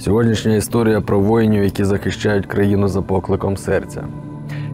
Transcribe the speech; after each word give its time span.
Сьогоднішня 0.00 0.54
історія 0.54 1.00
про 1.00 1.20
воїнів, 1.20 1.64
які 1.64 1.84
захищають 1.84 2.46
країну 2.46 2.88
за 2.88 3.02
покликом 3.02 3.56
серця. 3.56 4.04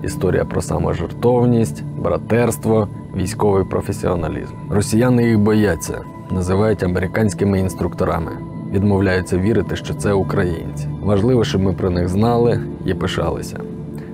Історія 0.02 0.44
про 0.44 0.62
саможертовність, 0.62 1.84
братерство, 1.98 2.88
військовий 3.16 3.64
професіоналізм. 3.64 4.54
Росіяни 4.70 5.28
їх 5.28 5.38
бояться, 5.38 6.00
називають 6.30 6.82
американськими 6.82 7.60
інструкторами. 7.60 8.30
Відмовляються 8.72 9.38
вірити, 9.38 9.76
що 9.76 9.94
це 9.94 10.12
українці. 10.12 10.88
Важливо, 11.02 11.44
щоб 11.44 11.62
ми 11.62 11.72
про 11.72 11.90
них 11.90 12.08
знали 12.08 12.60
і 12.86 12.94
пишалися. 12.94 13.60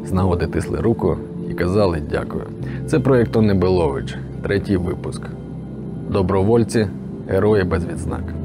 З 0.07 0.13
нагоди 0.13 0.47
тисли 0.47 0.81
руку 0.81 1.17
і 1.51 1.55
казали 1.55 2.03
дякую. 2.11 2.45
Це 2.87 3.01
проєкт 3.01 3.33
Тони 3.33 3.55
Белович, 3.55 4.17
третій 4.43 4.77
випуск. 4.77 5.23
Добровольці, 6.09 6.89
герої 7.29 7.65
без 7.65 7.87
відзнак. 7.87 8.40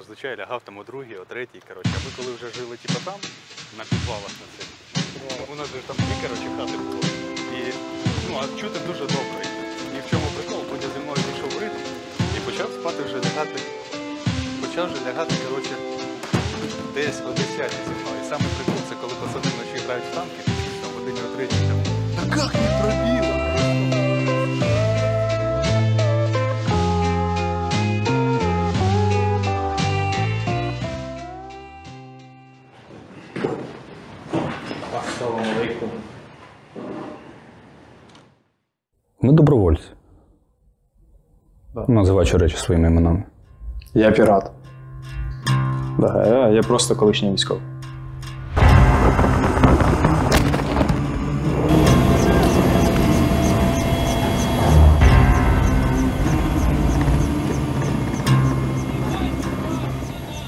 Зазвичай 0.00 0.36
лягав 0.36 0.60
там 0.64 0.78
о 0.78 0.84
другій, 0.84 1.16
о 1.16 1.24
третій. 1.24 1.60
Коротше. 1.68 1.90
А 1.96 1.98
ми 2.04 2.10
коли 2.16 2.30
вже 2.36 2.48
жили 2.58 2.76
типу, 2.76 3.00
там, 3.04 3.18
на 3.78 3.84
підвалах 3.84 4.32
на 4.40 4.46
цих, 4.54 4.66
у 5.52 5.54
нас 5.54 5.66
же 5.66 5.78
там 5.86 5.96
дві 5.96 6.14
коротше, 6.22 6.48
хати 6.58 6.76
було. 6.78 7.02
І 7.58 7.60
ну, 8.28 8.40
а 8.42 8.60
чути 8.60 8.78
дуже 8.86 9.04
добре. 9.16 9.40
І 9.96 9.98
в 10.04 10.10
чому 10.10 10.26
прикол, 10.36 10.60
Бодя 10.70 10.88
зі 10.94 11.00
мною 11.04 11.20
пішов 11.28 11.50
в 11.54 11.58
ритм 11.62 11.80
і 12.36 12.40
почав 12.46 12.68
спати 12.72 13.02
вже 13.02 13.16
лягати. 13.16 13.60
Почав 14.60 14.92
вже 14.92 15.00
лягати, 15.06 15.34
коротше, 15.48 15.74
десь 16.94 17.20
о 17.28 17.30
10 17.30 17.70
зі 17.86 17.94
мною. 18.00 18.18
І 18.22 18.28
саме 18.30 18.44
прикол 18.56 18.80
це 18.88 18.94
коли 19.00 19.14
пацани 19.20 19.48
вночі 19.54 19.86
грають 19.86 20.04
в 20.10 20.14
танки, 20.14 20.40
там 20.82 20.90
в 20.90 20.94
годині 20.98 21.20
о 21.26 21.36
третій. 21.36 21.56
Та 22.16 22.22
як 22.42 22.54
не 22.54 22.80
пробило? 22.80 23.13
Ми 39.24 39.32
добровольці. 39.32 39.84
Називаючи 41.88 42.36
речі 42.36 42.56
своїми 42.56 42.88
іменами. 42.88 43.22
Я 43.94 44.10
пірат. 44.10 44.50
Да, 45.98 46.26
я, 46.26 46.48
я 46.48 46.62
просто 46.62 46.96
колишній 46.96 47.32
військовий. 47.32 47.62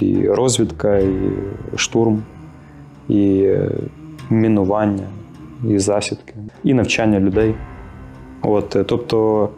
І 0.00 0.28
розвідка, 0.28 0.98
і 0.98 1.30
штурм, 1.76 2.22
і 3.08 3.42
е, 3.42 3.70
мінування, 4.30 5.06
і 5.68 5.78
засідки, 5.78 6.34
і 6.64 6.74
навчання 6.74 7.20
людей. 7.20 7.54
От, 8.42 8.76
е, 8.76 8.84
тобто 8.84 9.48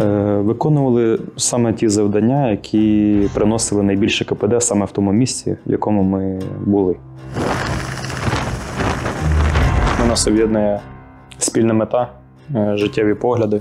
е, 0.00 0.06
виконували 0.36 1.20
саме 1.36 1.72
ті 1.72 1.88
завдання, 1.88 2.50
які 2.50 3.28
приносили 3.34 3.82
найбільше 3.82 4.24
КПД 4.24 4.62
саме 4.62 4.86
в 4.86 4.90
тому 4.90 5.12
місці, 5.12 5.56
в 5.66 5.70
якому 5.70 6.02
ми 6.02 6.40
були. 6.66 6.96
У 10.04 10.08
нас 10.08 10.26
об'єднує 10.26 10.80
спільна 11.38 11.74
мета, 11.74 12.12
е, 12.54 12.76
життєві 12.76 13.14
погляди. 13.14 13.60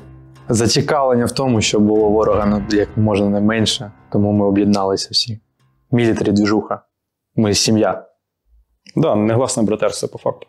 Зацікавлення 0.49 1.25
в 1.25 1.31
тому, 1.31 1.61
що 1.61 1.79
було 1.79 2.09
ворога 2.09 2.61
як 2.69 2.97
можна 2.97 3.29
не 3.29 3.41
менше, 3.41 3.91
тому 4.09 4.31
ми 4.31 4.45
об'єдналися 4.45 5.09
всі. 5.11 5.39
Мілітарі 5.91 6.31
двіжуха. 6.31 6.81
Ми 7.35 7.53
сім'я. 7.53 8.05
Да, 8.95 9.15
негласне 9.15 9.63
братерство 9.63 10.09
по 10.09 10.17
факту. 10.17 10.47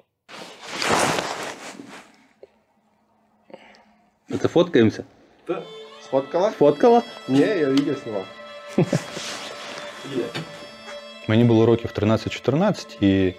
Це 4.31 4.49
фоткаємося? 4.49 5.05
Сфоткала? 6.03 6.51
Фоткала? 6.51 7.03
Не, 7.29 7.59
я 7.59 7.69
видео 7.69 7.95
снимал. 7.95 8.23
Мені 11.29 11.45
було 11.45 11.67
років 11.67 11.91
13-14, 11.97 13.05
і 13.05 13.35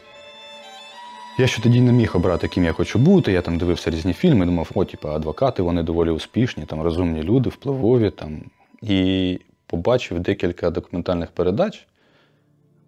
я 1.40 1.48
ще 1.48 1.62
тоді 1.62 1.82
не 1.82 1.92
міг 1.92 2.12
обрати, 2.16 2.48
ким 2.48 2.64
я 2.64 2.74
хочу 2.74 3.00
бути. 3.00 3.32
Я 3.32 3.42
там 3.42 3.58
дивився 3.58 3.92
різні 3.92 4.14
фільми, 4.14 4.46
думав, 4.46 4.72
о, 4.74 4.86
типу, 4.86 5.10
адвокати, 5.10 5.62
вони 5.62 5.84
доволі 5.84 6.10
успішні, 6.10 6.66
там 6.66 6.82
розумні 6.82 7.24
люди, 7.24 7.50
впливові. 7.50 8.10
Там. 8.10 8.42
І 8.82 9.40
побачив 9.68 10.20
декілька 10.20 10.70
документальних 10.70 11.32
передач 11.32 11.88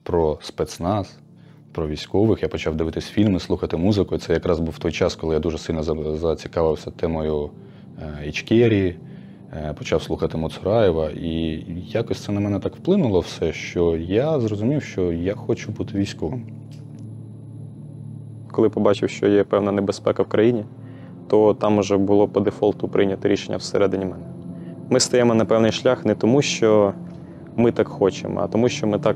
про 0.03 0.39
спецназ, 0.41 1.17
про 1.71 1.87
військових. 1.87 2.43
Я 2.43 2.49
почав 2.49 2.75
дивитись 2.75 3.09
фільми, 3.09 3.39
слухати 3.39 3.77
музику. 3.77 4.15
І 4.15 4.17
Це 4.17 4.33
якраз 4.33 4.59
був 4.59 4.79
той 4.79 4.91
час, 4.91 5.15
коли 5.15 5.33
я 5.33 5.39
дуже 5.39 5.57
сильно 5.57 5.83
зацікавився 6.17 6.91
темою 6.91 7.51
е, 8.01 8.27
Ічкерії, 8.27 8.95
е, 9.53 9.73
почав 9.77 10.03
слухати 10.03 10.37
Моцураєва. 10.37 11.09
І 11.09 11.63
якось 11.87 12.19
це 12.19 12.31
на 12.31 12.39
мене 12.39 12.59
так 12.59 12.75
вплинуло 12.75 13.19
все, 13.19 13.53
що 13.53 13.97
я 13.97 14.39
зрозумів, 14.39 14.83
що 14.83 15.11
я 15.11 15.35
хочу 15.35 15.71
бути 15.71 15.97
військовим. 15.97 16.43
Коли 18.51 18.69
побачив, 18.69 19.09
що 19.09 19.27
є 19.27 19.43
певна 19.43 19.71
небезпека 19.71 20.23
в 20.23 20.27
країні, 20.27 20.65
то 21.27 21.53
там 21.53 21.77
уже 21.77 21.97
було 21.97 22.27
по 22.27 22.39
дефолту 22.39 22.87
прийнято 22.87 23.27
рішення 23.27 23.57
всередині 23.57 24.05
мене. 24.05 24.25
Ми 24.89 24.99
стаємо 24.99 25.33
на 25.33 25.45
певний 25.45 25.71
шлях 25.71 26.05
не 26.05 26.15
тому, 26.15 26.41
що 26.41 26.93
ми 27.55 27.71
так 27.71 27.87
хочемо, 27.87 28.41
а 28.43 28.47
тому, 28.47 28.69
що 28.69 28.87
ми 28.87 28.99
так, 28.99 29.15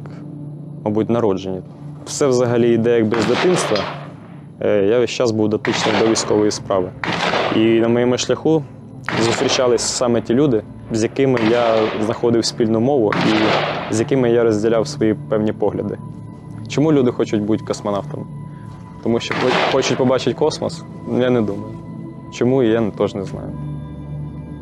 мабуть, 0.83 1.09
народжені. 1.09 1.61
Все 2.05 2.27
взагалі 2.27 2.73
йде 2.73 2.95
якби 2.97 3.21
з 3.21 3.25
дитинства. 3.25 3.77
Е, 4.59 4.85
Я 4.85 4.99
весь 4.99 5.09
час 5.09 5.31
був 5.31 5.49
дотичний 5.49 5.95
до 5.99 6.07
військової 6.07 6.51
справи. 6.51 6.91
І 7.55 7.79
на 7.79 7.87
моєму 7.87 8.17
шляху 8.17 8.63
зустрічались 9.21 9.81
саме 9.81 10.21
ті 10.21 10.33
люди, 10.33 10.63
з 10.91 11.03
якими 11.03 11.39
я 11.51 11.75
знаходив 12.01 12.45
спільну 12.45 12.79
мову 12.79 13.13
і 13.91 13.93
з 13.93 13.99
якими 13.99 14.31
я 14.31 14.43
розділяв 14.43 14.87
свої 14.87 15.13
певні 15.13 15.53
погляди. 15.53 15.97
Чому 16.67 16.93
люди 16.93 17.11
хочуть 17.11 17.41
бути 17.41 17.65
космонавтами? 17.65 18.25
Тому 19.03 19.19
що 19.19 19.35
хочуть 19.71 19.97
побачити 19.97 20.33
космос? 20.33 20.83
Я 21.19 21.29
не 21.29 21.41
думаю. 21.41 21.73
Чому 22.33 22.63
я 22.63 22.91
теж 22.97 23.15
не 23.15 23.23
знаю. 23.23 23.51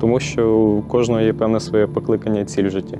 Тому 0.01 0.19
що 0.19 0.51
у 0.57 0.81
кожного 0.81 1.21
є 1.21 1.33
певне 1.33 1.59
своє 1.59 1.87
покликання 1.87 2.39
і 2.39 2.45
ціль 2.45 2.67
в 2.67 2.69
житті. 2.69 2.99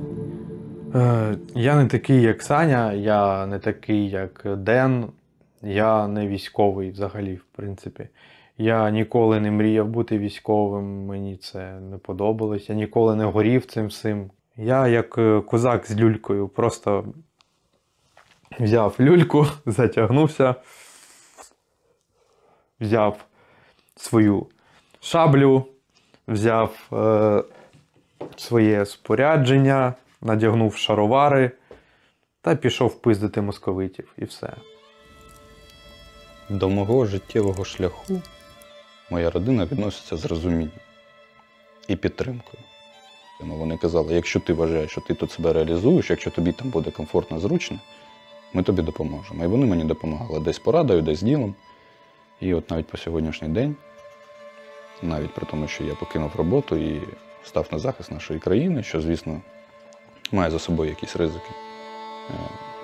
Е, 0.96 1.36
Я 1.56 1.76
не 1.76 1.86
такий, 1.86 2.22
як 2.22 2.44
Саня, 2.44 2.94
я 2.94 3.46
не 3.46 3.60
такий, 3.60 4.10
як 4.10 4.42
Ден. 4.58 5.06
Я 5.62 6.08
не 6.08 6.28
військовий 6.28 6.92
взагалі, 6.92 7.36
в 7.36 7.46
принципі. 7.56 8.08
Я 8.58 8.90
ніколи 8.90 9.40
не 9.40 9.52
мріяв 9.52 9.88
бути 9.88 10.18
військовим, 10.18 11.06
мені 11.06 11.38
це 11.38 11.80
не 11.80 11.98
подобалось. 11.98 12.70
Я 12.70 12.76
ніколи 12.76 13.16
не 13.16 13.26
горів 13.26 13.66
цим 13.66 13.88
всім. 13.88 14.32
Я, 14.58 14.88
як 14.88 15.18
е, 15.18 15.42
козак 15.42 15.88
з 15.88 16.00
люлькою, 16.00 16.48
просто 16.48 17.06
взяв 18.60 18.96
люльку, 19.00 19.48
затягнувся, 19.66 20.56
взяв 22.80 23.26
свою 23.96 24.48
шаблю, 25.02 25.66
взяв 26.28 26.90
е, 26.94 27.44
своє 28.36 28.86
спорядження, 28.86 29.94
надягнув 30.22 30.76
шаровари 30.76 31.52
та 32.42 32.56
пішов 32.56 33.02
пиздити 33.02 33.42
московитів 33.42 34.14
і 34.18 34.26
все. 34.26 34.54
До 36.50 36.70
мого 36.70 37.06
життєвого 37.06 37.66
шляху 37.66 38.22
моя 39.14 39.30
родина 39.30 39.66
відноситься 39.66 40.18
з 40.18 40.26
розумінням 40.26 40.72
і 41.88 41.96
підтримкою. 41.96 42.64
Ну, 43.44 43.56
Вони 43.56 43.78
казали, 43.78 44.14
якщо 44.14 44.40
ти 44.40 44.54
вважаєш, 44.54 44.92
що 44.92 45.02
ти 45.02 45.14
тут 45.14 45.32
себе 45.32 45.54
реалізуєш, 45.54 46.10
якщо 46.10 46.32
тобі 46.32 46.52
там 46.52 46.70
буде 46.70 46.92
комфортно, 46.92 47.40
зручно, 47.40 47.80
ми 48.54 48.64
тобі 48.64 48.82
допоможемо. 48.82 49.44
І 49.44 49.48
вони 49.48 49.66
мені 49.66 49.84
допомагали 49.84 50.40
десь 50.40 50.60
порадою, 50.60 51.02
десь 51.02 51.22
ділом. 51.22 51.56
І 52.42 52.54
от 52.54 52.72
навіть 52.72 52.88
по 52.88 52.98
сьогоднішній 52.98 53.48
день, 53.48 53.76
навіть 55.02 55.34
при 55.34 55.46
тому, 55.46 55.68
що 55.68 55.84
я 55.84 55.96
покинув 55.96 56.32
роботу 56.36 56.76
і 56.76 57.02
став 57.44 57.68
на 57.72 57.80
захист 57.80 58.12
нашої 58.12 58.40
країни, 58.40 58.84
що, 58.84 59.02
звісно, 59.02 59.42
має 60.32 60.52
за 60.52 60.60
собою 60.60 60.90
якісь 60.90 61.16
ризики. 61.16 61.52
е, 62.30 62.34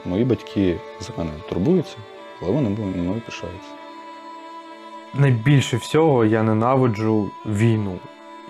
Мої 0.05 0.23
батьки 0.25 0.79
за 0.99 1.13
мене 1.17 1.31
турбуються, 1.49 1.97
але 2.41 2.51
вони 2.51 2.69
мною 2.69 3.21
пишаються. 3.25 3.78
Найбільше 5.13 5.77
всього 5.77 6.25
я 6.25 6.43
ненавиджу 6.43 7.31
війну. 7.45 7.99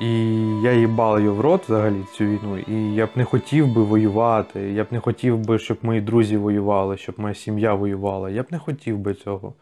І 0.01 0.29
я 0.61 0.73
їбав 0.73 1.19
її 1.19 1.29
в 1.29 1.41
рот 1.41 1.63
взагалі 1.63 2.03
цю 2.13 2.23
війну. 2.23 2.57
І 2.57 2.95
я 2.95 3.05
б 3.05 3.09
не 3.15 3.25
хотів 3.25 3.73
би 3.73 3.83
воювати. 3.83 4.59
Я 4.59 4.83
б 4.83 4.87
не 4.91 4.99
хотів 4.99 5.37
би, 5.37 5.59
щоб 5.59 5.77
мої 5.81 6.01
друзі 6.01 6.37
воювали, 6.37 6.97
щоб 6.97 7.19
моя 7.19 7.35
сім'я 7.35 7.73
воювала. 7.73 8.29
Я 8.29 8.43
б 8.43 8.45
не 8.51 8.59
хотів 8.59 8.97
би 8.97 9.13
цього. 9.13 9.53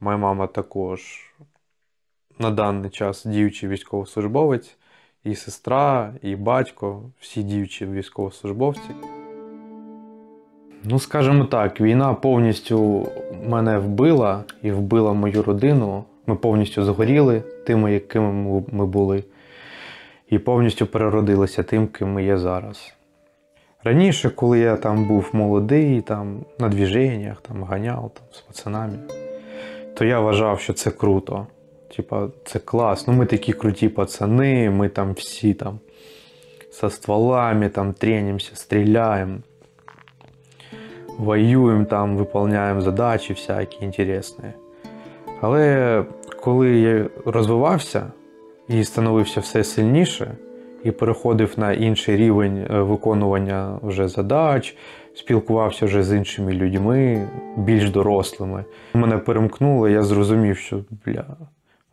Моя 0.00 0.16
мама 0.16 0.46
також 0.46 1.00
на 2.38 2.50
даний 2.50 2.90
час 2.90 3.24
діючий 3.24 3.68
військовослужбовець. 3.68 4.76
і 5.24 5.34
сестра, 5.34 6.14
і 6.22 6.36
батько, 6.36 7.02
всі 7.20 7.42
діючі 7.42 7.86
військовослужбовці. 7.86 8.90
Ну, 10.84 10.98
скажімо 10.98 11.44
так, 11.44 11.80
війна 11.80 12.14
повністю 12.14 13.08
мене 13.44 13.78
вбила 13.78 14.44
і 14.62 14.70
вбила 14.70 15.12
мою 15.12 15.42
родину. 15.42 16.04
Ми 16.26 16.34
повністю 16.34 16.84
згоріли 16.84 17.42
тими, 17.66 17.92
якими 17.92 18.32
ми- 18.72 18.86
були, 18.86 19.24
і 20.30 20.38
повністю 20.38 20.86
переродилися 20.86 21.62
тим, 21.62 21.86
ким 21.86 22.12
ми 22.12 22.24
є 22.24 22.38
зараз. 22.38 22.94
Раніше, 23.84 24.30
коли 24.30 24.58
я 24.58 24.76
там 24.76 25.04
був 25.08 25.30
молодий, 25.32 26.00
там 26.00 26.44
на 26.58 26.68
двіженнях, 26.68 27.40
там 27.40 27.62
ганяв 27.62 28.10
там, 28.14 28.24
з 28.30 28.40
пацанами, 28.40 28.98
то 29.94 30.04
я 30.04 30.20
вважав, 30.20 30.60
що 30.60 30.72
це 30.72 30.90
круто. 30.90 31.46
Типа, 31.96 32.28
це 32.44 32.58
клас. 32.58 33.06
Ну, 33.06 33.14
ми 33.14 33.26
такі 33.26 33.52
круті 33.52 33.88
пацани, 33.88 34.70
ми 34.70 34.88
там 34.88 35.12
всі 35.12 35.54
там 35.54 35.78
со 36.70 36.90
стволами 36.90 37.68
там 37.68 37.92
тренимся, 37.92 38.56
стріляємо, 38.56 39.38
воюємо 41.18 41.84
там, 41.84 42.16
виконуємо 42.16 42.80
задачі 42.80 43.32
всякі 43.32 43.84
інтересні. 43.84 44.44
Але 45.42 46.04
коли 46.40 46.70
я 46.70 47.08
розвивався 47.26 48.12
і 48.68 48.84
становився 48.84 49.40
все 49.40 49.64
сильніше, 49.64 50.36
і 50.84 50.90
переходив 50.90 51.54
на 51.56 51.72
інший 51.72 52.16
рівень 52.16 52.66
е, 52.70 52.80
виконування 52.80 53.78
вже 53.82 54.08
задач, 54.08 54.76
спілкувався 55.14 55.86
вже 55.86 56.02
з 56.02 56.16
іншими 56.16 56.52
людьми, 56.52 57.28
більш 57.56 57.90
дорослими. 57.90 58.64
Мене 58.94 59.18
перемкнуло, 59.18 59.88
я 59.88 60.02
зрозумів, 60.02 60.56
що 60.56 60.80
бля, 61.06 61.24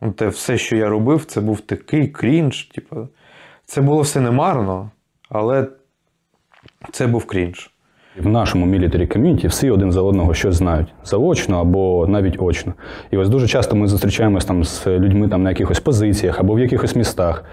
ну, 0.00 0.12
те 0.12 0.28
все, 0.28 0.58
що 0.58 0.76
я 0.76 0.88
робив, 0.88 1.24
це 1.24 1.40
був 1.40 1.60
такий 1.60 2.08
крінж. 2.08 2.64
Типу, 2.64 3.08
це 3.64 3.80
було 3.80 4.02
все 4.02 4.20
немарно, 4.20 4.90
але 5.28 5.66
це 6.92 7.06
був 7.06 7.24
крінж. 7.24 7.70
В 8.18 8.28
нашому 8.28 8.66
мілітарі 8.66 9.06
ком'юніті 9.06 9.48
всі 9.48 9.70
один 9.70 9.92
за 9.92 10.02
одного 10.02 10.34
щось 10.34 10.54
знають 10.54 10.88
заочно 11.04 11.60
або 11.60 12.06
навіть 12.08 12.42
очно. 12.42 12.72
І 13.10 13.16
ось 13.16 13.28
дуже 13.28 13.46
часто 13.46 13.76
ми 13.76 13.86
зустрічаємось 13.86 14.44
там 14.44 14.64
з 14.64 14.86
людьми 14.86 15.28
там 15.28 15.42
на 15.42 15.50
якихось 15.50 15.80
позиціях 15.80 16.40
або 16.40 16.54
в 16.54 16.60
якихось 16.60 16.96
містах. 16.96 17.44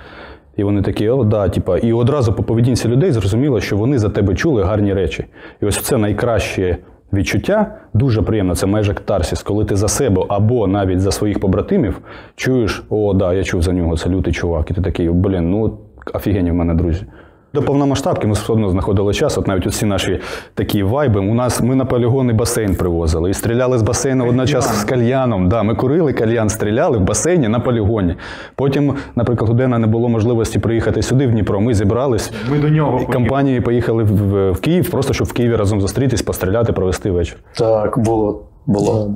І 0.56 0.64
вони 0.64 0.82
такі, 0.82 1.10
о, 1.10 1.24
да, 1.24 1.50
типа, 1.50 1.78
і 1.78 1.94
одразу 1.94 2.34
по 2.34 2.44
поведінці 2.44 2.88
людей 2.88 3.12
зрозуміло, 3.12 3.62
що 3.62 3.78
вони 3.78 4.00
за 4.00 4.10
тебе 4.10 4.36
чули 4.36 4.64
гарні 4.64 4.94
речі. 4.94 5.26
І 5.62 5.66
ось 5.66 5.82
це 5.82 5.98
найкраще 5.98 6.78
відчуття, 7.14 7.76
дуже 7.94 8.22
приємно, 8.22 8.56
це 8.56 8.66
майже 8.66 8.94
катарсіс, 8.94 9.44
коли 9.44 9.66
ти 9.66 9.76
за 9.76 9.88
себе 9.88 10.24
або 10.30 10.68
навіть 10.68 11.02
за 11.02 11.12
своїх 11.12 11.40
побратимів 11.40 12.02
чуєш, 12.36 12.84
о, 12.90 13.14
да, 13.14 13.34
я 13.34 13.44
чув 13.44 13.62
за 13.62 13.74
нього, 13.74 13.98
це 13.98 14.10
лютий 14.10 14.34
чувак. 14.34 14.72
І 14.72 14.74
ти 14.74 14.82
такий, 14.82 15.10
блін, 15.10 15.52
ну 15.52 15.78
офігенні 16.14 16.52
в 16.52 16.54
мене 16.54 16.74
друзі. 16.74 17.06
До 17.54 17.62
повномасштабки 17.62 18.28
ми 18.28 18.34
все 18.34 18.54
одно 18.54 18.70
знаходили 18.70 19.14
час. 19.14 19.38
От 19.38 19.48
навіть 19.48 19.68
усі 19.68 19.86
наші 19.86 20.20
такі 20.54 20.84
вайби. 20.84 21.20
У 21.20 21.34
нас 21.34 21.62
ми 21.62 21.76
на 21.76 21.86
полігон 21.86 22.30
і 22.30 22.34
басейн 22.34 22.76
привозили 22.76 23.30
і 23.30 23.34
стріляли 23.34 23.78
з 23.78 23.82
басейну 23.82 24.28
одночасно 24.30 24.74
з 24.76 24.84
кальяном. 24.84 25.50
Да, 25.50 25.64
ми 25.64 25.76
курили 25.76 26.14
кальян, 26.14 26.50
стріляли 26.50 26.98
в 26.98 27.02
басейні 27.02 27.48
на 27.48 27.60
полігоні. 27.60 28.16
Потім, 28.56 28.94
наприклад, 29.16 29.50
у 29.50 29.54
Дена 29.54 29.78
не 29.78 29.88
було 29.88 30.10
можливості 30.10 30.60
приїхати 30.60 31.02
сюди 31.02 31.28
в 31.28 31.32
Дніпро. 31.32 31.62
Ми 31.62 31.74
зібрались 31.74 32.32
Ми 32.52 32.60
до 32.60 32.70
нього 32.70 33.00
і 33.02 33.14
компанією 33.14 33.64
поїхали 33.64 34.04
в, 34.04 34.08
в, 34.08 34.52
в 34.52 34.62
Київ, 34.62 34.90
просто 34.92 35.14
щоб 35.14 35.28
в 35.28 35.34
Києві 35.34 35.56
разом 35.56 35.82
зустрітись, 35.82 36.22
постріляти, 36.22 36.74
провести 36.74 37.12
вечір. 37.12 37.38
Так, 37.54 38.00
було. 38.00 38.42
було. 38.66 39.12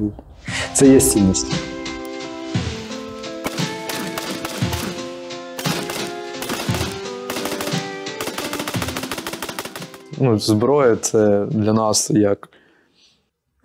Це 0.73 0.87
є 0.87 0.99
цінність. 0.99 1.80
Ну, 10.21 10.39
зброя 10.39 10.95
це 10.95 11.45
для 11.51 11.73
нас 11.73 12.11
як. 12.11 12.49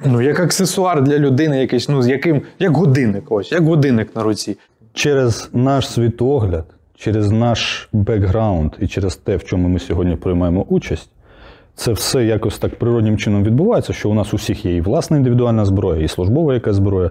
Ну, 0.05 0.21
як 0.21 0.41
аксесуар 0.41 1.03
для 1.03 1.19
людини, 1.19 1.61
якийсь, 1.61 1.89
ну, 1.89 2.03
з 2.03 2.09
яким, 2.09 2.43
як 2.59 2.77
годинник, 2.77 3.33
ось, 3.33 3.53
як 3.53 3.65
годинник 3.65 4.17
на 4.17 4.23
руці. 4.23 4.59
Через 4.93 5.51
наш 5.53 5.89
світогляд, 5.89 6.65
через 6.95 7.31
наш 7.31 7.89
бекграунд 7.93 8.73
і 8.81 8.87
через 8.87 9.17
те, 9.17 9.37
в 9.37 9.45
чому 9.45 9.69
ми 9.69 9.79
сьогодні 9.79 10.17
приймаємо 10.17 10.67
участь, 10.69 11.11
це 11.75 11.93
все 11.93 12.25
якось 12.25 12.59
так 12.59 12.79
природнім 12.79 13.19
чином 13.19 13.45
відбувається, 13.45 13.93
що 13.93 14.11
у 14.11 14.15
нас 14.15 14.35
у 14.35 14.37
всіх 14.37 14.65
є 14.65 14.77
і 14.77 14.81
власна 14.81 15.17
індивідуальна 15.17 15.65
зброя, 15.65 16.03
і 16.03 16.09
службова 16.09 16.55
якась 16.55 16.77
зброя. 16.77 17.11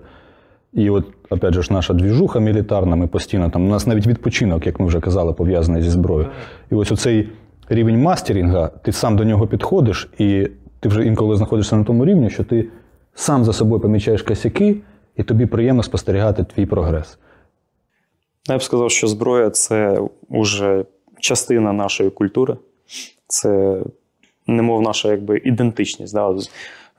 І 0.73 0.89
от, 0.89 1.05
опять 1.29 1.53
же, 1.53 1.61
наша 1.69 1.93
двіжуха 1.93 2.39
мілітарна, 2.39 2.95
ми 2.95 3.07
постійно 3.07 3.49
там, 3.49 3.65
у 3.65 3.69
нас 3.69 3.87
навіть 3.87 4.07
відпочинок, 4.07 4.65
як 4.65 4.79
ми 4.79 4.85
вже 4.85 4.99
казали, 4.99 5.33
пов'язаний 5.33 5.81
зі 5.81 5.89
зброєю. 5.89 6.29
І 6.71 6.75
ось 6.75 6.91
оцей 6.91 7.29
рівень 7.69 8.01
мастерінга, 8.01 8.67
ти 8.67 8.91
сам 8.91 9.15
до 9.15 9.23
нього 9.23 9.47
підходиш, 9.47 10.09
і 10.17 10.47
ти 10.79 10.89
вже 10.89 11.05
інколи 11.05 11.35
знаходишся 11.35 11.75
на 11.75 11.83
тому 11.83 12.05
рівні, 12.05 12.29
що 12.29 12.43
ти 12.43 12.67
сам 13.15 13.43
за 13.43 13.53
собою 13.53 13.81
помічаєш 13.81 14.21
косяки, 14.21 14.75
і 15.17 15.23
тобі 15.23 15.45
приємно 15.45 15.83
спостерігати 15.83 16.43
твій 16.43 16.65
прогрес. 16.65 17.17
Я 18.47 18.57
б 18.57 18.63
сказав, 18.63 18.91
що 18.91 19.07
зброя 19.07 19.49
це 19.49 20.01
вже 20.29 20.85
частина 21.19 21.73
нашої 21.73 22.09
культури, 22.09 22.57
це 23.27 23.81
немов 24.47 24.81
наша 24.81 25.11
якби, 25.11 25.41
ідентичність. 25.45 26.13
Да? 26.13 26.35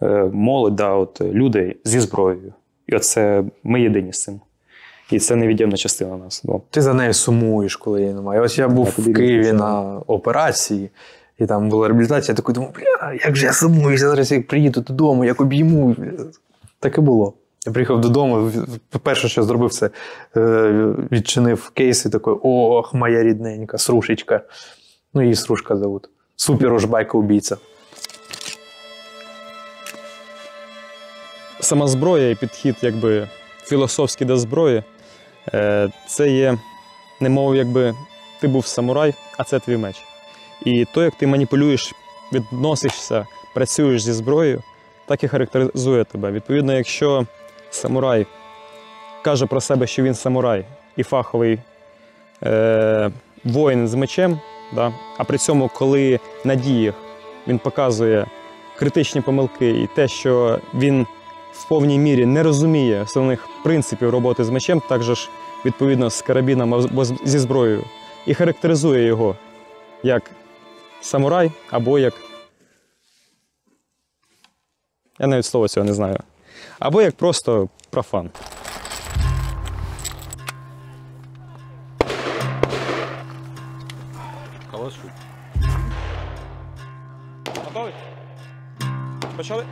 е, 0.03 0.31
Молодь, 0.33 0.77
да, 0.77 0.95
от, 0.95 1.21
люди 1.21 1.77
зі 1.85 2.01
зброєю. 2.01 2.53
І 2.87 2.97
оце 2.97 3.45
ми 3.65 3.81
єдині 3.81 4.13
з 4.13 4.23
цим. 4.23 4.41
І 5.11 5.19
це 5.19 5.37
невід'ємна 5.37 5.77
частина 5.77 6.17
нас. 6.17 6.45
Ну, 6.45 6.63
Ти 6.71 6.83
за 6.83 6.95
нею 6.95 7.15
сумуєш, 7.15 7.77
коли 7.77 8.01
її 8.01 8.15
немає. 8.15 8.41
Ось 8.41 8.59
я 8.59 8.69
був 8.69 8.95
Я 8.99 9.05
в 9.05 9.13
Києві 9.15 9.53
на 9.53 9.81
операції, 10.07 10.91
і 11.39 11.47
там 11.47 11.69
була 11.69 11.89
реабілітація, 11.89 12.33
я 12.33 12.37
такий 12.37 12.55
думав, 12.55 12.75
бля, 12.75 13.15
як 13.25 13.37
же 13.37 13.47
я 13.47 13.53
сумую, 13.53 13.93
я 13.93 13.99
зараз 13.99 14.33
як 14.33 14.47
приїду 14.47 14.81
додому, 14.81 15.25
як 15.25 15.41
обійму. 15.41 15.97
Так 16.81 16.99
і 16.99 17.01
було. 17.01 17.35
Я 17.67 17.73
приїхав 17.73 18.01
додому, 18.01 18.51
перше, 19.03 19.29
що 19.29 19.43
зробив, 19.43 19.71
це 19.71 19.91
е, 20.37 20.95
відчинив 21.13 21.71
кейс 21.75 22.07
і 22.07 22.11
такий, 22.11 22.35
ох, 22.43 22.95
моя 22.95 23.23
рідненька, 23.23 23.79
срушечка. 23.79 24.41
Ну, 25.15 25.23
її 25.23 25.35
срушка 25.35 25.77
зовут. 25.77 26.09
Супер 26.37 26.73
ужбайка 26.73 27.19
убійця. 27.19 27.57
сама 31.67 31.87
зброя 31.87 32.31
і 32.31 32.35
підхід, 32.35 32.77
якби 32.83 33.29
філософський 33.65 34.27
до 34.27 34.37
зброї, 34.37 34.83
це 36.07 36.29
є, 36.29 36.59
немов 37.21 37.57
якби 37.57 37.95
ти 38.41 38.49
був 38.49 38.67
самурай, 38.67 39.15
а 39.39 39.45
це 39.45 39.59
твій 39.59 39.77
меч. 39.77 39.97
І 40.65 40.85
то, 40.95 41.03
як 41.03 41.15
ти 41.15 41.27
маніпулюєш, 41.27 41.95
відносишся, 42.33 43.27
працюєш 43.55 44.03
зі 44.03 44.13
зброєю, 44.13 44.63
так 45.07 45.25
і 45.25 45.29
характеризує 45.29 46.05
тебе. 46.05 46.31
Відповідно, 46.31 46.73
якщо 46.73 47.27
самурай 47.71 48.27
каже 49.23 49.47
про 49.47 49.61
себе, 49.61 49.87
що 49.87 50.03
він 50.03 50.15
самурай 50.15 50.65
і 50.97 51.03
фаховий 51.03 51.59
е, 52.43 53.11
воїн 53.45 53.89
з 53.89 53.95
мечем, 53.95 54.41
да? 54.75 54.93
а 55.19 55.25
при 55.25 55.39
цьому, 55.39 55.71
коли 55.75 56.21
на 56.45 56.55
діях 56.55 56.95
він 57.49 57.59
показує 57.59 58.27
критичні 58.79 59.21
помилки 59.21 59.71
і 59.71 59.89
те, 59.95 60.09
що 60.09 60.61
він 60.75 61.07
в 61.59 61.69
повній 61.69 61.99
мірі 61.99 62.27
не 62.27 62.43
розуміє 62.43 63.03
основних 63.03 63.49
принципів 63.65 64.11
роботи 64.11 64.45
з 64.45 64.51
мечем, 64.51 64.83
також 64.89 65.29
відповідно 65.65 66.11
з 66.11 66.23
карабіном 66.23 66.75
або 66.75 67.05
зі 67.05 67.39
зброєю, 67.39 67.85
і 68.27 68.35
характеризує 68.35 69.07
його 69.07 69.37
як 70.03 70.31
самурай 71.01 71.53
або 71.71 71.99
як. 71.99 72.15
Я 75.19 75.27
навіть 75.27 75.45
слова 75.45 75.69
цього 75.69 75.87
не 75.87 75.95
знаю. 75.95 76.19
Або 76.79 77.03
як 77.03 77.15
просто 77.15 77.69
профан. 77.91 78.31
Готові? 87.65 87.93
Почали? 89.37 89.65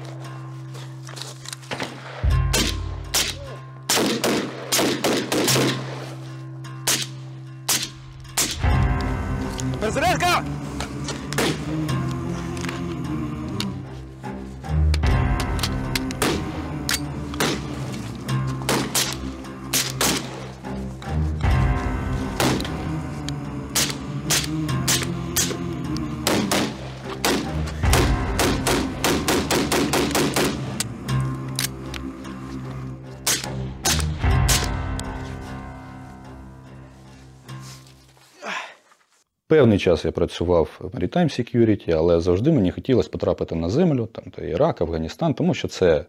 Час 39.84 40.04
я 40.04 40.12
працював 40.12 40.80
в 40.80 40.96
Maritime 40.96 41.24
Security, 41.24 41.90
але 41.90 42.20
завжди 42.20 42.52
мені 42.52 42.70
хотілося 42.70 43.10
потрапити 43.10 43.54
на 43.54 43.68
землю, 43.68 44.06
там 44.06 44.24
то 44.30 44.42
Ірак, 44.42 44.80
Афганістан, 44.80 45.34
тому 45.34 45.54
що 45.54 45.68
це, 45.68 46.04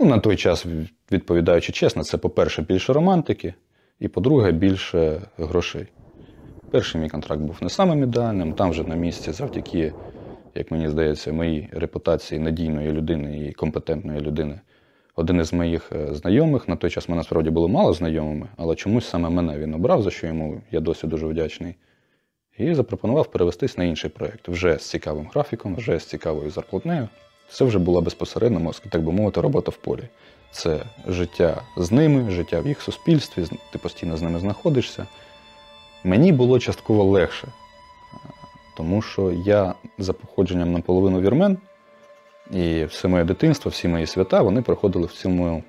ну, 0.00 0.06
на 0.06 0.18
той 0.18 0.36
час, 0.36 0.66
відповідаючи 1.12 1.72
чесно, 1.72 2.04
це, 2.04 2.18
по-перше, 2.18 2.62
більше 2.62 2.92
романтики, 2.92 3.54
і 4.00 4.08
по-друге, 4.08 4.52
більше 4.52 5.22
грошей. 5.38 5.86
Перший 6.70 7.00
мій 7.00 7.08
контракт 7.08 7.42
був 7.42 7.56
не 7.62 7.68
самим 7.68 8.02
ідеальним, 8.02 8.52
там 8.52 8.70
вже 8.70 8.82
на 8.82 8.94
місці 8.94 9.32
завдяки, 9.32 9.92
як 10.54 10.70
мені 10.70 10.88
здається, 10.88 11.32
моїй 11.32 11.68
репутації 11.72 12.40
надійної 12.40 12.92
людини 12.92 13.48
і 13.48 13.52
компетентної 13.52 14.20
людини. 14.20 14.60
Один 15.16 15.40
із 15.40 15.52
моїх 15.52 15.92
е, 15.92 16.14
знайомих, 16.14 16.68
на 16.68 16.76
той 16.76 16.90
час 16.90 17.08
ми 17.08 17.16
насправді 17.16 17.50
були 17.50 17.68
мало 17.68 17.92
знайомими, 17.92 18.48
але 18.56 18.74
чомусь 18.74 19.06
саме 19.06 19.30
мене 19.30 19.58
він 19.58 19.74
обрав, 19.74 20.02
за 20.02 20.10
що 20.10 20.26
йому 20.26 20.62
я 20.70 20.80
досі 20.80 21.06
дуже 21.06 21.26
вдячний. 21.26 21.74
І 22.58 22.74
запропонував 22.74 23.30
перевестись 23.30 23.78
на 23.78 23.84
інший 23.84 24.10
проєкт 24.10 24.48
вже 24.48 24.78
з 24.78 24.90
цікавим 24.90 25.28
графіком, 25.34 25.76
вже 25.76 25.98
з 25.98 26.04
цікавою 26.04 26.50
зарплатнею. 26.50 27.08
Це 27.50 27.64
вже 27.64 27.78
була 27.78 28.00
безпосередньо, 28.00 28.72
так 28.90 29.02
би 29.02 29.12
мовити, 29.12 29.40
робота 29.40 29.70
в 29.70 29.76
полі. 29.76 30.08
Це 30.50 30.80
життя 31.08 31.62
з 31.76 31.92
ними, 31.92 32.30
життя 32.30 32.60
в 32.60 32.66
їх 32.66 32.82
суспільстві, 32.82 33.44
ти 33.72 33.78
постійно 33.78 34.16
з 34.16 34.22
ними 34.22 34.38
знаходишся. 34.38 35.06
Мені 36.04 36.32
було 36.32 36.58
частково 36.58 37.04
легше, 37.04 37.48
тому 38.76 39.02
що 39.02 39.32
я 39.32 39.74
за 39.98 40.12
походженням 40.12 40.72
наполовину 40.72 41.20
вірмен, 41.20 41.58
і 42.50 42.84
все 42.84 43.08
моє 43.08 43.24
дитинство, 43.24 43.70
всі 43.70 43.88
мої 43.88 44.06
свята, 44.06 44.42
вони 44.42 44.62
проходили 44.62 45.06
в 45.06 45.12
цьому 45.12 45.62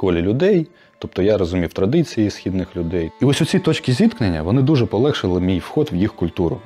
колі 0.00 0.22
людей. 0.22 0.66
Тобто 0.98 1.22
я 1.22 1.38
розумів 1.38 1.72
традиції 1.72 2.30
східних 2.30 2.76
людей. 2.76 3.10
І 3.20 3.24
ось 3.24 3.42
оці 3.42 3.58
точки 3.58 3.92
зіткнення 3.92 4.42
вони 4.42 4.62
дуже 4.62 4.86
полегшили 4.86 5.40
мій 5.40 5.58
вход 5.58 5.88
в 5.92 5.94
їх 5.94 6.14
культуру. 6.14 6.60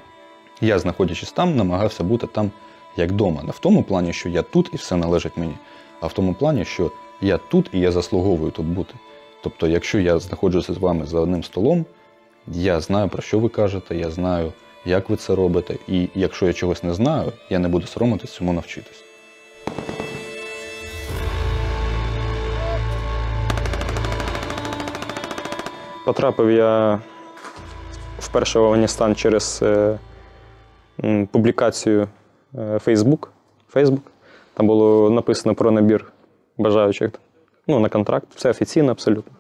Я, 0.61 0.79
знаходячись 0.79 1.33
там, 1.33 1.57
намагався 1.57 2.05
бути 2.05 2.27
там 2.27 2.51
як 2.97 3.11
вдома. 3.11 3.43
Не 3.43 3.51
в 3.51 3.59
тому 3.59 3.83
плані, 3.83 4.13
що 4.13 4.29
я 4.29 4.43
тут 4.43 4.71
і 4.73 4.77
все 4.77 4.97
належить 4.97 5.37
мені, 5.37 5.55
а 6.01 6.07
в 6.07 6.13
тому 6.13 6.35
плані, 6.35 6.65
що 6.65 6.91
я 7.21 7.39
тут 7.39 7.71
і 7.73 7.81
я 7.81 7.93
заслуговую 7.93 8.51
тут 8.51 8.67
бути. 8.67 8.95
Тобто, 9.43 9.69
якщо 9.69 10.01
я 10.01 10.19
знаходжуся 10.19 10.75
з 10.75 10.79
вами 10.79 11.07
за 11.07 11.21
одним 11.21 11.45
столом, 11.45 11.85
я 12.47 12.81
знаю, 12.81 13.09
про 13.09 13.23
що 13.23 13.39
ви 13.39 13.49
кажете, 13.49 13.97
я 13.97 14.11
знаю, 14.11 14.53
як 14.85 15.11
ви 15.11 15.17
це 15.17 15.35
робите, 15.35 15.77
і 15.89 16.09
якщо 16.15 16.47
я 16.47 16.53
чогось 16.53 16.83
не 16.83 16.95
знаю, 16.95 17.33
я 17.51 17.59
не 17.59 17.69
буду 17.69 17.87
соромитись 17.87 18.33
цьому 18.33 18.53
навчитись. 18.53 19.04
Потрапив 26.05 26.51
я 26.51 27.01
вперше 28.19 28.59
в 28.59 28.65
Афганістан 28.65 29.15
через 29.15 29.61
е, 29.63 29.99
публікацію 31.31 32.09
е, 32.55 32.59
Facebook. 32.59 33.29
Facebook. 33.75 34.01
Там 34.55 34.67
було 34.67 35.11
написано 35.11 35.55
про 35.55 35.71
набір 35.71 36.13
бажаючих 36.59 37.11
ну, 37.67 37.81
на 37.81 37.89
контракт. 37.89 38.27
Все 38.35 38.51
офіційно 38.51 38.91
абсолютно. 38.91 39.33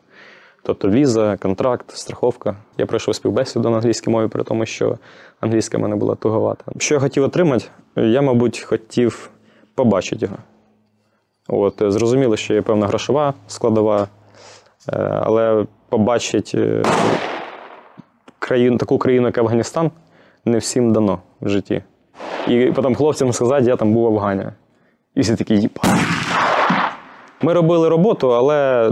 Тобто 0.62 0.88
віза, 0.88 1.36
контракт, 1.36 1.90
страховка. 1.90 2.56
Я 2.78 2.86
пройшов 2.86 3.14
співбесіду 3.14 3.70
на 3.70 3.76
англійській 3.76 4.10
мові, 4.10 4.28
при 4.28 4.42
тому, 4.42 4.66
що 4.66 4.98
англійська 5.40 5.78
в 5.78 5.80
мене 5.80 5.96
була 5.96 6.14
туговата. 6.14 6.64
Що 6.78 6.94
я 6.94 7.00
хотів 7.00 7.24
отримати? 7.24 7.64
Я, 7.96 8.22
мабуть, 8.22 8.60
хотів 8.60 9.30
побачити 9.74 10.26
його. 10.26 10.38
От, 11.48 11.82
е, 11.82 11.90
зрозуміло, 11.90 12.36
що 12.36 12.54
є 12.54 12.62
певна 12.62 12.86
грошова 12.86 13.34
складова, 13.46 14.08
але 15.22 15.66
побачити 15.94 16.82
країну, 18.38 18.76
таку 18.78 18.98
країну, 18.98 19.26
як 19.26 19.38
Афганістан, 19.38 19.90
не 20.44 20.58
всім 20.58 20.92
дано 20.92 21.18
в 21.40 21.48
житті. 21.48 21.82
І 22.48 22.72
потім 22.74 22.94
хлопцям 22.94 23.32
сказати, 23.32 23.64
я 23.64 23.76
там 23.76 23.92
був 23.92 24.02
в 24.02 24.06
Афгані. 24.16 24.44
І 25.14 25.20
всі 25.20 25.36
такі, 25.36 25.54
їпа. 25.54 25.82
Ми 27.42 27.52
робили 27.52 27.88
роботу, 27.88 28.34
але 28.34 28.90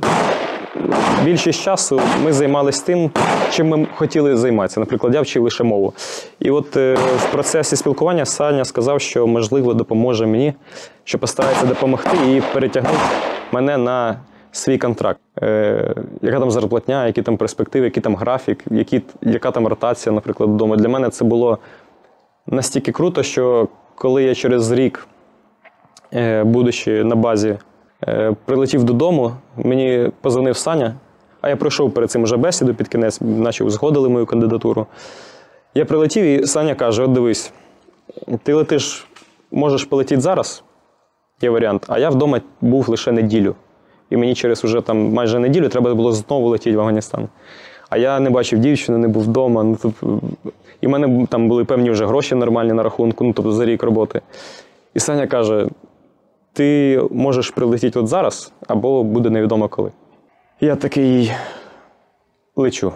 більшість 1.25 1.63
часу 1.63 2.01
ми 2.25 2.33
займалися 2.33 2.87
тим, 2.87 3.11
чим 3.51 3.69
ми 3.69 3.87
хотіли 3.95 4.37
займатися. 4.37 4.81
Наприклад, 4.81 5.15
я 5.15 5.21
вчив 5.21 5.43
лише 5.43 5.65
мову. 5.65 5.93
І 6.41 6.51
от 6.51 6.77
е, 6.77 6.95
в 6.95 7.33
процесі 7.33 7.77
спілкування 7.77 8.25
Саня 8.25 8.65
сказав, 8.65 9.01
що 9.01 9.27
можливо 9.27 9.75
допоможе 9.75 10.27
мені, 10.27 10.55
що 11.05 11.19
постарається 11.19 11.67
допомогти 11.67 12.17
і 12.37 12.43
перетягнути 12.53 12.99
мене 13.53 13.77
на 13.77 14.17
свій 14.53 14.79
контракт. 14.79 15.22
Е, 15.41 15.95
яка 16.23 16.41
там 16.41 16.51
зарплатня, 16.51 17.07
які 17.07 17.23
там 17.23 17.37
перспективи, 17.37 17.85
який 17.85 18.03
там 18.03 18.17
графік, 18.17 18.65
які, 18.71 19.03
яка 19.23 19.51
там 19.51 19.67
ротація, 19.67 20.15
наприклад, 20.15 20.51
вдома. 20.51 20.77
Для 20.77 20.89
мене 20.89 21.11
це 21.11 21.25
було 21.25 21.59
настільки 22.47 22.93
круто, 22.93 23.23
що 23.23 23.69
коли 23.95 24.23
я 24.23 24.35
через 24.35 24.73
рік, 24.73 25.07
е, 26.15 26.45
будучи 26.45 27.05
на 27.05 27.17
базі, 27.17 27.59
е, 28.09 28.37
прилетів 28.45 28.85
додому, 28.85 29.33
мені 29.57 30.11
позвонив 30.21 30.57
Саня, 30.57 30.95
а 31.41 31.49
я 31.49 31.57
пройшов 31.57 31.95
перед 31.95 32.11
цим 32.11 32.23
уже 32.23 32.37
бесіду 32.37 32.75
під 32.75 32.89
кінець, 32.89 33.21
наче 33.21 33.65
узгодили 33.65 34.09
мою 34.09 34.27
кандидатуру. 34.27 34.87
Я 35.75 35.85
прилетів, 35.85 36.25
і 36.25 36.47
Саня 36.47 36.75
каже: 36.75 37.03
от 37.03 37.13
дивись, 37.13 37.53
ти 38.43 38.55
летиш, 38.55 39.07
можеш 39.51 39.85
полетіти 39.85 40.21
зараз, 40.21 40.65
є 41.41 41.51
варіант, 41.51 41.85
а 41.89 41.99
я 41.99 42.11
вдома 42.11 42.41
був 42.61 42.89
лише 42.89 43.13
неділю. 43.13 43.55
І 44.13 44.17
мені 44.17 44.35
через 44.35 44.65
уже 44.65 44.81
там 44.81 45.13
майже 45.13 45.39
неділю 45.39 45.69
треба 45.69 45.95
було 45.95 46.13
знову 46.13 46.49
летіти 46.49 46.77
в 46.77 46.81
Афганістан. 46.81 47.29
А 47.91 47.97
я 47.97 48.21
не 48.21 48.31
бачив 48.31 48.59
дівчину, 48.59 48.99
не 48.99 49.09
був 49.09 49.23
вдома. 49.23 49.65
Ну, 49.65 49.79
тобто, 49.83 50.21
і 50.81 50.87
в 50.87 50.91
мене 50.91 51.27
там 51.27 51.49
були 51.49 51.65
певні 51.65 51.91
вже 51.91 52.07
гроші 52.07 52.35
нормальні 52.35 52.73
на 52.73 52.83
рахунку, 52.83 53.25
ну, 53.25 53.33
тобто 53.33 53.53
за 53.53 53.65
рік 53.65 53.83
роботи. 53.83 54.21
І 54.95 55.01
Саня 55.01 55.27
каже: 55.27 55.69
ти 56.53 57.01
можеш 57.11 57.51
прилетіти 57.51 57.99
от 57.99 58.09
зараз, 58.09 58.53
або 58.67 59.03
буде 59.03 59.31
невідомо 59.31 59.69
коли. 59.69 59.91
Я 60.61 60.77
такий 60.77 61.33
лечу. 62.57 62.93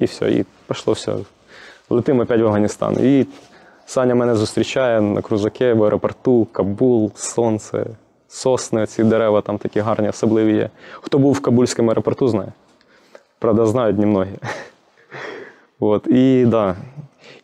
І 0.00 0.04
все, 0.04 0.30
і 0.30 0.44
пішло 0.68 0.92
все. 0.92 1.14
Летимо 1.90 2.22
опять 2.22 2.40
в 2.40 2.46
Афганістан. 2.46 2.96
І 3.00 3.26
Саня 3.86 4.14
мене 4.14 4.34
зустрічає 4.34 5.00
на 5.00 5.22
крузаке 5.22 5.72
в 5.72 5.84
аеропорту, 5.84 6.46
Кабул, 6.52 7.12
сонце, 7.14 7.86
сосни, 8.34 8.86
ці 8.86 9.04
дерева 9.04 9.40
там 9.40 9.58
такі 9.58 9.80
гарні, 9.80 10.08
особливі 10.08 10.56
є. 10.56 10.70
Хто 10.92 11.18
був 11.18 11.32
в 11.32 11.40
Кабульському 11.40 11.90
аеропорту, 11.90 12.28
знає. 12.28 12.52
Правда, 13.38 13.66
знають 13.66 13.98
немногі. 13.98 14.30
От, 15.80 16.06
і 16.06 16.46
да. 16.46 16.76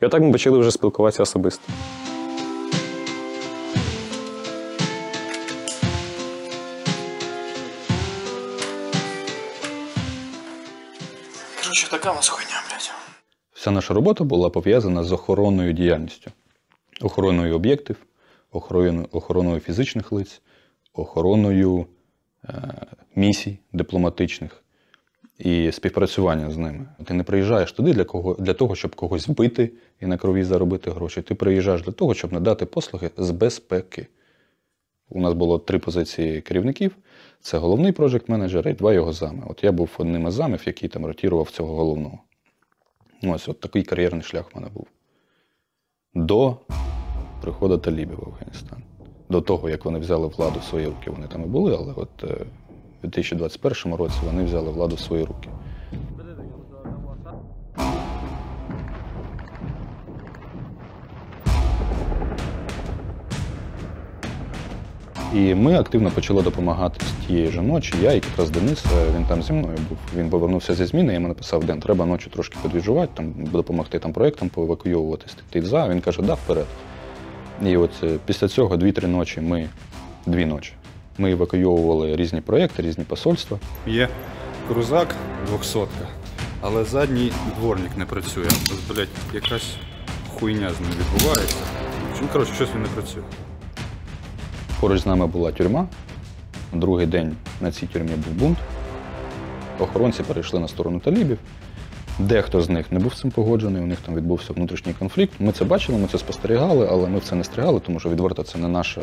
І 0.03 0.07
отак 0.07 0.23
ми 0.23 0.33
почали 0.33 0.59
вже 0.59 0.71
спілкуватися 0.71 1.23
особисто. 1.23 1.73
Короче, 11.63 11.91
така 11.91 12.13
у 12.13 12.15
нас 12.15 12.29
хуйня, 12.29 12.63
блядь. 12.69 12.91
Вся 13.53 13.71
наша 13.71 13.95
робота 13.95 14.25
була 14.25 14.51
пов'язана 14.51 15.05
з 15.05 15.13
охоронною 15.13 15.73
діяльністю, 15.73 16.31
охороною 17.01 17.57
об'єктів, 17.57 17.97
охороною, 18.53 19.09
охороною 19.13 19.61
фізичних 19.61 20.13
лиць, 20.13 20.41
охороною 20.93 21.87
е, 22.45 22.53
місій 23.17 23.59
дипломатичних 23.73 24.65
і 25.39 25.73
співпрацювання 25.73 26.51
з 26.51 26.57
ними. 26.57 26.87
Ти 27.05 27.15
не 27.15 27.23
приїжджаєш 27.23 27.73
туди 27.73 27.93
для, 27.93 28.05
кого, 28.05 28.35
для 28.35 28.55
того, 28.55 28.75
щоб 28.75 28.97
когось 28.97 29.29
вбити 29.29 29.71
і 30.01 30.07
на 30.07 30.17
крові 30.17 30.45
заробити 30.45 30.91
гроші. 30.91 31.23
Ти 31.23 31.35
приїжджаєш 31.35 31.83
для 31.83 31.93
того, 31.93 32.15
щоб 32.15 32.33
надати 32.33 32.67
послуги 32.67 33.11
з 33.17 33.31
безпеки. 33.31 34.07
У 35.09 35.21
нас 35.21 35.35
було 35.35 35.59
три 35.59 35.79
позиції 35.79 36.41
керівників: 36.41 36.97
це 37.41 37.59
головний 37.59 37.93
проджект 37.93 38.29
менеджер 38.29 38.69
і 38.69 38.73
два 38.73 38.93
його 38.93 39.13
зами. 39.13 39.47
От 39.49 39.65
я 39.65 39.73
був 39.73 39.91
одним 39.99 40.27
із 40.27 40.35
замів, 40.35 40.63
який 40.67 40.89
там 40.89 41.07
ротірував 41.07 41.51
цього 41.51 41.77
головного. 41.77 42.19
Ось 43.23 43.49
от 43.49 43.61
такий 43.61 43.83
кар'єрний 43.83 44.23
шлях 44.23 44.55
в 44.55 44.59
мене 44.59 44.69
був. 44.75 44.87
До 46.15 46.57
приходу 47.43 47.79
талібів 47.79 48.19
в 48.19 48.29
Афганістан. 48.29 48.83
До 49.31 49.41
того, 49.41 49.71
як 49.71 49.85
вони 49.85 49.99
взяли 49.99 50.27
владу 50.27 50.59
в 50.61 50.65
свої 50.65 50.87
руки, 50.87 51.11
вони 51.11 51.27
там 51.27 51.43
і 51.43 51.47
були, 51.47 51.77
але 51.79 51.93
от 51.97 52.09
е, 52.25 52.45
у 53.03 53.07
2021 53.07 53.95
році 53.95 54.17
вони 54.27 54.45
взяли 54.45 54.71
владу 54.71 54.97
в 54.97 55.01
свої 55.01 55.25
руки. 55.25 55.49
І 65.35 65.55
ми 65.55 65.75
активно 65.75 66.11
почали 66.11 66.43
допомагати 66.43 67.01
з 67.07 67.27
тієї 67.27 67.51
ж 67.51 67.63
ночі. 67.63 67.95
Я 68.03 68.13
і 68.13 68.15
якраз 68.15 68.51
Денис, 68.51 68.85
е, 68.87 69.07
він 69.17 69.25
там 69.25 69.43
зі 69.43 69.53
мною 69.53 69.79
був. 69.89 69.99
Він 70.17 70.31
повернувся 70.31 70.75
зі 70.75 70.85
зміни, 70.85 71.07
я 71.07 71.15
йому 71.15 71.29
написав, 71.29 71.65
Ден, 71.65 71.81
треба 71.81 72.07
ночі 72.07 72.31
трошки 72.31 72.57
підвіжувати, 72.63 73.13
там 73.15 73.35
допомогти 73.37 73.99
там 73.99 74.13
проєктам 74.13 74.49
поевакуйовуватись. 74.49 75.37
Ти 75.51 75.63
за. 75.63 75.89
Він 75.89 76.01
каже, 76.01 76.23
да, 76.23 76.35
вперед. 76.35 76.67
І 77.67 77.77
от 77.77 77.91
е, 78.03 78.19
після 78.27 78.49
цього 78.49 78.77
дві-три 78.77 79.09
ночі 79.09 79.41
ми, 79.41 79.69
дві 80.27 80.47
ночі, 80.47 80.73
ми 81.19 81.33
евакуйовували 81.33 82.17
різні 82.17 82.41
проєкти, 82.41 82.83
різні 82.83 83.05
посольства. 83.05 83.59
Є 83.87 84.09
крузак 84.69 85.15
200, 85.59 85.79
але 86.61 86.85
задній 86.85 87.33
дворник 87.59 87.97
не 87.97 88.05
працює. 88.05 88.47
Ось, 88.47 88.97
блядь, 88.97 89.09
якась 89.35 89.77
хуйня 90.35 90.71
з 90.71 90.81
ним 90.81 90.91
відбувається. 91.01 91.57
Коротше, 92.33 92.55
щось 92.55 92.69
він 92.75 92.83
не 92.83 92.89
працює. 92.89 93.23
Поруч 94.81 95.01
з 95.01 95.07
нами 95.07 95.27
була 95.27 95.53
тюрма. 95.53 95.87
Другий 96.73 97.07
день 97.07 97.37
на 97.61 97.73
цій 97.73 97.87
тюрмі 97.87 98.11
був 98.11 98.33
бунт. 98.35 98.59
Охоронці 99.79 100.23
перейшли 100.23 100.61
на 100.61 100.69
сторону 100.69 101.01
талібів. 101.01 101.39
Дехто 102.19 102.63
з 102.63 102.69
них 102.69 102.93
не 102.93 102.99
був 102.99 103.15
цим 103.15 103.31
погоджений, 103.31 103.83
у 103.83 103.87
них 103.87 103.99
там 104.01 104.15
відбувся 104.15 104.53
внутрішній 104.53 104.93
конфлікт. 104.93 105.33
Ми 105.39 105.53
це 105.53 105.65
бачили, 105.65 105.99
ми 105.99 106.07
це 106.07 106.19
спостерігали, 106.19 106.89
але 106.91 107.09
ми 107.09 107.19
в 107.19 107.25
це 107.25 107.35
не 107.35 107.45
стрігали, 107.45 107.81
тому 107.81 108.01
що 108.01 108.09
відверто 108.09 108.43
це 108.43 108.59
не 108.59 108.69
наша 108.69 109.03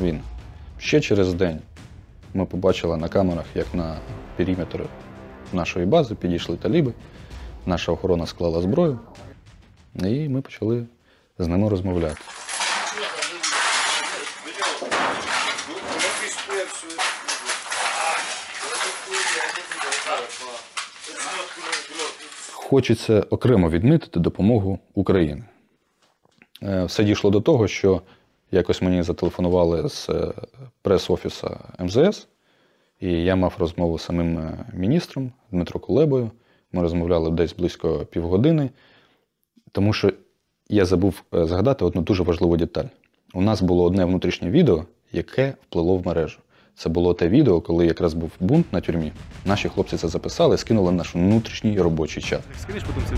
війна. 0.00 0.20
Ще 0.78 1.00
через 1.00 1.34
день 1.34 1.58
ми 2.34 2.46
побачили 2.46 2.96
на 2.96 3.08
камерах, 3.08 3.44
як 3.54 3.66
на 3.74 3.96
периметр 4.36 4.80
нашої 5.52 5.86
бази 5.86 6.14
підійшли 6.14 6.56
таліби. 6.56 6.92
Наша 7.66 7.92
охорона 7.92 8.26
склала 8.26 8.60
зброю, 8.60 8.98
і 9.94 10.28
ми 10.28 10.40
почали 10.40 10.86
з 11.38 11.46
ними 11.46 11.68
розмовляти. 11.68 12.20
Хочеться 22.68 23.20
окремо 23.30 23.70
відмітити 23.70 24.20
допомогу 24.20 24.78
України. 24.94 25.44
Е, 26.62 26.84
Все 26.84 27.04
дійшло 27.04 27.30
до 27.30 27.40
того, 27.40 27.68
що 27.68 28.02
якось 28.50 28.82
мені 28.82 29.02
зателефонували 29.02 29.88
з 29.88 30.08
е, 30.08 30.32
прес-офісу 30.82 31.58
МЗС, 31.78 32.28
і 33.00 33.08
я 33.12 33.36
мав 33.36 33.54
розмову 33.58 33.98
з 33.98 34.02
самим 34.02 34.38
е, 34.38 34.66
міністром 34.74 35.32
Дмитро 35.50 35.80
Кулебою. 35.80 36.30
Ми 36.72 36.82
розмовляли 36.82 37.30
десь 37.30 37.54
близько 37.56 37.98
півгодини, 37.98 38.70
тому 39.72 39.92
що 39.92 40.12
я 40.68 40.84
забув 40.84 41.22
згадати 41.32 41.84
одну 41.84 42.02
дуже 42.02 42.22
важливу 42.22 42.56
деталь. 42.56 42.88
У 43.34 43.42
нас 43.42 43.62
було 43.62 43.84
одне 43.84 44.04
внутрішнє 44.04 44.50
відео, 44.50 44.84
яке 45.12 45.54
вплило 45.62 45.96
в 45.96 46.06
мережу. 46.06 46.38
Це 46.78 46.88
було 46.88 47.14
те 47.14 47.28
відео, 47.28 47.60
коли 47.60 47.86
якраз 47.86 48.14
був 48.14 48.30
бунт 48.40 48.72
на 48.72 48.80
тюрмі. 48.80 49.12
Наші 49.44 49.68
хлопці 49.68 49.96
це 49.96 50.08
записали, 50.08 50.58
скинули 50.58 50.90
в 50.90 50.94
наш 50.94 51.14
внутрішній 51.14 51.80
робочий 51.80 52.22
чат. 52.22 52.40
Скинеш 52.60 52.82
потім 52.82 53.02
це 53.08 53.16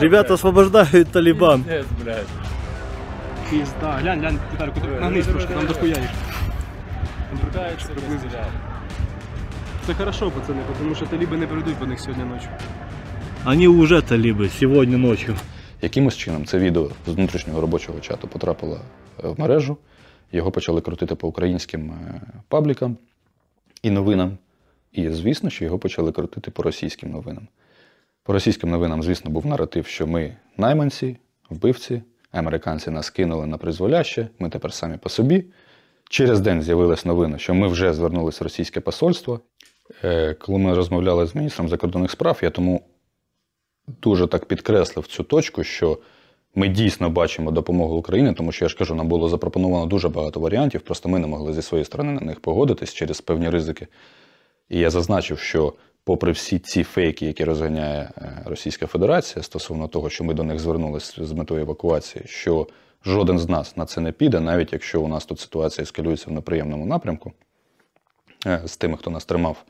Ребята 0.00 0.34
освобождают 0.34 1.08
Талибан. 1.08 1.64
Пізда. 3.50 3.98
Глянь, 4.00 4.20
глянь, 4.20 4.38
Віталій, 4.54 4.70
куди 4.74 5.00
нагнись 5.00 5.26
трошки, 5.26 5.54
там 5.54 5.66
дохуя 5.66 5.94
їх. 5.94 6.10
Там 7.30 7.38
приблизно. 7.94 8.30
Це 9.86 9.94
хорошо, 9.94 10.30
пацани, 10.30 10.60
тому 10.78 10.94
що 10.94 11.06
таліби 11.06 11.36
не 11.36 11.46
прийдуть 11.46 11.76
по 11.76 11.86
них 11.86 12.00
сьогодні 12.00 12.24
ночі. 12.24 12.48
Они 13.46 13.68
уже 13.68 14.02
талибы 14.02 14.48
сегодня 14.48 14.98
ночью. 14.98 15.36
Якимось 15.82 16.16
чином 16.16 16.44
це 16.46 16.58
відео 16.58 16.90
з 17.06 17.10
внутрішнього 17.10 17.60
робочого 17.60 18.00
чату 18.00 18.28
потрапило 18.28 18.80
е, 19.24 19.28
в 19.28 19.40
мережу. 19.40 19.76
Його 20.32 20.50
почали 20.50 20.80
крутити 20.80 21.14
по 21.14 21.28
українським 21.28 21.90
е, 21.90 22.20
паблікам 22.48 22.96
і 23.82 23.90
новинам. 23.90 24.38
І, 24.92 25.10
звісно, 25.10 25.50
що 25.50 25.64
його 25.64 25.78
почали 25.78 26.12
крутити 26.12 26.50
по 26.50 26.62
російським 26.62 27.10
новинам. 27.10 27.48
По 28.22 28.32
російським 28.32 28.70
новинам, 28.70 29.02
звісно, 29.02 29.30
був 29.30 29.46
наратив, 29.46 29.86
що 29.86 30.06
ми 30.06 30.36
найманці, 30.56 31.16
вбивці, 31.50 32.02
американці 32.32 32.90
нас 32.90 33.10
кинули 33.10 33.46
на 33.46 33.58
призволяще, 33.58 34.28
ми 34.38 34.50
тепер 34.50 34.72
самі 34.72 34.96
по 34.96 35.08
собі. 35.08 35.44
Через 36.10 36.40
день 36.40 36.62
з'явилась 36.62 37.04
новина, 37.04 37.38
що 37.38 37.54
ми 37.54 37.68
вже 37.68 37.92
звернулися 37.92 38.38
в 38.40 38.42
російське 38.42 38.80
посольство. 38.80 39.40
Е, 40.04 40.34
Коли 40.34 40.58
ми 40.58 40.74
розмовляли 40.74 41.26
з 41.26 41.34
міністром 41.34 41.68
закордонних 41.68 42.10
справ, 42.10 42.38
я 42.42 42.50
тому 42.50 42.82
дуже 44.02 44.26
так 44.26 44.44
підкреслив 44.44 45.06
цю 45.06 45.22
точку, 45.22 45.64
що 45.64 45.98
ми 46.54 46.68
дійсно 46.68 47.10
бачимо 47.10 47.50
допомогу 47.50 47.96
Україні, 47.96 48.32
тому 48.32 48.52
що 48.52 48.64
я 48.64 48.68
ж 48.68 48.76
кажу, 48.76 48.94
нам 48.94 49.08
було 49.08 49.28
запропоновано 49.28 49.86
дуже 49.86 50.08
багато 50.08 50.40
варіантів, 50.40 50.80
просто 50.80 51.08
ми 51.08 51.18
не 51.18 51.26
могли 51.26 51.52
зі 51.52 51.62
своєї 51.62 51.84
сторони 51.84 52.12
на 52.12 52.20
них 52.20 52.40
погодитись 52.40 52.94
через 52.94 53.20
певні 53.20 53.50
ризики. 53.50 53.86
І 54.68 54.78
я 54.78 54.90
зазначив, 54.90 55.38
що 55.38 55.72
попри 56.04 56.32
всі 56.32 56.58
ці 56.58 56.84
фейки, 56.84 57.26
які 57.26 57.44
розганяє 57.44 58.10
е, 58.18 58.42
Російська 58.44 58.86
Федерація 58.86 59.42
стосовно 59.42 59.88
того, 59.88 60.10
що 60.10 60.24
ми 60.24 60.34
до 60.34 60.42
них 60.42 60.58
звернулися 60.58 61.24
з 61.24 61.32
метою 61.32 61.60
евакуації, 61.60 62.24
що 62.26 62.66
жоден 63.04 63.38
з 63.38 63.48
нас 63.48 63.76
на 63.76 63.86
це 63.86 64.00
не 64.00 64.12
піде, 64.12 64.40
навіть 64.40 64.72
якщо 64.72 65.02
у 65.02 65.08
нас 65.08 65.26
тут 65.26 65.40
ситуація 65.40 65.82
ескалюється 65.82 66.30
в 66.30 66.32
неприємному 66.32 66.86
напрямку 66.86 67.32
е, 68.46 68.62
з 68.66 68.76
тими, 68.76 68.96
хто 68.96 69.10
нас 69.10 69.24
тримав 69.24 69.64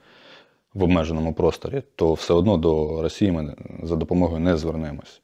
в 0.76 0.82
обмеженому 0.82 1.32
просторі, 1.32 1.82
то 1.94 2.12
все 2.12 2.34
одно 2.34 2.56
до 2.56 3.02
Росії 3.02 3.32
ми 3.32 3.54
за 3.82 3.96
допомогою 3.96 4.40
не 4.40 4.56
звернемось. 4.56 5.20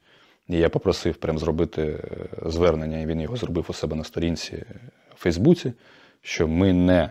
І 0.49 0.57
я 0.57 0.69
попросив 0.69 1.15
прям 1.15 1.39
зробити 1.39 1.81
е, 1.81 2.49
звернення, 2.49 2.99
і 2.99 3.05
він 3.05 3.21
його 3.21 3.35
зробив 3.35 3.65
у 3.69 3.73
себе 3.73 3.95
на 3.95 4.03
сторінці 4.03 4.63
в 5.15 5.19
Фейсбуці, 5.19 5.73
що 6.21 6.47
ми 6.47 6.73
не 6.73 7.09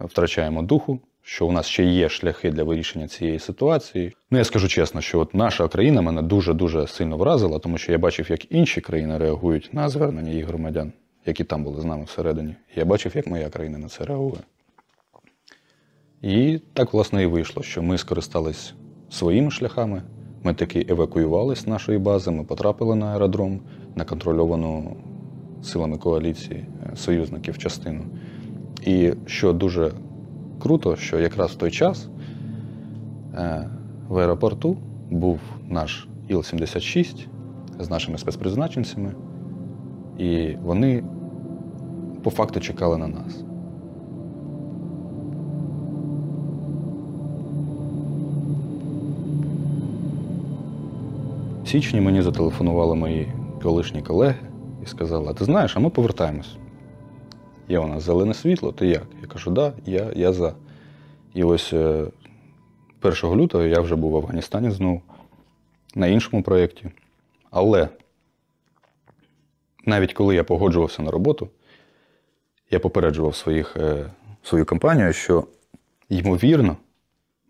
втрачаємо 0.00 0.62
духу, 0.62 1.00
що 1.22 1.46
у 1.46 1.52
нас 1.52 1.66
ще 1.66 1.84
є 1.84 2.08
шляхи 2.08 2.50
для 2.50 2.64
вирішення 2.64 3.08
цієї 3.08 3.38
ситуації. 3.38 4.12
Ну, 4.30 4.38
я 4.38 4.44
скажу 4.44 4.68
чесно, 4.68 5.00
що 5.00 5.20
от 5.20 5.34
наша 5.34 5.68
країна 5.68 6.02
мене 6.02 6.22
дуже-дуже 6.22 6.86
сильно 6.86 7.16
вразила, 7.16 7.58
тому 7.58 7.78
що 7.78 7.92
я 7.92 7.98
бачив, 7.98 8.30
як 8.30 8.52
інші 8.52 8.80
країни 8.80 9.18
реагують 9.18 9.70
на 9.72 9.88
звернення 9.88 10.30
їх 10.30 10.46
громадян, 10.46 10.92
які 11.26 11.44
там 11.44 11.64
були 11.64 11.80
з 11.80 11.84
нами 11.84 12.04
всередині. 12.04 12.54
Я 12.76 12.84
бачив, 12.84 13.12
як 13.14 13.26
моя 13.26 13.48
країна 13.48 13.78
на 13.78 13.88
це 13.88 14.04
реагує. 14.04 14.40
І 16.24 16.60
так, 16.72 16.92
власне, 16.92 17.22
і 17.22 17.26
вийшло, 17.26 17.62
що 17.62 17.82
ми 17.82 17.98
скористались 17.98 18.74
своїми 19.10 19.50
шляхами. 19.50 20.02
Ми 20.42 20.54
таки 20.54 20.86
евакуювалися 20.88 21.62
з 21.62 21.66
нашої 21.66 21.98
бази, 21.98 22.30
ми 22.30 22.44
потрапили 22.44 22.94
на 22.94 23.06
аеродром, 23.06 23.60
на 23.96 24.04
контрольовану 24.04 24.96
силами 25.62 25.98
коаліції 25.98 26.66
е, 26.92 26.96
союзників 26.96 27.58
частину. 27.58 28.04
І 28.82 29.12
що 29.26 29.52
дуже 29.52 29.92
круто, 30.58 30.96
що 30.96 31.18
якраз 31.18 31.50
в 31.50 31.56
той 31.56 31.70
час 31.70 32.08
е, 33.34 33.70
в 34.08 34.18
аеропорту 34.18 34.76
був 35.10 35.40
наш 35.68 36.08
Іл-76 36.30 37.26
з 37.78 37.90
нашими 37.90 38.18
спецпризначенцями, 38.18 39.12
і 40.18 40.56
вони 40.62 41.04
по 42.22 42.30
факту 42.30 42.60
чекали 42.60 42.98
на 42.98 43.08
нас. 43.08 43.44
Січні 51.74 52.00
мені 52.00 52.22
зателефонували 52.22 52.94
мої 52.94 53.32
колишні 53.62 54.02
колеги 54.02 54.38
і 54.82 54.86
сказали: 54.86 55.26
А 55.30 55.34
ти 55.34 55.44
знаєш, 55.44 55.76
а 55.76 55.80
ми 55.80 55.90
повертаємось. 55.90 56.56
Є 57.68 57.78
у 57.78 57.86
нас 57.86 58.02
зелене 58.02 58.34
світло, 58.34 58.72
ти 58.72 58.86
як? 58.86 59.06
Я 59.22 59.28
кажу, 59.28 59.50
да, 59.50 59.72
я, 59.86 60.12
я 60.16 60.32
за. 60.32 60.54
І 61.34 61.44
ось 61.44 61.72
е, 61.72 62.06
1 63.02 63.34
лютого 63.34 63.64
я 63.64 63.80
вже 63.80 63.96
був 63.96 64.12
в 64.12 64.16
Афганістані 64.16 64.70
знову 64.70 65.02
на 65.94 66.06
іншому 66.06 66.42
проєкті. 66.42 66.90
Але 67.50 67.88
навіть 69.86 70.12
коли 70.12 70.34
я 70.34 70.44
погоджувався 70.44 71.02
на 71.02 71.10
роботу, 71.10 71.48
я 72.70 72.80
попереджував 72.80 73.36
своїх, 73.36 73.76
е, 73.76 74.10
свою 74.42 74.66
компанію, 74.66 75.12
що, 75.12 75.46
ймовірно, 76.08 76.76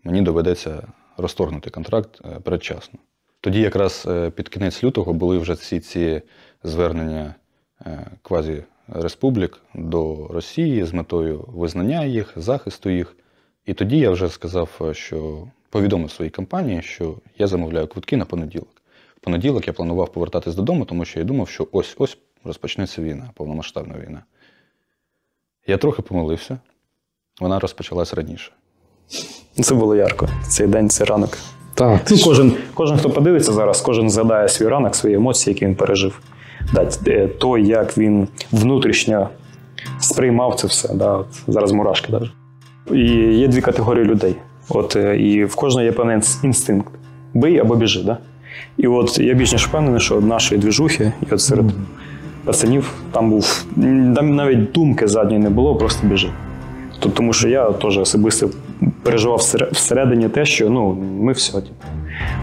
мені 0.03 0.21
доведеться 0.21 0.87
розторгнути 1.17 1.69
контракт 1.69 2.21
е, 2.25 2.39
передчасно. 2.39 2.99
Тоді 3.45 3.61
якраз 3.61 4.05
е, 4.07 4.29
під 4.29 4.49
кінець 4.49 4.83
лютого 4.83 5.13
були 5.13 5.37
вже 5.37 5.53
всі 5.53 5.79
ці 5.79 6.21
звернення 6.63 7.35
е, 7.85 8.05
квазі-республік 8.23 9.57
до 9.73 10.27
Росії 10.27 10.83
з 10.83 10.93
метою 10.93 11.45
визнання 11.47 12.05
їх, 12.05 12.33
захисту 12.35 12.89
їх. 12.89 13.15
І 13.65 13.73
тоді 13.73 13.97
я 13.97 14.11
вже 14.11 14.29
сказав, 14.29 14.69
е, 14.81 14.93
що 14.93 15.47
повідомив 15.69 16.11
своїй 16.11 16.31
компанії, 16.31 16.81
що 16.81 17.17
я 17.37 17.47
замовляю 17.47 17.87
квитки 17.87 18.17
на 18.17 18.25
понеділок. 18.25 18.81
В 19.17 19.19
понеділок 19.19 19.67
я 19.67 19.73
планував 19.73 20.11
повертатись 20.11 20.55
додому, 20.55 20.85
тому 20.85 21.05
що 21.05 21.19
я 21.19 21.25
думав, 21.25 21.49
що 21.49 21.67
ось-ось 21.71 22.17
розпочнеться 22.43 23.01
війна, 23.01 23.29
повномасштабна 23.33 23.95
війна. 23.99 24.23
Я 25.67 25.77
трохи 25.77 26.01
помилився, 26.01 26.59
вона 27.41 27.59
розпочалась 27.59 28.13
раніше. 28.13 28.51
Це 29.61 29.75
було 29.75 29.95
ярко. 29.95 30.29
Цей 30.47 30.67
день, 30.67 30.89
цей 30.89 31.07
ранок. 31.07 31.37
Так. 31.75 32.01
Ну, 32.11 32.17
кожен, 32.23 32.53
кожен, 32.73 32.97
хто 32.97 33.09
подивиться 33.09 33.53
зараз, 33.53 33.81
кожен 33.81 34.09
згадає 34.09 34.49
свій 34.49 34.67
ранок, 34.67 34.95
свої 34.95 35.15
емоції, 35.15 35.53
які 35.53 35.65
він 35.65 35.75
пережив. 35.75 36.19
Да, 36.73 36.87
е, 37.07 37.27
то, 37.27 37.57
як 37.57 37.97
він 37.97 38.27
внутрішньо 38.51 39.29
сприймав 39.99 40.55
це 40.55 40.67
все. 40.67 40.93
Да, 40.93 41.11
от 41.11 41.27
зараз 41.47 41.71
мурашки 41.71 42.11
навіть. 42.11 42.31
І 42.91 43.15
є 43.37 43.47
дві 43.47 43.61
категорії 43.61 44.05
людей. 44.05 44.35
От, 44.69 44.95
е, 44.95 45.17
і 45.17 45.45
в 45.45 45.55
кожного 45.55 45.85
є 45.85 45.91
певний 45.91 46.19
інстинкт: 46.43 46.87
бий 47.33 47.59
або 47.59 47.75
біжи. 47.75 48.03
Да? 48.03 48.17
І 48.77 48.87
от 48.87 49.19
я 49.19 49.33
більш 49.33 49.51
ніж 49.51 49.67
впевнений, 49.67 49.99
що 49.99 50.21
нашої 50.21 50.61
двіжухи, 50.61 51.11
і 51.29 51.33
от 51.33 51.41
серед 51.41 51.65
пацанів 52.45 52.93
там 53.11 53.29
був 53.29 53.65
там 54.15 54.35
навіть 54.35 54.71
думки 54.71 55.07
задньої 55.07 55.39
не 55.39 55.49
було, 55.49 55.75
просто 55.75 56.07
біжи. 56.07 56.29
То- 56.99 57.09
Тому 57.09 57.33
що 57.33 57.49
я 57.49 57.71
теж 57.71 57.97
особисто 57.97 58.49
переживав 59.03 59.37
всередині 59.71 60.29
те, 60.29 60.45
що 60.45 60.69
ну, 60.69 60.93
ми 61.19 61.31
все. 61.33 61.61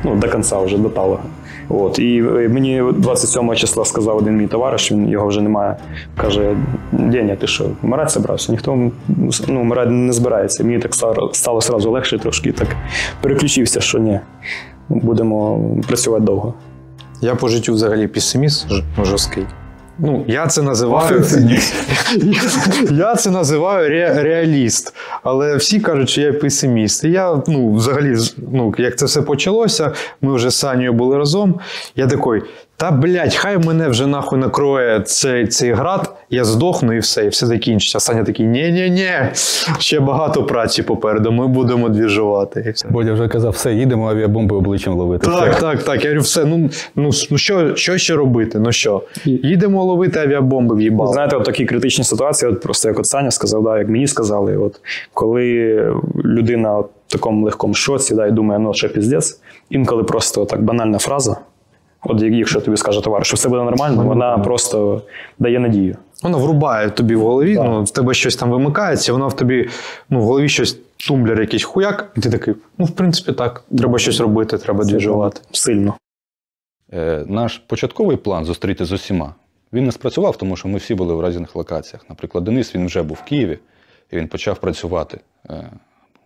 Ну, 0.05 0.15
до 0.17 0.29
кінця 0.29 0.59
вже 0.59 0.79
до 0.79 0.89
талого. 0.89 1.21
От. 1.69 1.99
І 1.99 2.23
мені 2.23 2.83
27 2.97 3.55
числа 3.55 3.85
сказав 3.85 4.17
один 4.17 4.37
мій 4.37 4.47
товариш, 4.47 4.93
він 4.93 5.09
його 5.09 5.27
вже 5.27 5.41
немає. 5.41 5.77
Каже: 6.17 6.57
Деня, 6.93 7.37
ти 7.37 7.47
що, 7.47 7.65
вмирати 7.83 8.11
зібрався? 8.13 8.53
Ніхто 8.53 8.91
ну, 9.49 9.61
вмирати 9.61 9.91
не 9.91 10.13
збирається. 10.13 10.65
Мені 10.65 10.79
так 10.79 10.95
стало, 11.33 11.61
сразу 11.61 11.91
легше 11.91 12.19
трошки, 12.19 12.53
так 12.53 12.69
переключився, 13.21 13.81
що 13.81 13.99
ні, 13.99 14.21
будемо 14.89 15.61
працювати 15.89 16.25
довго. 16.25 16.55
Я 17.21 17.35
по 17.35 17.49
життю 17.49 17.73
взагалі 17.75 18.07
песиміст 18.07 18.67
жорсткий. 19.05 19.45
Ну, 19.99 20.25
я 20.29 20.47
це 20.47 20.63
називаю. 20.63 21.25
я 22.91 23.15
це 23.15 23.31
називаю 23.31 23.91
ре- 23.91 24.23
реаліст. 24.23 24.95
Але 25.23 25.57
всі 25.57 25.81
кажуть, 25.81 26.09
що 26.11 26.21
я 26.21 26.33
песиміст. 26.33 27.05
І 27.05 27.11
я, 27.11 27.43
ну, 27.47 27.75
взагалі, 27.75 28.15
ну, 28.53 28.75
як 28.79 28.97
це 28.99 29.07
все 29.07 29.23
почалося, 29.23 29.93
ми 30.21 30.35
вже 30.35 30.51
з 30.51 30.57
Санєю 30.57 30.93
були 30.93 31.19
разом. 31.19 31.61
Я 31.97 32.07
такий, 32.07 32.43
та 32.77 32.91
блядь, 32.91 33.35
хай 33.35 33.59
мене 33.59 33.89
вже 33.89 34.07
нахуй 34.07 34.39
накроє 34.39 35.01
цей, 35.01 35.47
цей 35.47 35.73
град, 35.73 36.12
я 36.33 36.45
здохну 36.45 36.93
і 36.93 36.99
все, 36.99 37.25
і 37.25 37.29
все 37.29 37.47
закінчиться. 37.47 37.99
А 37.99 38.01
Саня 38.01 38.25
такий, 38.25 38.47
ні-ні-ні, 38.47 39.11
ще 39.79 40.01
багато 40.01 40.45
праці 40.45 40.83
попереду, 40.83 41.33
ми 41.33 41.49
будемо 41.49 41.89
двіжувати. 41.89 42.65
І 42.69 42.71
все. 42.71 42.89
Бодя 42.89 43.13
вже 43.13 43.29
казав, 43.29 43.53
все, 43.53 43.73
їдемо 43.73 44.11
авіабомби 44.11 44.57
обличчям 44.57 44.95
ловити. 44.95 45.27
Так, 45.27 45.61
так, 45.61 45.83
так. 45.83 46.05
Я 46.05 46.11
говорю, 46.11 46.21
все, 46.21 46.45
ну, 46.45 46.71
ну, 46.97 47.11
ну 47.31 47.39
що, 47.39 47.77
що 47.77 47.99
ще 47.99 48.15
робити? 48.15 48.59
Ну 48.59 48.73
що? 48.73 49.03
Їдемо 49.25 49.85
ловити 49.85 50.21
авіабомби 50.21 50.77
в'їбало. 50.77 51.13
Знаєте, 51.13 51.37
от 51.37 51.45
такі 51.45 51.65
критичні 51.65 52.05
ситуації, 52.05 52.53
от 52.53 52.61
просто 52.61 52.89
як 52.89 52.99
от 52.99 53.07
Саня 53.07 53.31
сказав, 53.31 53.65
да, 53.65 53.79
як 53.79 53.89
мені 53.89 54.07
сказали, 54.07 54.57
от 54.57 54.81
коли 55.15 55.77
людина 56.25 56.79
от 56.79 56.91
в 57.09 57.13
такому 57.13 57.45
легкому 57.45 57.75
шоці 57.75 58.15
да, 58.15 58.27
і 58.27 58.31
думає, 58.31 58.61
ну 58.61 58.75
ще 58.75 58.89
піздець, 58.89 59.41
інколи 59.71 60.05
просто 60.05 60.45
так 60.45 60.63
банальна 60.63 60.99
фраза. 60.99 61.37
От 62.05 62.23
якщо 62.23 62.61
тобі 62.61 62.77
скаже 62.77 63.01
товариш, 63.01 63.27
що 63.27 63.37
все 63.37 63.49
буде 63.49 63.63
нормально, 63.63 64.05
вона 64.05 64.39
просто 64.39 65.03
дає 65.39 65.59
надію. 65.59 65.97
Воно 66.23 66.39
врубає 66.39 66.91
тобі 66.91 67.15
в 67.15 67.21
голові, 67.21 67.55
ну, 67.55 67.85
в 67.85 67.91
тебе 67.91 68.15
щось 68.15 68.37
там 68.37 68.51
вимикається, 68.51 69.13
воно 69.13 69.29
в 69.29 69.37
тобі 69.37 69.69
ну, 70.11 70.21
в 70.21 70.23
голові 70.23 70.49
щось 70.49 70.79
тумблер 71.09 71.41
якийсь 71.41 71.65
хуяк, 71.65 72.13
і 72.17 72.21
ти 72.21 72.31
такий, 72.31 72.55
ну, 72.79 72.85
в 72.85 72.91
принципі, 72.91 73.33
так, 73.33 73.65
треба 73.79 73.99
щось 73.99 74.21
робити, 74.21 74.59
треба 74.59 74.85
двіжувати. 74.85 75.41
Сильно. 75.53 75.95
Е, 76.93 77.25
Наш 77.29 77.59
початковий 77.59 78.17
план 78.17 78.45
зустріти 78.45 78.85
з 78.85 78.93
усіма. 78.93 79.35
Він 79.73 79.85
не 79.85 79.93
спрацював, 79.93 80.37
тому 80.37 80.57
що 80.57 80.69
ми 80.69 80.79
всі 80.79 80.95
були 80.95 81.15
в 81.15 81.29
різних 81.29 81.57
локаціях. 81.57 82.05
Наприклад, 82.09 82.45
Денис 82.45 82.75
він 82.75 82.87
вже 82.87 83.03
був 83.03 83.19
в 83.25 83.29
Києві, 83.29 83.59
і 84.11 84.17
він 84.17 84.29
почав 84.29 84.59
працювати 84.59 85.21
е, 85.51 85.71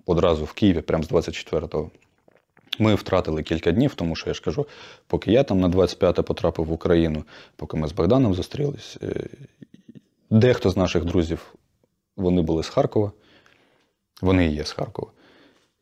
одразу 0.07 0.45
в 0.45 0.53
Києві, 0.53 0.81
прямо 0.81 1.05
з 1.05 1.11
24-го. 1.11 1.91
Ми 2.79 2.95
втратили 2.95 3.43
кілька 3.43 3.73
днів, 3.73 3.95
тому 3.95 4.17
що 4.17 4.31
я 4.31 4.35
ж 4.35 4.43
кажу, 4.43 4.67
поки 5.07 5.33
я 5.33 5.43
там 5.43 5.61
на 5.61 5.69
25-те 5.69 6.23
потрапив 6.23 6.67
в 6.67 6.73
Україну, 6.73 7.25
поки 7.57 7.77
ми 7.77 7.89
з 7.89 7.93
Богданом 7.93 8.35
зустрілись, 8.35 8.99
е, 9.03 9.27
дехто 10.31 10.71
з 10.71 10.77
наших 10.77 11.05
друзів 11.05 11.55
вони 12.17 12.43
були 12.43 12.63
з 12.63 12.69
Харкова, 12.69 13.13
вони 14.23 14.47
і 14.47 14.55
є 14.55 14.65
з 14.65 14.73
Харкова. 14.73 15.13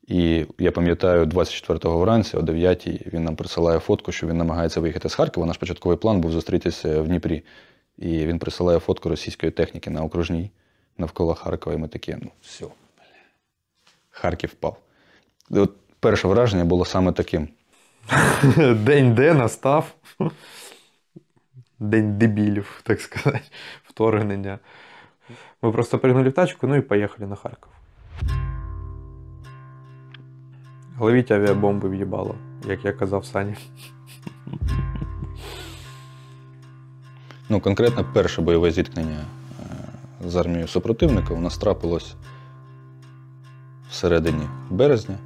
І 0.06 0.46
я 0.58 0.72
пам'ятаю, 0.72 1.24
24-го 1.24 1.98
вранці, 1.98 2.36
о 2.36 2.40
9-й, 2.40 3.00
він 3.12 3.24
нам 3.24 3.36
присилає 3.36 3.78
фотку, 3.78 4.12
що 4.12 4.26
він 4.26 4.36
намагається 4.36 4.80
виїхати 4.80 5.08
з 5.08 5.14
Харкова. 5.14 5.46
Наш 5.46 5.56
початковий 5.56 5.98
план 5.98 6.20
був 6.20 6.32
зустрітися 6.32 7.00
в 7.00 7.08
Дніпрі. 7.08 7.42
І 7.98 8.26
він 8.26 8.38
присилає 8.38 8.78
фотку 8.78 9.08
російської 9.08 9.52
техніки 9.52 9.90
на 9.90 10.04
окружній 10.04 10.50
навколо 10.98 11.34
Харкова. 11.34 11.76
І 11.76 11.78
ми 11.78 11.88
такі, 11.88 12.16
ну 12.22 12.30
все. 12.42 12.66
Харків 14.10 14.50
впав. 14.50 14.76
От 15.50 15.72
перше 16.04 16.28
враження 16.28 16.64
було 16.64 16.84
саме 16.84 17.12
таким. 17.12 17.48
День 18.74 19.14
де 19.14 19.34
настав. 19.34 19.94
День 21.78 22.18
дебілів, 22.18 22.80
так 22.82 23.00
сказати, 23.00 23.40
вторгнення. 23.84 24.58
Ми 25.62 25.72
просто 25.72 25.98
пригнули 25.98 26.28
в 26.28 26.32
тачку, 26.32 26.66
ну 26.66 26.76
і 26.76 26.80
поїхали 26.80 27.28
на 27.28 27.36
Харків. 27.36 27.68
Ловіть 31.00 31.30
авіабомби 31.30 31.88
в'їбало, 31.88 32.34
як 32.68 32.84
я 32.84 32.92
казав 32.92 33.24
Сані. 33.24 33.54
Ну, 37.48 37.60
конкретно 37.60 38.04
перше 38.14 38.42
бойове 38.42 38.70
зіткнення 38.70 39.24
е, 40.20 40.28
з 40.28 40.36
армією 40.36 40.68
супротивника 40.68 41.34
у 41.34 41.40
нас 41.40 41.58
трапилось 41.58 42.14
всередині 43.90 44.48
березня. 44.70 45.18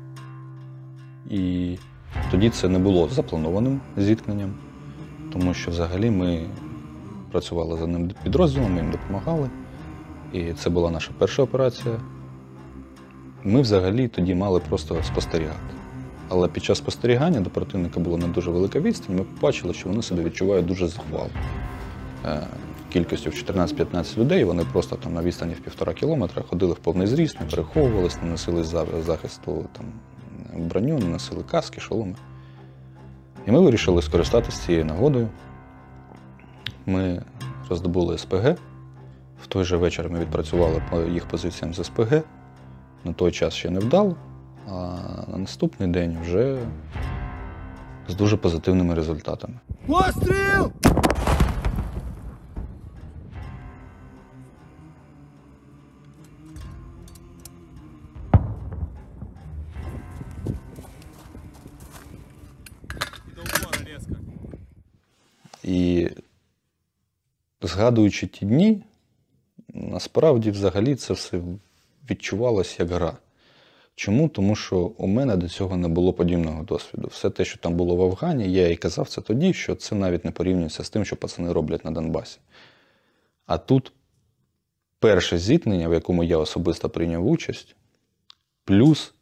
І 1.30 1.76
тоді 2.30 2.50
це 2.50 2.68
не 2.68 2.78
було 2.78 3.08
запланованим 3.08 3.80
зіткненням, 3.96 4.54
тому 5.32 5.54
що 5.54 5.70
взагалі 5.70 6.10
ми 6.10 6.40
працювали 7.32 7.78
за 7.78 7.86
ним 7.86 8.10
підрозділом, 8.24 8.72
ми 8.74 8.80
їм 8.80 8.90
допомагали. 8.90 9.50
І 10.32 10.52
це 10.52 10.70
була 10.70 10.90
наша 10.90 11.10
перша 11.18 11.42
операція. 11.42 11.94
Ми 13.44 13.60
взагалі 13.60 14.08
тоді 14.08 14.34
мали 14.34 14.60
просто 14.60 15.02
спостерігати. 15.02 15.58
Але 16.28 16.48
під 16.48 16.64
час 16.64 16.78
спостерігання 16.78 17.40
до 17.40 17.50
противника 17.50 18.00
була 18.00 18.18
не 18.18 18.26
дуже 18.28 18.50
велика 18.50 18.80
відстань, 18.80 19.16
ми 19.16 19.22
побачили, 19.22 19.74
що 19.74 19.88
вони 19.88 20.02
себе 20.02 20.22
відчувають 20.24 20.66
дуже 20.66 20.88
захвало. 20.88 21.28
Е, 22.26 22.40
Кількістю 22.92 23.30
в 23.30 23.32
14-15 23.32 24.18
людей, 24.18 24.44
вони 24.44 24.64
просто 24.72 24.96
там 24.96 25.14
на 25.14 25.22
відстані 25.22 25.54
в 25.54 25.60
півтора 25.60 25.92
кілометра 25.92 26.42
ходили 26.42 26.72
в 26.72 26.78
повний 26.78 27.06
зріст, 27.06 27.40
не 27.40 27.46
переховувались, 27.46 28.18
не 28.22 28.28
носили 28.30 28.64
за- 28.64 28.86
захисту 29.06 29.64
там, 29.72 29.86
броню, 30.60 30.98
не 30.98 31.06
носили 31.06 31.42
каски, 31.50 31.80
шоломи. 31.80 32.14
І 33.46 33.50
ми 33.50 33.60
вирішили 33.60 34.02
скористатися 34.02 34.66
цією 34.66 34.84
нагодою. 34.84 35.28
Ми 36.86 37.22
роздобули 37.70 38.18
СПГ. 38.18 38.56
В 39.42 39.46
той 39.46 39.64
же 39.64 39.76
вечір 39.76 40.10
ми 40.10 40.20
відпрацювали 40.20 40.82
по 40.90 41.00
їх 41.00 41.26
позиціям 41.26 41.74
з 41.74 41.84
СПГ. 41.84 42.22
На 43.04 43.12
той 43.12 43.32
час 43.32 43.54
ще 43.54 43.70
не 43.70 43.80
вдало, 43.80 44.16
а 44.68 44.96
на 45.28 45.38
наступний 45.38 45.88
день 45.88 46.18
вже 46.22 46.58
з 48.08 48.14
дуже 48.14 48.36
позитивними 48.36 48.94
результатами. 48.94 49.54
І 65.68 66.08
згадуючи 67.62 68.26
ті 68.26 68.46
дні, 68.46 68.82
насправді 69.68 70.50
взагалі 70.50 70.94
це 70.94 71.14
все 71.14 71.40
відчувалося 72.10 72.76
як 72.78 72.90
гра. 72.92 73.16
Чому? 73.94 74.28
Тому 74.28 74.56
що 74.56 74.78
у 74.78 75.06
мене 75.06 75.36
до 75.36 75.48
цього 75.48 75.76
не 75.76 75.88
було 75.88 76.12
подібного 76.12 76.62
досвіду. 76.64 77.08
Все 77.08 77.30
те, 77.30 77.44
що 77.44 77.58
там 77.58 77.74
було 77.74 77.96
в 77.96 78.02
Афгані, 78.02 78.52
я 78.52 78.68
і 78.68 78.76
казав 78.76 79.08
це 79.08 79.20
тоді, 79.20 79.52
що 79.52 79.74
це 79.74 79.94
навіть 79.94 80.24
не 80.24 80.30
порівнюється 80.30 80.84
з 80.84 80.90
тим, 80.90 81.04
що 81.04 81.16
пацани 81.16 81.52
роблять 81.52 81.84
на 81.84 81.90
Донбасі. 81.90 82.38
А 83.46 83.58
тут 83.58 83.92
перше 84.98 85.38
зіткнення, 85.38 85.88
в 85.88 85.92
якому 85.92 86.24
я 86.24 86.38
особисто 86.38 86.90
прийняв 86.90 87.26
участь, 87.26 87.76
плюс 88.64 89.14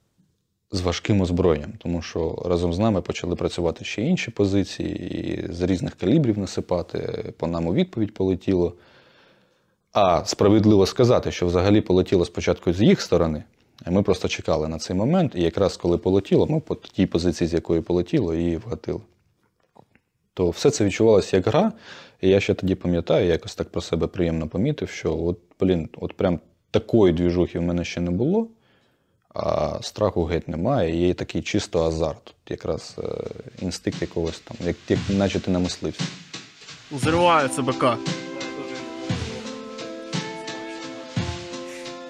з 0.72 0.80
важким 0.80 1.20
озброєнням, 1.20 1.72
тому 1.78 2.02
що 2.02 2.42
разом 2.44 2.72
з 2.72 2.78
нами 2.78 3.00
почали 3.00 3.36
працювати 3.36 3.84
ще 3.84 4.02
інші 4.02 4.30
позиції, 4.30 4.98
і 4.98 5.52
з 5.52 5.62
різних 5.62 5.94
калібрів 5.94 6.38
насипати, 6.38 7.32
по 7.38 7.46
нам 7.46 7.66
у 7.66 7.74
відповідь 7.74 8.14
полетіло. 8.14 8.74
А 9.92 10.24
справедливо 10.24 10.86
сказати, 10.86 11.32
що 11.32 11.46
взагалі 11.46 11.80
полетіло 11.80 12.24
спочатку 12.24 12.72
з 12.72 12.82
їх 12.82 13.00
сторони, 13.00 13.44
ми 13.86 14.02
просто 14.02 14.28
чекали 14.28 14.68
на 14.68 14.78
цей 14.78 14.96
момент, 14.96 15.32
і 15.34 15.42
якраз 15.42 15.76
коли 15.76 15.98
полетіло, 15.98 16.46
ми 16.46 16.60
по 16.60 16.74
тій 16.74 17.06
позиції, 17.06 17.48
з 17.48 17.54
якої 17.54 17.80
полетіло, 17.80 18.34
її 18.34 18.56
вгатили. 18.56 19.00
То 20.34 20.50
все 20.50 20.70
це 20.70 20.84
відчувалося 20.84 21.36
як 21.36 21.46
гра, 21.46 21.72
і 22.20 22.28
я 22.28 22.40
ще 22.40 22.54
тоді 22.54 22.74
пам'ятаю, 22.74 23.26
якось 23.26 23.54
так 23.54 23.68
про 23.68 23.80
себе 23.80 24.06
приємно 24.06 24.48
помітив, 24.48 24.88
що 24.88 25.18
от, 25.18 25.38
блін, 25.60 25.88
от 25.96 26.12
прям 26.12 26.40
такої 26.70 27.12
двіжухи 27.12 27.58
в 27.58 27.62
мене 27.62 27.84
ще 27.84 28.00
не 28.00 28.10
було, 28.10 28.48
а 29.36 29.78
страху 29.82 30.24
геть 30.24 30.48
немає, 30.48 31.06
є 31.06 31.14
такий 31.14 31.42
чисто 31.42 31.84
азарт, 31.84 32.24
Тут 32.24 32.50
якраз 32.50 32.96
е, 32.98 33.02
інстинкт 33.62 34.02
якогось 34.02 34.38
там, 34.38 34.56
як, 34.60 34.76
як 34.88 34.98
наче 35.08 35.40
ти 35.40 35.50
намислився. 35.50 36.04
Взрывается 36.92 37.62
БК. 37.62 37.96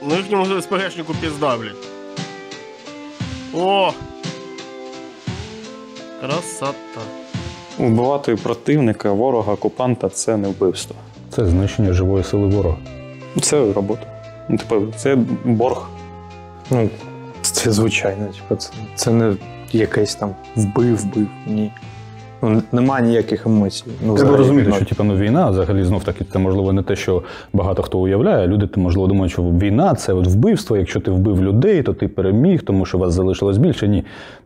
Ну 0.02 0.14
ихнему 0.14 0.60
СПГшнику 0.60 1.14
пизда, 1.14 1.56
блядь. 1.56 1.76
О! 3.54 3.92
Красота. 6.20 7.00
Вбивати 7.78 8.36
противника, 8.36 9.12
ворога, 9.12 9.52
окупанта 9.52 10.08
це 10.08 10.36
не 10.36 10.48
вбивство. 10.48 10.96
Це 11.30 11.46
знищення 11.46 11.92
живої 11.92 12.24
сили 12.24 12.46
ворога. 12.46 12.78
Це 13.40 13.72
робота. 13.72 14.06
Ну, 14.48 14.58
типу, 14.58 14.92
це 14.96 15.16
борг. 15.44 15.88
Ну, 16.70 16.90
це 17.56 17.72
звичайно. 17.72 18.26
Типу, 18.26 18.56
це, 18.56 18.72
це 18.94 19.12
не 19.12 19.34
якесь 19.72 20.14
там 20.14 20.30
вбив, 20.56 20.96
вбив. 20.96 21.26
Ні. 21.46 21.72
Ну, 22.42 22.62
нема 22.72 23.00
ніяких 23.00 23.46
емоцій. 23.46 23.84
Ну, 23.86 23.96
Треба 24.00 24.14
взагалі, 24.14 24.36
розуміти, 24.36 24.72
що 24.72 24.84
типу, 24.84 25.04
ну, 25.04 25.16
війна 25.16 25.50
взагалі 25.50 25.84
знов 25.84 26.04
таки 26.04 26.24
це 26.32 26.38
можливо 26.38 26.72
не 26.72 26.82
те, 26.82 26.96
що 26.96 27.22
багато 27.52 27.82
хто 27.82 27.98
уявляє. 27.98 28.46
Люди 28.46 28.68
можливо 28.76 29.08
думають, 29.08 29.32
що 29.32 29.42
війна 29.42 29.94
це 29.94 30.12
от 30.12 30.26
вбивство. 30.26 30.76
Якщо 30.76 31.00
ти 31.00 31.10
вбив 31.10 31.42
людей, 31.42 31.82
то 31.82 31.94
ти 31.94 32.08
переміг, 32.08 32.62
тому 32.62 32.86
що 32.86 32.98
вас 32.98 33.14
залишилось 33.14 33.58
більше. 33.58 33.88
Ні. 33.88 34.04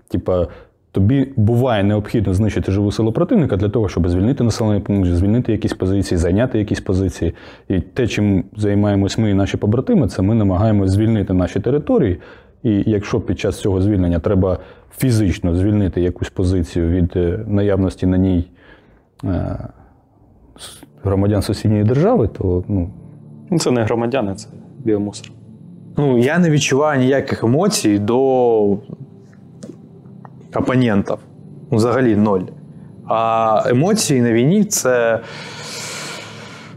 Типа, 0.09 0.47
тобі 0.93 1.29
буває 1.37 1.85
необхідно 1.85 2.35
знищити 2.35 2.73
живу 2.73 2.93
силу 2.93 3.13
противника 3.13 3.57
для 3.57 3.69
того, 3.69 3.89
щоб 3.89 4.09
звільнити 4.09 4.45
населений 4.45 4.81
пункт, 4.81 5.09
звільнити 5.09 5.53
якісь 5.53 5.73
позиції, 5.73 6.19
зайняти 6.19 6.59
якісь 6.59 6.81
позиції. 6.81 7.35
І 7.69 7.81
те, 7.81 8.07
чим 8.07 8.45
займаємось 8.57 9.19
ми 9.19 9.31
і 9.31 9.35
наші 9.35 9.57
побратими, 9.57 10.09
це 10.09 10.23
ми 10.23 10.35
намагаємось 10.35 10.91
звільнити 10.91 11.33
наші 11.33 11.61
території. 11.61 12.19
І 12.63 12.83
якщо 12.87 13.21
під 13.21 13.41
час 13.41 13.61
цього 13.61 13.83
звільнення 13.83 14.19
треба 14.19 14.59
фізично 14.97 15.55
звільнити 15.55 16.01
якусь 16.01 16.31
позицію 16.31 16.89
від 16.89 17.13
е, 17.17 17.45
наявності 17.47 18.07
на 18.07 18.19
ній 18.19 18.51
е, 19.25 19.59
громадян 21.03 21.43
сусідньої 21.43 21.85
держави, 21.85 22.29
то 22.39 22.65
ну, 22.69 22.91
Ну, 23.51 23.59
Це 23.59 23.71
не 23.71 23.85
громадяни, 23.85 24.35
це 24.35 24.49
біомусор. 24.85 25.31
Ну, 25.97 26.19
я 26.19 26.39
не 26.39 26.51
відчуваю 26.51 27.01
ніяких 27.01 27.45
емоцій 27.45 27.99
до 27.99 28.19
опонентів. 30.55 31.17
Ну, 31.71 31.77
взагалі 31.77 32.17
ноль. 32.17 32.41
А 33.07 33.63
емоції 33.67 34.21
на 34.21 34.33
війні 34.33 34.65
це. 34.65 35.21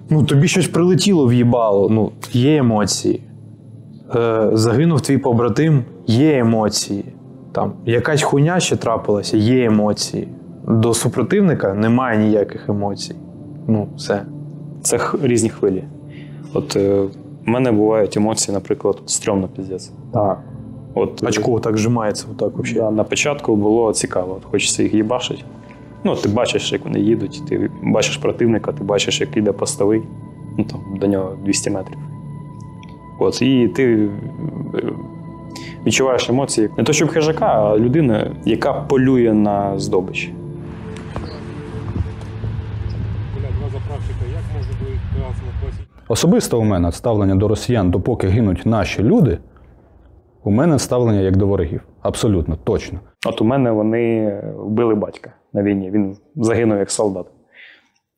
Ну, 0.09 0.23
тобі 0.23 0.47
щось 0.47 0.67
прилетіло 0.67 1.27
в'їбало. 1.27 1.89
Ну, 1.89 2.11
є 2.31 2.57
емоції. 2.57 3.21
Е, 4.15 4.49
загинув 4.53 5.01
твій 5.01 5.17
побратим, 5.17 5.83
є 6.07 6.37
емоції. 6.37 7.05
Там, 7.51 7.73
якась 7.85 8.21
хуйня 8.23 8.59
ще 8.59 8.75
трапилася, 8.75 9.37
є 9.37 9.65
емоції. 9.65 10.27
До 10.67 10.93
супротивника 10.93 11.73
немає 11.73 12.17
ніяких 12.17 12.69
емоцій. 12.69 13.15
Ну, 13.67 13.87
все. 13.97 14.25
Це 14.81 14.97
х- 14.97 15.17
різні 15.21 15.49
хвилі. 15.49 15.83
От 16.53 16.75
е, 16.75 17.01
в 17.45 17.49
мене 17.49 17.71
бувають 17.71 18.17
емоції, 18.17 18.55
наприклад, 18.55 18.97
стрьомно 19.05 19.47
піздець. 19.47 19.91
Так. 20.13 20.39
От, 20.93 21.23
е, 21.23 21.27
Очко 21.27 21.59
так 21.59 21.77
зжимається, 21.77 22.25
отак 22.31 22.57
взагалі. 22.57 22.79
Да, 22.79 22.91
на 22.91 23.03
початку 23.03 23.55
було 23.55 23.93
цікаво, 23.93 24.35
от 24.37 24.45
хочеться 24.51 24.83
їх 24.83 24.93
їбашити. 24.93 25.41
Ну, 26.03 26.15
ти 26.15 26.29
бачиш, 26.29 26.71
як 26.73 26.83
вони 26.85 26.99
їдуть, 26.99 27.41
ти 27.49 27.69
бачиш 27.83 28.17
противника, 28.17 28.71
ти 28.71 28.83
бачиш, 28.83 29.21
як 29.21 29.37
йде 29.37 29.51
постовий, 29.51 30.01
ну 30.57 30.63
там 30.63 30.79
до 31.01 31.07
нього 31.07 31.37
200 31.45 31.69
метрів. 31.69 31.97
От, 33.19 33.41
і 33.41 33.67
ти 33.67 34.09
е, 34.75 34.79
відчуваєш 35.85 36.29
емоції 36.29 36.69
не 36.77 36.83
то 36.83 36.93
щоб 36.93 37.09
хижака, 37.09 37.45
а 37.45 37.77
людина, 37.77 38.31
яка 38.45 38.73
полює 38.73 39.33
на 39.33 39.79
здобич. 39.79 40.31
особисто 46.07 46.59
у 46.59 46.63
мене 46.63 46.91
ставлення 46.91 47.35
до 47.35 47.47
росіян, 47.47 47.91
допоки 47.91 48.27
гинуть 48.27 48.65
наші 48.65 49.03
люди, 49.03 49.37
у 50.43 50.51
мене 50.51 50.79
ставлення 50.79 51.19
як 51.19 51.37
до 51.37 51.47
ворогів. 51.47 51.81
Абсолютно, 52.01 52.57
точно. 52.63 52.99
От 53.27 53.41
у 53.41 53.45
мене 53.45 53.71
вони 53.71 54.33
вбили 54.57 54.95
батька 54.95 55.33
на 55.53 55.63
війні, 55.63 55.91
він 55.91 56.17
загинув 56.35 56.77
як 56.77 56.91
солдат. 56.91 57.25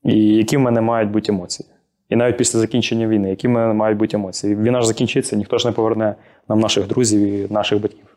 І 0.04 0.36
які 0.36 0.56
в 0.56 0.60
мене 0.60 0.80
мають 0.80 1.10
бути 1.10 1.32
емоції? 1.32 1.68
І 2.08 2.16
навіть 2.16 2.36
після 2.36 2.58
закінчення 2.58 3.08
війни, 3.08 3.30
які 3.30 3.48
мають 3.48 3.98
бути 3.98 4.16
емоції? 4.16 4.56
Війна 4.56 4.80
ж 4.80 4.86
закінчиться, 4.86 5.36
ніхто 5.36 5.58
ж 5.58 5.68
не 5.68 5.72
поверне 5.72 6.14
нам 6.48 6.60
наших 6.60 6.86
друзів 6.86 7.20
і 7.20 7.52
наших 7.52 7.80
батьків. 7.80 8.16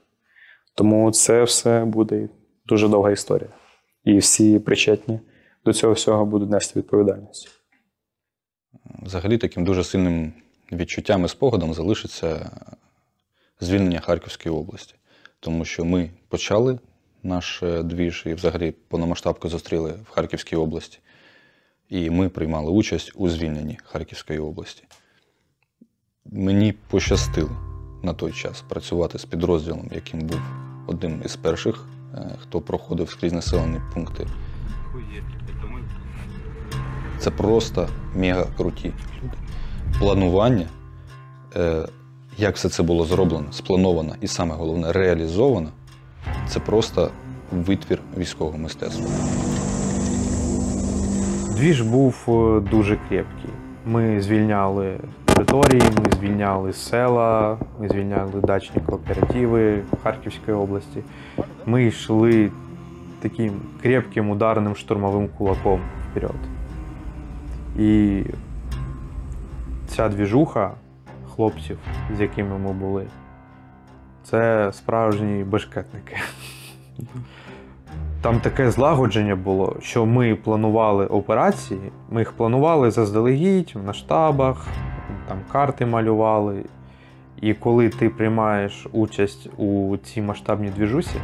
Тому 0.76 1.12
це 1.12 1.44
все 1.44 1.86
буде 1.86 2.30
дуже 2.66 2.88
довга 2.88 3.12
історія. 3.12 3.50
І 4.04 4.18
всі 4.18 4.60
причетні 4.60 5.20
до 5.66 5.74
цього 5.74 5.94
всього 5.94 6.26
будуть 6.26 6.50
нести 6.50 6.80
відповідальність. 6.80 7.50
Взагалі 9.02 9.38
таким 9.38 9.66
дуже 9.66 9.84
сильним 9.84 10.34
відчуттям 10.72 11.26
і 11.26 11.28
спогадом 11.28 11.74
залишиться 11.74 12.52
звільнення 13.60 14.00
Харківської 14.00 14.56
області. 14.56 14.96
Тому 15.40 15.66
що 15.66 15.86
ми 15.86 16.10
почали 16.28 16.80
наш 17.24 17.64
е, 17.64 17.84
двіж 17.84 18.24
і 18.26 18.34
взагалі 18.34 18.72
повномасштабку 18.72 19.50
зустріли 19.50 19.94
в 20.06 20.10
Харківській 20.10 20.56
області. 20.56 21.00
І 21.90 22.10
ми 22.10 22.30
приймали 22.30 22.72
участь 22.72 23.12
у 23.16 23.30
звільненні 23.30 23.78
Харківської 23.84 24.40
області. 24.40 24.84
Мені 26.26 26.74
пощастило 26.90 27.50
на 28.04 28.14
той 28.14 28.32
час 28.32 28.64
працювати 28.70 29.20
з 29.20 29.26
підрозділом, 29.26 29.90
яким 29.92 30.20
був 30.20 30.40
одним 30.88 31.22
із 31.26 31.36
перших, 31.36 31.86
е, 32.14 32.38
хто 32.40 32.62
проходив 32.62 33.10
скрізь 33.10 33.34
населені 33.34 33.82
пункти. 33.94 34.28
Це 37.20 37.32
просто 37.32 37.90
мега 38.16 38.46
круті 38.58 38.94
люди. 39.24 39.38
Планування, 40.00 40.68
е, 41.56 41.88
як 42.38 42.56
все 42.56 42.70
це 42.70 42.84
було 42.84 43.06
зроблено, 43.06 43.52
сплановано 43.52 44.16
і 44.22 44.28
саме 44.28 44.56
головне 44.56 44.92
реалізовано, 44.92 45.72
це 46.48 46.60
просто 46.60 47.12
витвір 47.52 48.02
військового 48.18 48.58
мистецтва. 48.58 49.08
Двіж 51.60 51.82
був 51.82 52.26
е, 52.28 52.60
дуже 52.70 52.98
крепкий. 53.10 53.50
Ми 53.86 54.22
звільняли 54.22 54.98
території, 55.26 55.82
ми 55.82 56.12
звільняли 56.20 56.74
села, 56.74 57.58
ми 57.80 57.90
звільняли 57.90 58.42
дачні 58.42 58.82
кооперативи 58.86 59.84
Харківської 60.04 60.58
області. 60.58 61.04
Ми 61.66 61.86
йшли 61.86 62.52
таким 63.22 63.62
крепким 63.82 64.30
ударним 64.30 64.76
штурмовим 64.76 65.30
кулаком 65.38 65.82
вперед. 66.12 66.40
І 67.80 68.24
ця 69.88 70.10
двіжуха 70.10 70.72
хлопців, 71.36 71.78
з 72.18 72.22
якими 72.22 72.58
ми 72.58 72.74
були, 72.74 73.06
це 74.24 74.72
справжні 74.74 75.44
бешкетники. 75.44 76.18
Там 78.22 78.40
таке 78.40 78.72
злагодження 78.72 79.36
було, 79.36 79.76
що 79.82 80.06
ми 80.06 80.36
планували 80.36 81.06
операції, 81.06 81.80
ми 82.10 82.22
їх 82.22 82.32
планували 82.32 82.92
заздалегідь 82.92 83.76
на 83.86 83.94
штабах, 83.94 84.68
там 85.28 85.38
карти 85.52 85.86
малювали. 85.86 86.64
І 87.42 87.54
коли 87.54 87.90
ти 87.90 88.10
приймаєш 88.10 88.88
участь 88.92 89.50
у 89.58 89.98
цій 89.98 90.22
масштабній 90.22 90.70
двіжусі, 90.70 91.20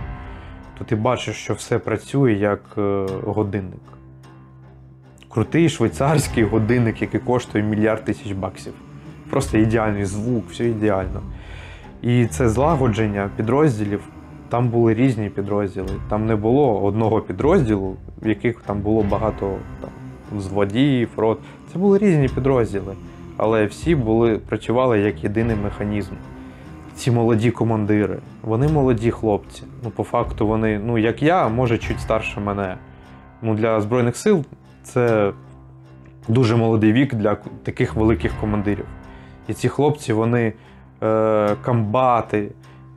то 0.77 0.85
ти 0.85 0.95
бачиш, 0.95 1.35
що 1.35 1.53
все 1.53 1.79
працює 1.79 2.33
як 2.33 2.61
е, 2.77 3.07
годинник. 3.25 3.81
Крутий 5.29 5.69
швейцарський 5.69 6.43
годинник, 6.43 7.01
який 7.01 7.19
коштує 7.19 7.63
мільярд 7.63 8.05
тисяч 8.05 8.31
баксів. 8.31 8.73
Просто 9.29 9.57
ідеальний 9.57 10.05
звук, 10.05 10.49
все 10.49 10.65
ідеально. 10.65 11.21
І 12.01 12.25
це 12.25 12.49
злагодження 12.49 13.29
підрозділів. 13.35 14.01
Там 14.49 14.69
були 14.69 14.93
різні 14.93 15.29
підрозділи. 15.29 15.89
Там 16.09 16.25
не 16.25 16.35
було 16.35 16.83
одного 16.83 17.21
підрозділу, 17.21 17.95
в 18.21 18.27
яких 18.27 18.61
там 18.61 18.79
булбуло 18.79 19.05
багато 19.11 19.55
там, 19.81 19.89
взводів, 20.37 21.09
рот. 21.17 21.39
Це 21.73 21.79
були 21.79 21.97
різні 21.97 22.27
підрозділи. 22.27 22.93
Але 23.37 23.65
всі 23.65 23.95
були, 23.95 24.37
працювали 24.37 24.99
як 24.99 25.23
єдиний 25.23 25.55
механізм. 25.63 26.13
Ці 26.95 27.11
молоді 27.11 27.51
командири, 27.51 28.19
вони 28.41 28.67
молоді 28.67 29.11
хлопці. 29.11 29.63
Ну, 29.83 29.89
по 29.89 30.03
факту, 30.03 30.47
вони, 30.47 30.79
ну, 30.85 30.97
як 30.97 31.23
я, 31.23 31.49
може, 31.49 31.77
чуть 31.77 31.99
старше 31.99 32.39
мене. 32.39 32.77
Ну, 33.41 33.55
для 33.55 33.81
Збройних 33.81 34.15
сил 34.17 34.45
це 34.83 35.31
дуже 36.27 36.55
молодий 36.55 36.93
вік 36.93 37.13
для 37.13 37.35
таких 37.63 37.95
великих 37.95 38.31
командирів. 38.41 38.85
І 39.47 39.53
ці 39.53 39.69
хлопці, 39.69 40.13
вони 40.13 40.53
е, 41.03 41.55
комбати, 41.65 42.51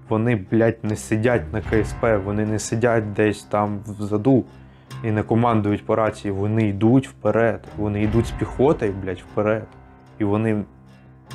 вони, 0.08 0.36
блядь, 0.50 0.84
не 0.84 0.96
сидять 0.96 1.52
на 1.52 1.60
КСП, 1.60 2.04
вони 2.24 2.46
не 2.46 2.58
сидять 2.58 3.12
десь 3.12 3.42
там 3.42 3.80
взаду 3.86 4.44
і 5.04 5.10
не 5.10 5.22
командують 5.22 5.86
по 5.86 5.96
рації. 5.96 6.32
Вони 6.32 6.68
йдуть 6.68 7.08
вперед. 7.08 7.64
Вони 7.76 8.02
йдуть 8.02 8.26
з 8.26 8.30
піхотою, 8.30 8.92
блядь, 9.02 9.24
вперед. 9.32 9.66
І 10.18 10.24
вони 10.24 10.64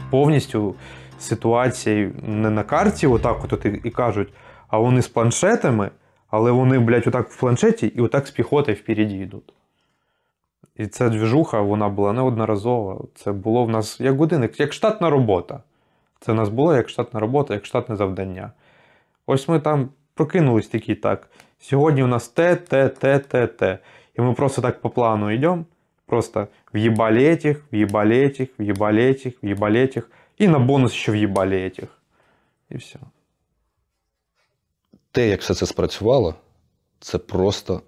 повністю 0.09 0.75
ситуації 1.19 2.11
не 2.27 2.49
на 2.49 2.63
карті, 2.63 3.07
отак 3.07 3.43
от 3.43 3.65
і, 3.83 3.89
кажуть, 3.89 4.33
а 4.67 4.77
вони 4.77 5.01
з 5.01 5.07
планшетами, 5.07 5.89
але 6.29 6.51
вони, 6.51 6.79
блядь, 6.79 7.07
отак 7.07 7.29
в 7.29 7.39
планшеті 7.39 7.87
і 7.87 8.01
отак 8.01 8.27
з 8.27 8.31
піхотою 8.31 8.77
впереді 8.77 9.17
йдуть. 9.17 9.53
І 10.75 10.87
ця 10.87 11.09
двіжуха, 11.09 11.61
вона 11.61 11.89
була 11.89 12.13
неодноразова. 12.13 13.01
Це 13.15 13.31
було 13.31 13.65
в 13.65 13.69
нас 13.69 13.99
як 13.99 14.17
годинник, 14.17 14.59
як 14.59 14.73
штатна 14.73 15.09
робота. 15.09 15.59
Це 16.19 16.31
в 16.31 16.35
нас 16.35 16.49
було 16.49 16.75
як 16.75 16.89
штатна 16.89 17.19
робота, 17.19 17.53
як 17.53 17.65
штатне 17.65 17.95
завдання. 17.95 18.51
Ось 19.26 19.48
ми 19.48 19.60
там 19.60 19.88
прокинулись 20.14 20.68
такі 20.68 20.94
так. 20.94 21.30
Сьогодні 21.60 22.02
у 22.02 22.06
нас 22.06 22.28
те, 22.28 22.56
те, 22.56 22.88
те, 22.88 23.18
те, 23.18 23.46
те. 23.46 23.78
І 24.18 24.20
ми 24.20 24.34
просто 24.34 24.62
так 24.62 24.80
по 24.80 24.90
плану 24.90 25.30
йдемо. 25.30 25.64
Просто 26.06 26.48
въебали 26.72 27.22
этих, 27.22 27.56
въебали 27.70 28.16
этих, 28.16 28.48
въебали 28.58 29.02
этих, 29.02 29.32
въебали 29.42 29.78
этих. 29.78 30.02
І 30.38 30.48
на 30.48 30.58
бонус 30.58 30.92
ще 30.92 31.12
въебали 31.12 31.56
этих. 31.56 31.88
І 32.70 32.76
все. 32.76 32.98
Те, 35.10 35.28
як 35.28 35.40
все 35.40 35.54
це 35.54 35.66
спрацювало, 35.66 36.34
це 37.00 37.18
просто 37.18 37.82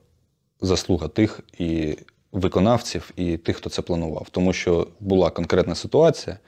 заслуга 0.61 1.09
тих 1.09 1.41
і 1.59 1.99
виконавців, 2.33 3.11
і 3.17 3.37
тих, 3.37 3.57
хто 3.57 3.71
це 3.71 3.83
планував. 3.83 4.29
Тому 4.31 4.53
що 4.53 4.87
була 5.01 5.31
конкретна 5.31 5.75
ситуація, 5.75 6.39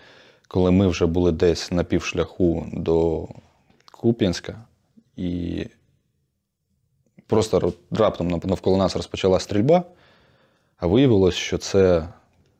коли 0.48 0.70
ми 0.70 0.86
вже 0.86 1.06
були 1.06 1.32
десь 1.32 1.72
на 1.72 1.84
півшляху 1.84 2.66
до 2.72 3.28
Куп'янська, 3.92 4.64
і 5.17 5.65
просто 7.27 7.73
раптом 7.91 8.27
нав- 8.27 8.45
навколо 8.47 8.77
нас 8.77 8.95
розпочала 8.95 9.39
стрільба, 9.39 9.83
а 10.77 10.87
виявилось, 10.87 11.35
що 11.35 11.57
це 11.57 12.07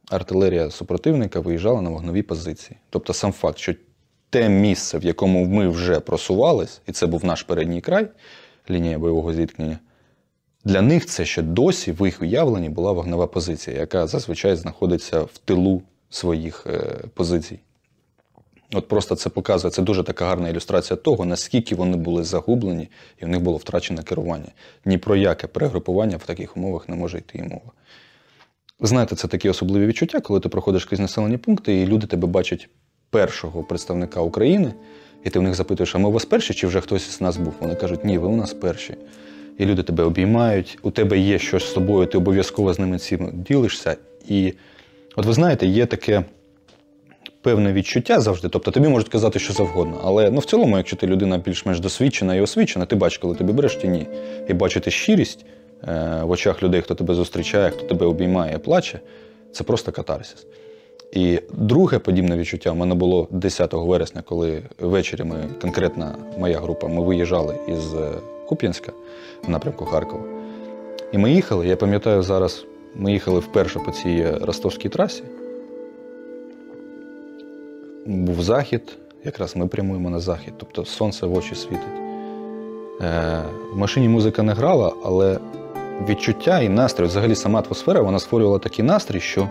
артилерія 0.09 0.71
супротивника 0.71 1.39
виїжджала 1.39 1.81
на 1.81 1.89
вогнові 1.89 2.21
позиції. 2.21 2.79
Тобто 2.89 3.13
сам 3.13 3.31
факт, 3.31 3.57
що 3.57 3.73
те 4.29 4.49
місце, 4.49 4.97
в 4.97 5.03
якому 5.03 5.45
ми 5.45 5.69
вже 5.69 5.99
просувались, 5.99 6.81
і 6.87 6.91
це 6.91 7.07
був 7.07 7.25
наш 7.25 7.43
передній 7.43 7.81
край, 7.81 8.07
лінія 8.69 8.99
бойового 8.99 9.33
зіткнення, 9.33 9.79
для 10.63 10.81
них 10.81 11.05
це 11.05 11.25
ще 11.25 11.41
досі 11.41 11.91
в 11.91 12.05
їх 12.05 12.21
уявленні 12.21 12.69
була 12.69 12.91
вогнева 12.91 13.27
позиція, 13.27 13.77
яка 13.77 14.07
зазвичай 14.07 14.55
знаходиться 14.55 15.21
в 15.21 15.37
тилу 15.37 15.81
своїх 16.09 16.67
е, 16.67 17.03
позицій. 17.13 17.59
От 18.73 18.87
просто 18.87 19.15
це 19.15 19.29
показує, 19.29 19.71
це 19.71 19.81
дуже 19.81 20.03
така 20.03 20.25
гарна 20.25 20.49
ілюстрація 20.49 20.97
того, 20.97 21.25
наскільки 21.25 21.75
вони 21.75 21.97
були 21.97 22.23
загублені, 22.23 22.89
і 23.21 23.25
в 23.25 23.27
них 23.27 23.41
було 23.41 23.57
втрачене 23.57 24.03
керування. 24.03 24.51
Ні 24.85 24.97
про 24.97 25.15
яке 25.15 25.47
перегрупування 25.47 26.17
в 26.17 26.25
таких 26.25 26.57
умовах 26.57 26.89
не 26.89 26.95
може 26.95 27.17
йти 27.17 27.37
і 27.37 27.43
мова. 27.43 27.71
Знаєте, 28.79 29.15
це 29.15 29.27
такі 29.27 29.49
особливі 29.49 29.85
відчуття, 29.85 30.19
коли 30.19 30.39
ти 30.39 30.49
проходиш 30.49 30.85
крізь 30.85 30.99
населені 30.99 31.37
пункти, 31.37 31.81
і 31.81 31.87
люди 31.87 32.07
тебе 32.07 32.27
бачать 32.27 32.69
першого 33.09 33.63
представника 33.63 34.21
України, 34.21 34.73
і 35.23 35.29
ти 35.29 35.39
в 35.39 35.41
них 35.41 35.55
запитуєш, 35.55 35.95
а 35.95 35.97
ми 35.97 36.09
у 36.09 36.11
вас 36.11 36.25
перші, 36.25 36.53
чи 36.53 36.67
вже 36.67 36.81
хтось 36.81 37.09
із 37.09 37.21
нас 37.21 37.37
був? 37.37 37.53
Вони 37.59 37.75
кажуть, 37.75 38.05
ні, 38.05 38.17
ви 38.17 38.27
у 38.27 38.35
нас 38.35 38.53
перші. 38.53 38.95
І 39.57 39.65
люди 39.65 39.83
тебе 39.83 40.03
обіймають, 40.03 40.79
у 40.81 40.91
тебе 40.91 41.19
є 41.19 41.39
щось 41.39 41.63
з 41.63 41.73
собою, 41.73 42.07
ти 42.07 42.17
обов'язково 42.17 42.73
з 42.73 42.79
ними 42.79 42.99
цим 42.99 43.31
ділишся. 43.33 43.97
І 44.27 44.53
от 45.15 45.25
ви 45.25 45.33
знаєте, 45.33 45.67
є 45.67 45.85
таке 45.85 46.23
певне 47.47 47.73
відчуття 47.73 48.19
завжди. 48.19 48.49
Тобто 48.49 48.71
тобі 48.71 48.87
можуть 48.87 49.09
казати 49.09 49.39
що 49.39 49.53
завгодно. 49.53 50.01
Але 50.03 50.31
ну, 50.31 50.39
в 50.39 50.45
цілому, 50.45 50.77
якщо 50.77 50.95
ти 50.95 51.07
людина 51.07 51.37
більш-менш 51.37 51.79
досвідчена 51.79 52.35
і 52.35 52.41
освічена, 52.41 52.85
ти 52.85 52.95
бачиш, 52.95 53.17
коли 53.17 53.35
тобі 53.35 53.53
береш 53.53 53.75
чи 53.75 53.87
ні. 53.87 54.07
І 54.47 54.53
бачити 54.53 54.91
щирість 54.91 55.45
е, 55.87 56.21
в 56.23 56.31
очах 56.31 56.63
людей, 56.63 56.81
хто 56.81 56.95
тебе 56.95 57.13
зустрічає, 57.13 57.69
хто 57.69 57.85
тебе 57.85 58.05
обіймає 58.05 58.57
плаче, 58.57 58.99
це 59.51 59.63
просто 59.63 59.91
катарсис. 59.91 60.45
І 61.11 61.39
друге 61.53 61.99
подібне 61.99 62.37
відчуття 62.37 62.71
в 62.71 62.75
мене 62.75 62.95
було 62.95 63.27
10 63.31 63.73
вересня, 63.73 64.21
коли 64.25 64.63
ввечері 64.79 65.23
ми, 65.23 65.35
конкретна 65.61 66.15
моя 66.37 66.59
група, 66.59 66.87
ми 66.87 67.03
виїжджали 67.03 67.55
із 67.67 67.93
е, 67.93 68.11
Куп'янська 68.47 68.91
в 69.43 69.49
напрямку 69.49 69.85
Харкова. 69.85 70.23
І 71.11 71.17
ми 71.17 71.31
їхали, 71.31 71.67
я 71.67 71.75
пам'ятаю 71.75 72.21
зараз, 72.21 72.65
ми 72.95 73.11
їхали 73.11 73.39
вперше 73.39 73.79
по 73.79 73.91
цій 73.91 74.09
е, 74.09 74.37
ростовській 74.41 74.89
трасі. 74.89 75.23
Був 78.07 78.41
захід, 78.41 78.97
якраз 79.23 79.55
ми 79.55 79.67
прямуємо 79.67 80.09
на 80.09 80.19
захід, 80.19 80.53
тобто 80.57 80.85
сонце 80.85 81.25
в 81.25 81.33
очі 81.33 81.55
світить. 81.55 81.79
Е, 83.01 83.41
в 83.73 83.77
машині 83.77 84.09
музика 84.09 84.43
не 84.43 84.53
грала, 84.53 84.93
але 85.05 85.39
відчуття 86.09 86.59
і 86.59 86.69
настрій, 86.69 87.05
взагалі 87.05 87.35
сама 87.35 87.59
атмосфера, 87.61 88.01
вона 88.01 88.19
створювала 88.19 88.59
такий 88.59 88.85
настрій, 88.85 89.19
що 89.19 89.49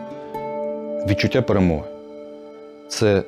відчуття 1.09 1.43
перемоги. 1.43 1.85
Це 2.89 3.23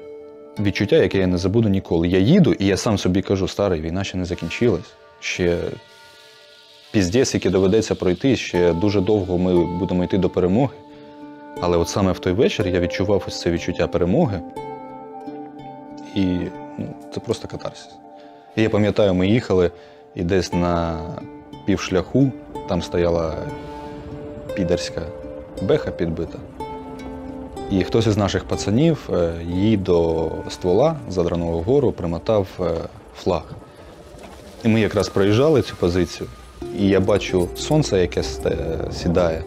відчуття, 0.60 0.96
яке 0.96 1.18
я 1.18 1.26
не 1.26 1.38
забуду 1.38 1.68
ніколи. 1.68 2.08
Я 2.08 2.18
їду, 2.18 2.52
і 2.52 2.66
я 2.66 2.76
сам 2.76 2.98
собі 2.98 3.22
кажу, 3.22 3.48
старий, 3.48 3.80
війна 3.80 4.04
ще 4.04 4.18
не 4.18 4.24
закінчилась. 4.24 4.92
Ще 5.20 5.58
піздець, 6.92 7.34
який 7.34 7.50
доведеться 7.50 7.94
пройти, 7.94 8.36
ще 8.36 8.72
дуже 8.72 9.00
довго 9.00 9.38
ми 9.38 9.78
будемо 9.78 10.04
йти 10.04 10.18
до 10.18 10.28
перемоги. 10.28 10.74
Але 11.60 11.76
от 11.76 11.88
саме 11.88 12.12
в 12.12 12.18
той 12.18 12.32
вечір 12.32 12.68
я 12.68 12.80
відчував 12.80 13.24
ось 13.26 13.40
це 13.40 13.50
відчуття 13.50 13.86
перемоги. 13.86 14.40
І 16.18 16.50
ну, 16.78 16.87
це 17.14 17.20
просто 17.20 17.48
катарсис. 17.48 17.88
І 18.57 18.62
я 18.62 18.70
пам'ятаю, 18.70 19.14
ми 19.14 19.28
їхали 19.28 19.70
і 20.14 20.22
десь 20.22 20.52
на 20.52 21.00
півшляху 21.66 22.33
там 22.68 22.83
стояла 22.83 23.35
підерська 24.54 25.02
беха 25.62 25.90
підбита. 25.90 26.38
І 27.70 27.85
хтось 27.85 28.07
із 28.07 28.16
наших 28.16 28.44
пацанів 28.44 29.11
е, 29.12 29.33
їй 29.52 29.76
до 29.76 30.31
ствола 30.50 30.96
задраного 31.09 31.59
вгору 31.59 31.92
примотав 31.92 32.46
е, 32.61 32.64
флаг. 33.16 33.44
І 34.64 34.68
ми 34.68 34.81
якраз 34.81 35.09
проїжджали 35.09 35.62
цю 35.62 35.76
позицію, 35.76 36.28
і 36.78 36.88
я 36.88 37.00
бачу 37.00 37.48
сонце, 37.57 38.00
яке 38.00 38.22
сідає. 38.92 39.44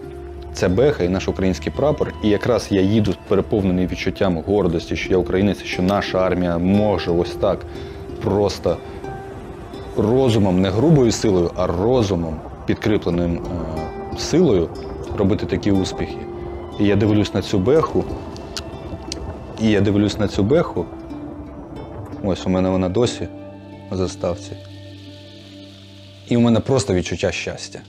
Це 0.54 0.68
беха 0.68 1.04
і 1.04 1.10
наш 1.10 1.28
український 1.28 1.72
прапор. 1.72 2.14
І 2.24 2.30
якраз 2.30 2.68
я 2.72 2.82
їду 2.82 3.14
переповнений 3.28 3.88
відчуттям 3.88 4.38
гордості, 4.48 4.96
що 4.96 5.10
я 5.10 5.18
українець, 5.18 5.64
що 5.64 5.82
наша 5.82 6.18
армія 6.18 6.58
може 6.58 7.12
ось 7.12 7.36
так 7.36 7.66
просто 8.22 8.78
розумом, 9.98 10.62
не 10.62 10.70
грубою 10.70 11.12
силою, 11.12 11.52
а 11.56 11.68
розумом, 11.68 12.40
підкріпленим 12.66 13.36
е, 13.36 14.20
силою, 14.20 14.70
робити 15.18 15.46
такі 15.46 15.72
успіхи. 15.72 16.18
І 16.80 16.86
я 16.86 16.96
дивлюсь 16.96 17.34
на 17.34 17.42
цю 17.42 17.60
беху, 17.60 18.04
і 19.62 19.68
я 19.68 19.82
дивлюсь 19.82 20.20
на 20.20 20.28
цю 20.28 20.44
беху. 20.44 20.86
Ось 22.24 22.46
у 22.46 22.50
мене 22.50 22.70
вона 22.70 22.90
досі 22.90 23.28
в 23.92 23.96
заставці. 23.96 24.52
І 26.30 26.38
у 26.38 26.40
мене 26.40 26.60
просто 26.60 26.94
відчуття 26.94 27.32
щастя. 27.32 27.80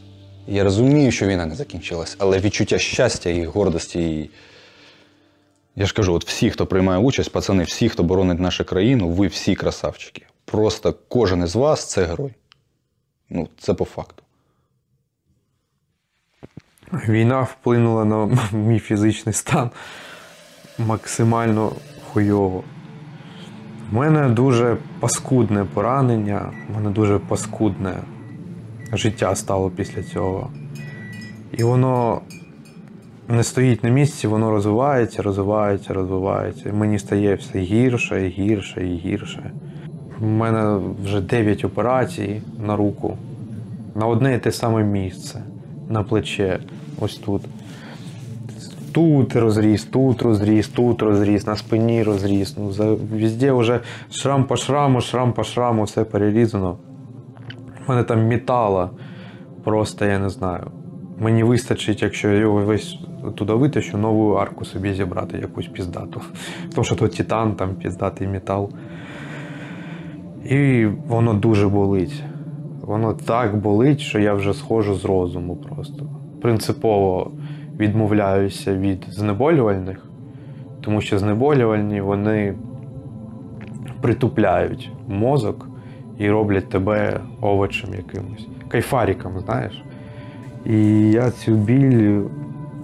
Я 0.46 0.64
розумію, 0.64 1.10
що 1.10 1.26
війна 1.26 1.46
не 1.46 1.54
закінчилась, 1.54 2.16
але 2.18 2.38
відчуття 2.38 2.78
щастя 2.78 3.30
і 3.30 3.44
гордості. 3.44 4.20
І... 4.20 4.30
Я 5.76 5.86
ж 5.86 5.94
кажу, 5.94 6.14
от 6.14 6.24
всі, 6.24 6.50
хто 6.50 6.66
приймає 6.66 6.98
участь, 7.00 7.32
пацани, 7.32 7.64
всі, 7.64 7.88
хто 7.88 8.02
боронить 8.02 8.40
нашу 8.40 8.64
країну, 8.64 9.08
ви 9.08 9.26
всі 9.26 9.54
красавчики. 9.54 10.26
Просто 10.44 10.94
кожен 11.08 11.42
із 11.42 11.56
вас 11.56 11.90
це 11.90 12.04
герой. 12.04 12.34
Ну, 13.30 13.48
це 13.58 13.74
по 13.74 13.84
факту. 13.84 14.22
Війна 16.92 17.42
вплинула 17.42 18.04
на 18.04 18.38
мій 18.52 18.78
фізичний 18.78 19.32
стан 19.32 19.70
максимально 20.78 21.72
хуйово. 22.12 22.64
У 23.92 23.94
мене 23.94 24.28
дуже 24.28 24.76
паскудне 25.00 25.64
поранення, 25.64 26.52
у 26.68 26.72
мене 26.72 26.90
дуже 26.90 27.18
паскудне 27.18 28.02
життя 28.92 29.34
стало 29.34 29.70
після 29.70 30.02
цього. 30.02 30.50
І 31.52 31.64
воно 31.64 32.20
не 33.28 33.44
стоїть 33.44 33.84
на 33.84 33.90
місці, 33.90 34.26
воно 34.26 34.50
розвивається, 34.50 35.22
розвивається, 35.22 35.94
розвивається. 35.94 36.68
І 36.68 36.72
мені 36.72 36.98
стає 36.98 37.34
все 37.34 37.58
гірше 37.58 38.26
і 38.26 38.28
гірше 38.28 38.86
і 38.86 38.96
гірше. 38.96 39.50
У 40.20 40.26
мене 40.26 40.80
вже 41.04 41.20
9 41.20 41.64
операцій 41.64 42.42
на 42.66 42.76
руку, 42.76 43.16
на 43.94 44.06
одне 44.06 44.34
і 44.34 44.38
те 44.38 44.52
саме 44.52 44.84
місце, 44.84 45.42
на 45.88 46.02
плече, 46.02 46.60
ось 47.00 47.16
тут. 47.16 47.42
Тут 48.92 49.36
розріз, 49.36 49.84
тут 49.84 50.22
розріз, 50.22 50.68
тут 50.68 51.02
розріз, 51.02 51.46
на 51.46 51.56
спині 51.56 52.02
розріз. 52.02 52.54
Ну, 52.58 52.72
за, 52.72 52.84
везде 53.12 53.52
вже 53.52 53.80
шрам 54.10 54.44
по 54.44 54.56
шраму, 54.56 55.00
шрам 55.00 55.32
по 55.32 55.44
шраму, 55.44 55.84
все 55.84 56.04
перерізано. 56.04 56.76
Мене 57.88 58.04
там 58.04 58.28
метала, 58.28 58.90
просто 59.64 60.04
я 60.04 60.18
не 60.18 60.28
знаю. 60.28 60.70
Мені 61.18 61.42
вистачить, 61.42 62.02
якщо 62.02 62.28
я 62.28 62.38
його 62.38 62.60
весь 62.60 62.98
туди 63.34 63.52
витащу, 63.52 63.98
нову 63.98 64.32
арку 64.32 64.64
собі 64.64 64.94
зібрати, 64.94 65.38
якусь 65.38 65.66
піздату. 65.66 66.20
Тому 66.74 66.84
що 66.84 66.96
тут 66.96 67.16
титан, 67.16 67.54
там 67.54 67.74
піздатий 67.74 68.28
метал. 68.28 68.70
І 70.44 70.86
воно 71.06 71.34
дуже 71.34 71.68
болить. 71.68 72.22
Воно 72.80 73.14
так 73.14 73.56
болить, 73.56 74.00
що 74.00 74.18
я 74.18 74.34
вже 74.34 74.54
схожу 74.54 74.94
з 74.94 75.04
розуму 75.04 75.56
просто. 75.56 76.06
Принципово 76.40 77.30
відмовляюся 77.78 78.74
від 78.74 79.06
знеболювальних, 79.08 80.06
тому 80.80 81.00
що 81.00 81.18
знеболювальні 81.18 82.00
вони 82.00 82.54
притупляють 84.00 84.90
мозок 85.08 85.68
і 86.22 86.30
роблять 86.30 86.68
тебе 86.68 87.20
овочем 87.40 87.94
якимось. 87.94 88.46
Кайфаріком, 88.68 89.40
знаєш. 89.40 89.82
І 90.66 91.10
я 91.10 91.30
цю 91.30 91.52
біль, 91.52 92.20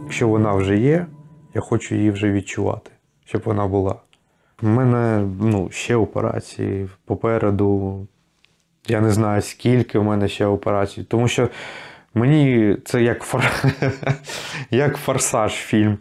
якщо 0.04 0.28
вона 0.28 0.52
вже 0.52 0.76
є, 0.76 1.06
я 1.54 1.60
хочу 1.60 1.94
її 1.94 2.10
вже 2.10 2.32
відчувати, 2.32 2.90
щоб 3.24 3.42
вона 3.44 3.66
була. 3.66 3.94
У 4.62 4.66
мене 4.66 5.28
ну, 5.40 5.68
ще 5.70 5.96
операції 5.96 6.88
попереду. 7.04 8.06
Я 8.88 9.00
не 9.00 9.10
знаю, 9.10 9.42
скільки 9.42 9.98
в 9.98 10.04
мене 10.04 10.28
ще 10.28 10.46
операцій. 10.46 11.02
Тому 11.02 11.28
що 11.28 11.48
мені 12.14 12.76
це 12.84 13.02
як, 13.02 13.22
фор... 13.22 13.44
як 14.70 14.96
форсаж 14.96 15.52
фільм. 15.52 15.98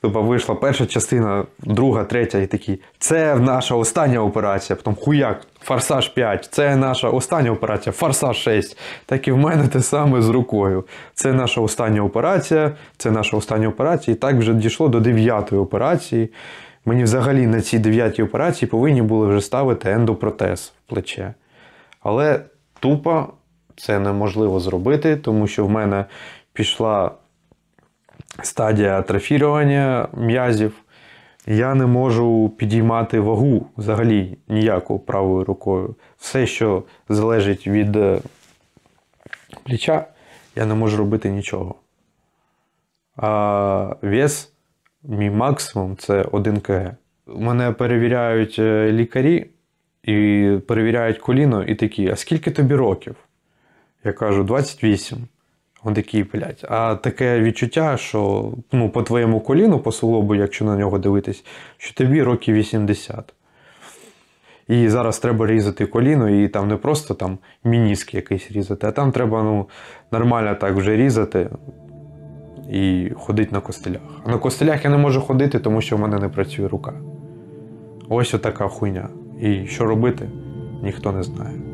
Тобто 0.00 0.22
вийшла 0.22 0.54
перша 0.54 0.86
частина, 0.86 1.44
друга, 1.58 2.04
третя 2.04 2.38
і 2.38 2.46
такі. 2.46 2.80
Це 2.98 3.36
наша 3.36 3.74
остання 3.74 4.24
операція. 4.24 4.76
Потім 4.76 4.94
хуяк, 4.94 5.46
форсаж 5.70 6.08
5. 6.08 6.48
Це 6.50 6.76
наша 6.76 7.08
остання 7.08 7.50
операція, 7.50 7.92
форсаж 7.92 8.36
6. 8.36 8.78
Так 9.06 9.28
і 9.28 9.32
в 9.32 9.36
мене 9.36 9.68
те 9.68 9.82
саме 9.82 10.22
з 10.22 10.28
рукою. 10.28 10.84
Це 11.14 11.32
наша 11.32 11.60
остання 11.60 12.04
операція, 12.04 12.72
це 12.96 13.10
наша 13.10 13.36
остання 13.36 13.68
операція. 13.68 14.14
І 14.14 14.18
так 14.18 14.36
вже 14.36 14.54
дійшло 14.54 14.88
до 14.88 15.00
дев'ятої 15.00 15.62
операції. 15.62 16.32
Мені 16.84 17.04
взагалі 17.04 17.46
на 17.46 17.60
цій 17.60 17.78
дев'ятій 17.78 18.22
операції 18.22 18.68
повинні 18.68 19.02
були 19.02 19.26
вже 19.26 19.40
ставити 19.40 19.90
ендопротез 19.90 20.72
в 20.86 20.90
плече. 20.90 21.34
Але 22.02 22.40
тупо 22.80 23.26
це 23.76 23.98
неможливо 23.98 24.60
зробити, 24.60 25.16
тому 25.16 25.46
що 25.46 25.66
в 25.66 25.70
мене 25.70 26.04
пішла 26.52 27.10
стадія 28.42 28.98
атрофірування 28.98 30.08
м'язів. 30.14 30.72
Я 31.46 31.74
не 31.74 31.86
можу 31.86 32.48
підіймати 32.48 33.20
вагу 33.20 33.66
взагалі 33.76 34.38
ніяку 34.48 34.98
правою 34.98 35.44
рукою. 35.44 35.94
Все, 36.18 36.46
що 36.46 36.82
залежить 37.08 37.66
від 37.66 37.96
е, 37.96 38.20
плеча, 39.64 40.06
я 40.56 40.66
не 40.66 40.74
можу 40.74 40.96
робити 40.96 41.30
нічого. 41.30 41.74
А 43.16 43.94
вес, 44.02 44.52
мій 45.02 45.30
максимум 45.30 45.96
це 45.96 46.22
1 46.22 46.60
кг. 46.60 46.96
Мене 47.26 47.72
перевіряють 47.72 48.56
е, 48.58 48.92
лікарі 48.92 49.46
і 50.02 50.58
перевіряють 50.68 51.18
коліно, 51.18 51.64
і 51.64 51.74
такі: 51.74 52.08
а 52.08 52.16
скільки 52.16 52.50
тобі 52.50 52.74
років? 52.74 53.16
Я 54.04 54.12
кажу, 54.12 54.44
28. 54.44 55.28
Він 55.86 55.94
такий, 55.94 56.22
блядь, 56.22 56.66
а 56.68 56.94
таке 56.94 57.40
відчуття, 57.40 57.96
що 57.96 58.52
ну, 58.72 58.90
по 58.90 59.02
твоєму 59.02 59.40
коліну, 59.40 59.78
по 59.78 59.92
суглобу, 59.92 60.34
якщо 60.34 60.64
на 60.64 60.76
нього 60.76 60.98
дивитись, 60.98 61.44
що 61.76 61.94
тобі 61.94 62.22
років 62.22 62.54
80. 62.54 63.34
І 64.68 64.88
зараз 64.88 65.18
треба 65.18 65.46
різати 65.46 65.86
коліно, 65.86 66.30
і 66.30 66.48
там 66.48 66.68
не 66.68 66.76
просто 66.76 67.14
там 67.14 67.38
мініск 67.64 68.14
якийсь 68.14 68.50
різати, 68.50 68.86
а 68.86 68.92
там 68.92 69.12
треба 69.12 69.42
ну, 69.42 69.68
нормально 70.12 70.54
так 70.54 70.74
вже 70.74 70.96
різати 70.96 71.50
і 72.70 73.10
ходити 73.16 73.52
на 73.52 73.60
костелях. 73.60 74.02
А 74.24 74.30
на 74.30 74.38
костелях 74.38 74.84
я 74.84 74.90
не 74.90 74.96
можу 74.96 75.20
ходити, 75.20 75.58
тому 75.58 75.80
що 75.80 75.96
в 75.96 76.00
мене 76.00 76.18
не 76.18 76.28
працює 76.28 76.68
рука. 76.68 76.94
Ось 78.08 78.34
отака 78.34 78.68
хуйня. 78.68 79.08
І 79.40 79.66
що 79.66 79.84
робити, 79.84 80.30
ніхто 80.82 81.12
не 81.12 81.22
знає. 81.22 81.69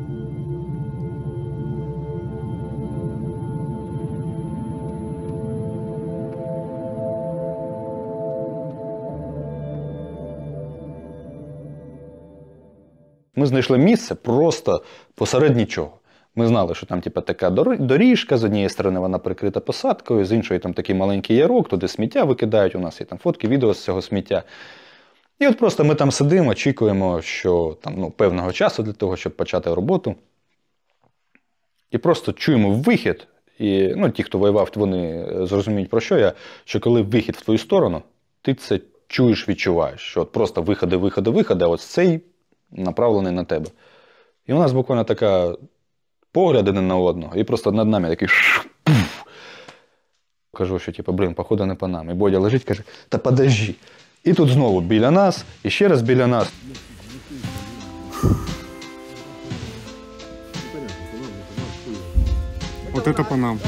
Ми 13.37 13.45
знайшли 13.45 13.77
місце 13.77 14.15
просто 14.15 14.83
посеред 15.15 15.55
нічого. 15.55 15.91
Ми 16.35 16.47
знали, 16.47 16.75
що 16.75 16.85
там 16.85 17.01
типу, 17.01 17.21
така 17.21 17.49
доріжка, 17.49 18.37
з 18.37 18.43
однієї 18.43 18.69
сторони 18.69 18.99
вона 18.99 19.17
прикрита 19.19 19.59
посадкою, 19.59 20.25
з 20.25 20.33
іншої 20.33 20.59
там 20.59 20.73
такий 20.73 20.95
маленький 20.95 21.37
ярок, 21.37 21.69
туди 21.69 21.87
сміття 21.87 22.23
викидають. 22.23 22.75
У 22.75 22.79
нас 22.79 22.99
є 22.99 23.05
там 23.05 23.17
фотки, 23.17 23.47
відео 23.47 23.73
з 23.73 23.83
цього 23.83 24.01
сміття. 24.01 24.43
І 25.39 25.47
от 25.47 25.57
просто 25.57 25.83
ми 25.83 25.95
там 25.95 26.11
сидимо, 26.11 26.49
очікуємо, 26.49 27.21
що 27.21 27.77
там 27.81 27.93
ну, 27.97 28.11
певного 28.11 28.51
часу 28.51 28.83
для 28.83 28.93
того, 28.93 29.15
щоб 29.17 29.35
почати 29.35 29.73
роботу. 29.73 30.15
І 31.91 31.97
просто 31.97 32.33
чуємо 32.33 32.71
вихід. 32.71 33.27
І 33.59 33.93
ну, 33.95 34.09
ті, 34.09 34.23
хто 34.23 34.37
воював, 34.37 34.71
вони 34.75 35.27
зрозуміють, 35.45 35.89
про 35.89 35.99
що 35.99 36.17
я, 36.17 36.33
що 36.65 36.79
коли 36.79 37.01
вихід 37.01 37.35
в 37.35 37.41
твою 37.41 37.57
сторону, 37.57 38.01
ти 38.41 38.53
це 38.53 38.79
чуєш, 39.07 39.49
відчуваєш, 39.49 40.01
що 40.01 40.21
от 40.21 40.31
просто 40.31 40.61
виходи, 40.61 40.97
виходи, 40.97 41.29
виходи, 41.29 41.65
а 41.65 41.67
ось 41.67 41.85
цей 41.85 42.21
направлений 42.71 43.31
на 43.31 43.43
тебе. 43.43 43.69
І 44.45 44.53
у 44.53 44.59
нас 44.59 44.71
буквально 44.71 45.03
така 45.03 45.55
погляд 46.31 46.67
один 46.67 46.87
на 46.87 46.97
одного, 46.97 47.35
і 47.35 47.43
просто 47.43 47.71
над 47.71 47.87
нами 47.87 48.09
такий 48.09 48.27
Кажу, 50.53 50.79
що 50.79 50.91
типу, 50.91 51.11
блин, 51.11 51.33
походу 51.33 51.65
не 51.65 51.75
по 51.75 51.87
нам. 51.87 52.09
І 52.09 52.13
Бодя 52.13 52.39
лежить, 52.39 52.63
каже, 52.63 52.83
та 53.09 53.17
подожди. 53.17 53.75
І 54.23 54.33
тут 54.33 54.49
знову 54.49 54.81
біля 54.81 55.11
нас, 55.11 55.45
і 55.63 55.69
ще 55.69 55.87
раз 55.87 56.01
біля 56.01 56.27
нас. 56.27 56.51
Вот 62.93 63.07
это 63.07 63.23
по 63.23 63.37
нам. 63.37 63.59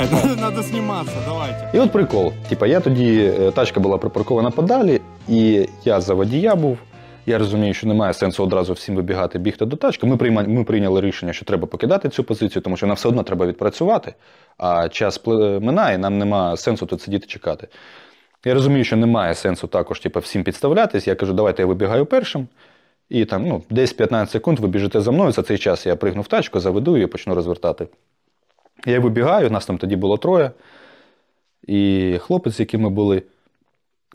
Это 0.00 0.36
надо 0.36 0.62
сниматься, 0.62 1.16
давайте. 1.26 1.70
І 1.74 1.78
от 1.78 1.92
прикол. 1.92 2.32
Типа, 2.48 2.66
я 2.66 2.80
тоді, 2.80 3.32
е, 3.40 3.50
тачка 3.50 3.80
була 3.80 3.98
припаркована 3.98 4.50
подалі, 4.50 5.00
і 5.28 5.68
я 5.84 6.00
за 6.00 6.14
водія 6.14 6.56
був. 6.56 6.78
Я 7.26 7.38
розумію, 7.38 7.74
що 7.74 7.86
немає 7.86 8.14
сенсу 8.14 8.44
одразу 8.44 8.72
всім 8.72 8.96
вибігати, 8.96 9.38
бігти 9.38 9.66
до 9.66 9.76
тачки. 9.76 10.06
Ми, 10.06 10.16
прийма... 10.16 10.42
ми 10.42 10.64
прийняли 10.64 11.00
рішення, 11.00 11.32
що 11.32 11.44
треба 11.44 11.66
покидати 11.66 12.08
цю 12.08 12.24
позицію, 12.24 12.62
тому 12.62 12.76
що 12.76 12.86
нам 12.86 12.96
все 12.96 13.08
одно 13.08 13.22
треба 13.22 13.46
відпрацювати, 13.46 14.14
а 14.58 14.88
час 14.88 15.24
пли- 15.24 15.60
минає, 15.60 15.98
нам 15.98 16.18
немає 16.18 16.56
сенсу 16.56 16.86
тут 16.86 17.02
сидіти 17.02 17.26
чекати. 17.26 17.68
Я 18.44 18.54
розумію, 18.54 18.84
що 18.84 18.96
немає 18.96 19.34
сенсу 19.34 19.66
також 19.66 20.00
типу, 20.00 20.20
всім 20.20 20.44
підставлятись. 20.44 21.06
Я 21.06 21.14
кажу, 21.14 21.32
давайте 21.32 21.62
я 21.62 21.66
вибігаю 21.66 22.06
першим. 22.06 22.48
І 23.08 23.24
там 23.24 23.46
ну, 23.46 23.62
десь 23.70 23.92
15 23.92 24.32
секунд 24.32 24.58
ви 24.58 24.68
біжите 24.68 25.00
за 25.00 25.10
мною. 25.10 25.32
За 25.32 25.42
цей 25.42 25.58
час 25.58 25.86
я 25.86 25.96
пригну 25.96 26.22
в 26.22 26.28
тачку, 26.28 26.60
заведу 26.60 26.96
і 26.96 27.06
почну 27.06 27.34
розвертати. 27.34 27.86
Я 28.86 29.00
вибігаю, 29.00 29.50
нас 29.50 29.66
там 29.66 29.78
тоді 29.78 29.96
було 29.96 30.16
троє. 30.16 30.50
І 31.66 32.14
хлопець, 32.20 32.54
з 32.54 32.60
яким 32.60 32.80
ми 32.80 32.90
були, 32.90 33.22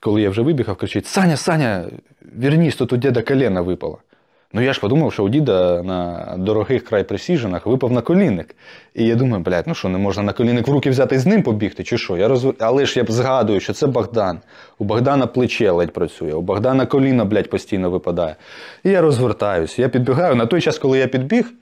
коли 0.01 0.21
я 0.21 0.29
вже 0.29 0.41
вибігав, 0.41 0.75
кричить: 0.75 1.05
Саня, 1.05 1.37
Саня, 1.37 1.85
вернись, 2.35 2.75
тут 2.75 2.93
у 2.93 2.97
діда 2.97 3.21
коліна 3.21 3.61
випало. 3.61 3.99
Ну 4.55 4.61
я 4.61 4.73
ж 4.73 4.79
подумав, 4.79 5.13
що 5.13 5.23
у 5.23 5.29
діда 5.29 5.83
на 5.83 6.35
дорогих 6.37 6.85
край 6.85 7.03
присіженах 7.03 7.65
випав 7.65 7.91
на 7.91 8.01
колінник. 8.01 8.55
І 8.95 9.05
я 9.05 9.15
думаю, 9.15 9.43
блядь, 9.43 9.67
ну 9.67 9.75
що, 9.75 9.89
не 9.89 9.97
можна 9.97 10.23
на 10.23 10.33
колінник 10.33 10.67
в 10.67 10.71
руки 10.71 10.89
взяти 10.89 11.15
і 11.15 11.17
з 11.17 11.25
ним 11.25 11.43
побігти, 11.43 11.83
чи 11.83 11.97
що? 11.97 12.17
Я 12.17 12.27
розв... 12.27 12.53
Але 12.59 12.85
ж 12.85 12.99
я 12.99 13.03
б 13.03 13.11
згадую, 13.11 13.59
що 13.59 13.73
це 13.73 13.87
Богдан. 13.87 14.39
У 14.77 14.83
Богдана 14.83 15.27
плече 15.27 15.71
ледь 15.71 15.93
працює, 15.93 16.33
у 16.33 16.41
Богдана 16.41 16.85
коліно, 16.85 17.25
блядь, 17.25 17.49
постійно 17.49 17.89
випадає. 17.89 18.35
І 18.83 18.89
я 18.89 19.01
розвертаюсь. 19.01 19.79
Я 19.79 19.89
підбігаю. 19.89 20.35
На 20.35 20.45
той 20.45 20.61
час, 20.61 20.77
коли 20.77 20.97
я 20.97 21.07
підбіг, 21.07 21.53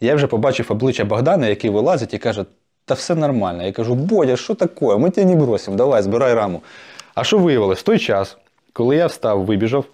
я 0.00 0.14
вже 0.14 0.26
побачив 0.26 0.66
обличчя 0.68 1.04
Богдана, 1.04 1.46
який 1.46 1.70
вилазить 1.70 2.14
і 2.14 2.18
каже: 2.18 2.44
Та 2.84 2.94
все 2.94 3.14
нормально. 3.14 3.62
Я 3.62 3.72
кажу, 3.72 3.94
Бодя, 3.94 4.36
що 4.36 4.54
таке? 4.54 4.96
Ми 4.96 5.10
тебе 5.10 5.34
не 5.34 5.36
бросимо, 5.36 5.76
давай, 5.76 6.02
збирай 6.02 6.34
раму. 6.34 6.62
А 7.14 7.24
що 7.24 7.38
виявилось? 7.38 7.78
В 7.78 7.82
той 7.82 7.98
час, 7.98 8.36
коли 8.72 8.96
я 8.96 9.06
встав, 9.06 9.44
вибіжав, 9.44 9.84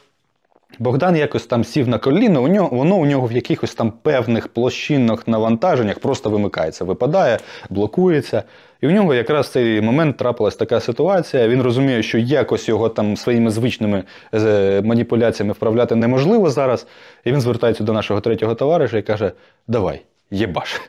Богдан 0.79 1.16
якось 1.16 1.47
там 1.47 1.64
сів 1.64 1.89
на 1.89 1.99
коліно, 1.99 2.43
у 2.43 2.49
нього, 2.49 2.77
воно 2.77 2.97
у 2.97 3.07
нього 3.07 3.27
в 3.27 3.33
якихось 3.33 3.74
там 3.74 3.93
певних 4.03 4.49
площинних 4.49 5.29
навантаженнях 5.29 5.99
просто 5.99 6.31
вимикається, 6.31 6.85
випадає, 6.85 7.39
блокується. 7.70 8.43
І 8.81 8.87
в 8.87 8.91
нього 8.91 9.14
якраз 9.14 9.47
в 9.47 9.51
цей 9.51 9.81
момент 9.81 10.16
трапилась 10.16 10.57
така 10.57 10.81
ситуація. 10.81 11.49
Він 11.49 11.62
розуміє, 11.62 12.03
що 12.03 12.18
якось 12.18 12.68
його 12.68 12.89
там 12.89 13.16
своїми 13.16 13.51
звичними 13.51 14.05
е, 14.35 14.83
маніпуляціями 14.85 15.53
вправляти 15.53 15.95
неможливо 15.95 16.51
зараз. 16.51 16.87
І 17.24 17.33
він 17.33 17.41
звертається 17.41 17.85
до 17.85 17.93
нашого 17.93 18.20
третього 18.20 18.55
товариша 18.55 18.99
і 18.99 19.03
каже: 19.03 19.33
Давай, 19.68 20.03
єбаш. 20.31 20.81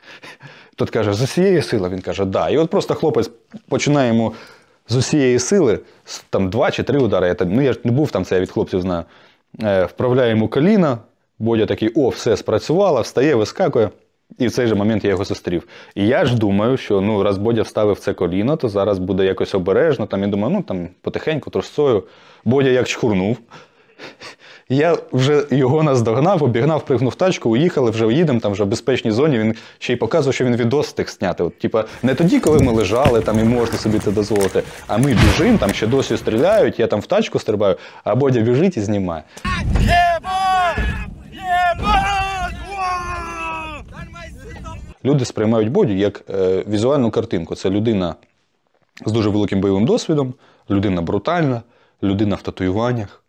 Тот 0.76 0.90
каже, 0.90 1.12
з 1.12 1.22
усієї 1.22 1.62
сили. 1.62 1.88
Він 1.88 2.00
каже, 2.00 2.24
да. 2.24 2.48
І 2.48 2.58
от 2.58 2.70
просто 2.70 2.94
хлопець 2.94 3.30
починає 3.68 4.08
йому 4.08 4.34
з 4.88 4.96
усієї 4.96 5.38
сили, 5.38 5.78
там 6.30 6.50
два 6.50 6.70
чи 6.70 6.82
три 6.82 6.98
удари. 6.98 7.28
Я, 7.28 7.36
ну, 7.46 7.62
я 7.62 7.72
ж 7.72 7.78
не 7.84 7.92
був 7.92 8.10
там, 8.10 8.24
це 8.24 8.34
я 8.34 8.40
від 8.40 8.50
хлопців 8.50 8.80
знаю. 8.80 9.04
Е, 9.62 9.84
вправляє 9.84 10.30
йому 10.30 10.48
коліна. 10.48 10.98
Бодя 11.38 11.66
такий, 11.66 11.88
о, 11.94 12.08
все 12.08 12.36
спрацювало, 12.36 13.00
встає, 13.00 13.34
вискакує. 13.34 13.90
І 14.38 14.46
в 14.46 14.52
цей 14.52 14.66
же 14.66 14.74
момент 14.74 15.04
я 15.04 15.10
його 15.10 15.24
зустрів. 15.24 15.68
І 15.94 16.06
я 16.06 16.24
ж 16.24 16.36
думаю, 16.36 16.76
що 16.76 17.00
ну, 17.00 17.22
раз 17.22 17.38
Бодя 17.38 17.62
вставив 17.62 17.98
це 17.98 18.14
коліно, 18.14 18.56
то 18.56 18.68
зараз 18.68 18.98
буде 18.98 19.24
якось 19.24 19.54
обережно. 19.54 20.06
Там, 20.06 20.22
я 20.22 20.28
думаю, 20.28 20.54
ну 20.54 20.62
там 20.62 20.88
потихеньку, 21.00 21.50
трусцою. 21.50 22.04
Бодя 22.44 22.68
як 22.70 22.88
чхурнув. 22.88 23.38
Я 24.70 24.98
вже 25.12 25.46
його 25.50 25.82
наздогнав, 25.82 26.42
обігнав, 26.42 26.84
пригнув 26.84 27.14
тачку, 27.14 27.50
уїхали, 27.50 27.90
вже 27.90 28.06
їдемо, 28.06 28.40
там 28.40 28.52
вже 28.52 28.64
в 28.64 28.66
безпечній 28.66 29.10
зоні. 29.10 29.38
Він 29.38 29.54
ще 29.78 29.92
й 29.92 29.96
показував, 29.96 30.34
що 30.34 30.44
він 30.44 30.56
відос 30.56 30.86
встиг 30.86 31.08
зняти. 31.08 31.42
От, 31.42 31.58
типа, 31.58 31.84
не 32.02 32.14
тоді, 32.14 32.40
коли 32.40 32.58
ми 32.58 32.72
лежали 32.72 33.20
там 33.20 33.38
і 33.38 33.44
можна 33.44 33.78
собі 33.78 33.98
це 33.98 34.10
дозволити. 34.10 34.62
А 34.86 34.98
ми 34.98 35.14
біжимо, 35.14 35.58
там 35.58 35.72
ще 35.72 35.86
досі 35.86 36.16
стріляють, 36.16 36.78
я 36.78 36.86
там 36.86 37.00
в 37.00 37.06
тачку 37.06 37.38
стрибаю, 37.38 37.76
а 38.04 38.14
Бодя 38.14 38.40
біжить 38.40 38.76
і 38.76 38.80
знімає. 38.80 39.22
Люди 45.04 45.24
сприймають 45.24 45.68
Бодю 45.68 45.92
як 45.92 46.24
е, 46.30 46.64
візуальну 46.68 47.10
картинку. 47.10 47.54
Це 47.54 47.70
людина 47.70 48.14
з 49.06 49.12
дуже 49.12 49.30
великим 49.30 49.60
бойовим 49.60 49.84
досвідом, 49.84 50.34
людина 50.70 51.02
брутальна, 51.02 51.62
людина 52.02 52.36
в 52.36 52.42
татуюваннях. 52.42 53.22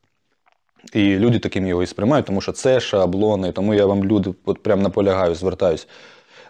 І 0.94 1.18
люди 1.18 1.40
таким 1.40 1.68
його 1.68 1.84
і 1.84 1.86
сприймають, 1.86 2.26
тому 2.26 2.42
що 2.42 2.52
це 2.52 2.80
шаблони. 2.80 3.52
Тому 3.52 3.74
я 3.74 3.86
вам 3.86 4.06
люди 4.06 4.34
от 4.46 4.64
прям 4.64 4.82
наполягаю, 4.82 5.36
звертаюсь. 5.36 5.88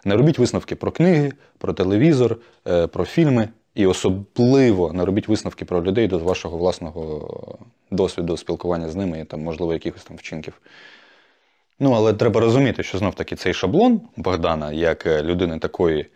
Не 0.04 0.16
робіть 0.16 0.38
висновки 0.38 0.76
про 0.76 0.92
книги, 0.92 1.32
про 1.58 1.72
телевізор, 1.72 2.36
е, 2.68 2.86
про 2.86 3.04
фільми. 3.04 3.48
І 3.74 3.86
особливо 3.86 4.92
не 4.92 5.04
робіть 5.04 5.28
висновки 5.28 5.64
про 5.64 5.84
людей 5.84 6.08
до 6.08 6.18
вашого 6.18 6.58
власного 6.58 7.58
досвіду 7.90 8.36
спілкування 8.36 8.88
з 8.88 8.96
ними 8.96 9.20
і 9.20 9.24
там, 9.24 9.42
можливо, 9.42 9.72
якихось 9.72 10.04
там 10.04 10.16
вчинків. 10.16 10.60
Ну, 11.80 11.92
але 11.92 12.12
треба 12.12 12.40
розуміти, 12.40 12.82
що 12.82 12.98
знов 12.98 13.14
таки 13.14 13.36
цей 13.36 13.54
шаблон 13.54 14.00
Богдана, 14.16 14.72
як 14.72 15.06
е, 15.06 15.22
людини 15.22 15.58
такої 15.58 16.06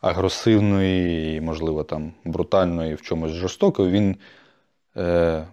агресивної, 0.00 1.40
можливо, 1.40 1.84
там 1.84 2.12
брутальної, 2.24 2.94
в 2.94 3.02
чомусь 3.02 3.32
жорстокої, 3.32 3.90
він 3.90 4.16
е, 4.96 5.46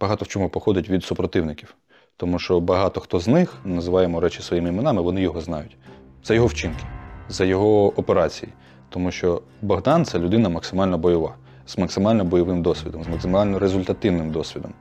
багато 0.00 0.24
в 0.24 0.28
чому 0.28 0.48
походить 0.48 0.90
від 0.90 1.04
супротивників. 1.04 1.74
Тому 2.16 2.38
що 2.38 2.60
багато 2.60 3.00
хто 3.00 3.20
з 3.20 3.28
них, 3.28 3.54
називаємо 3.64 4.20
речі 4.20 4.42
своїми 4.42 4.68
іменами, 4.68 5.02
вони 5.02 5.22
його 5.22 5.40
знають. 5.40 5.76
За 6.24 6.34
його 6.34 6.46
вчинки, 6.46 6.84
за 7.28 7.44
його 7.44 7.86
операції. 7.86 8.52
Тому 8.88 9.10
що 9.10 9.42
Богдан 9.62 10.04
це 10.04 10.18
людина 10.18 10.48
максимально 10.48 10.98
бойова, 10.98 11.34
з 11.66 11.78
максимально 11.78 12.24
бойовим 12.24 12.62
досвідом, 12.62 13.04
з 13.04 13.08
максимально 13.08 13.58
результативним 13.58 14.30
досвідом. 14.30 14.72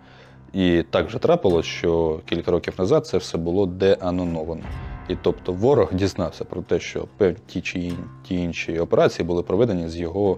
І 0.54 0.84
так 0.90 1.08
вже 1.08 1.20
трапилось, 1.20 1.66
що 1.66 2.20
кілька 2.26 2.52
років 2.52 2.74
назад 2.78 3.08
це 3.08 3.18
все 3.18 3.38
було 3.38 3.66
деаноновано. 3.66 4.64
І 5.10 5.16
тобто 5.22 5.54
ворог 5.54 5.94
дізнався 5.94 6.46
про 6.46 6.62
те, 6.62 6.80
що 6.80 7.08
ті 7.46 7.62
чи 7.62 7.94
ті 8.24 8.36
інші 8.36 8.80
операції 8.80 9.26
були 9.26 9.44
проведені 9.44 9.90
з 9.90 9.96
його 9.98 10.38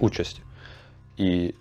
участі. 0.00 0.42
І 1.16 1.54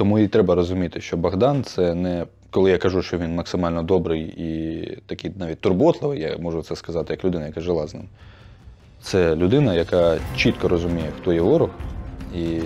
тому 0.00 0.18
і 0.18 0.28
треба 0.28 0.54
розуміти, 0.54 1.00
що 1.00 1.16
Богдан 1.16 1.64
це 1.64 1.94
не 1.94 2.26
коли 2.50 2.70
я 2.70 2.78
кажу, 2.78 3.02
що 3.02 3.18
він 3.18 3.34
максимально 3.34 3.82
добрий 3.82 4.22
і 4.22 5.02
такий 5.06 5.32
навіть 5.36 5.60
турботливий, 5.60 6.20
я 6.20 6.38
можу 6.38 6.62
це 6.62 6.76
сказати 6.76 7.12
як 7.12 7.24
людина, 7.24 7.46
яка 7.46 7.60
жила 7.60 7.86
з 7.86 7.94
ним. 7.94 8.08
Це 9.00 9.36
людина, 9.36 9.74
яка 9.74 10.18
чітко 10.36 10.68
розуміє, 10.68 11.12
хто 11.20 11.32
є 11.32 11.40
ворог, 11.40 11.70
і 12.34 12.60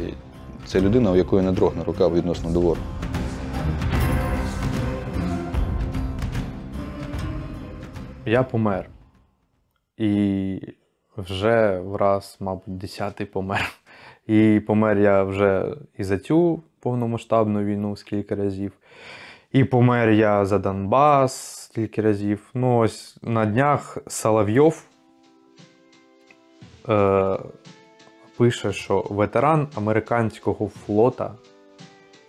це 0.67 0.81
людина, 0.81 1.11
у 1.11 1.17
якої 1.17 1.45
не 1.45 1.53
дрогне 1.53 1.85
рука 1.85 2.09
відносно 2.09 2.51
до 2.51 2.61
ворога. 2.61 2.87
Я 8.27 8.43
помер. 8.43 8.89
І 9.97 10.61
вже 11.17 11.81
враз, 11.81 12.37
мабуть, 12.41 12.79
десятий 12.79 13.27
помер. 13.27 13.73
І 14.27 14.61
помер 14.67 14.99
я 14.99 15.23
вже 15.23 15.77
і 15.99 16.05
за 16.05 16.19
цю 16.19 16.63
повномасштабну 16.85 17.65
війну 17.65 17.97
скільки 17.97 18.35
разів. 18.35 18.73
І 19.53 19.65
помер 19.65 20.11
я 20.11 20.45
за 20.45 20.59
Донбас 20.59 21.35
скільки 21.65 22.03
разів. 22.03 22.51
Ну, 22.55 22.79
ось 22.79 23.17
на 23.23 23.47
днях 23.47 23.99
Соловйов 24.07 24.83
е, 26.89 27.39
пише, 28.37 28.73
що 28.73 29.07
ветеран 29.11 29.69
американського 29.75 30.69
флота, 30.69 31.35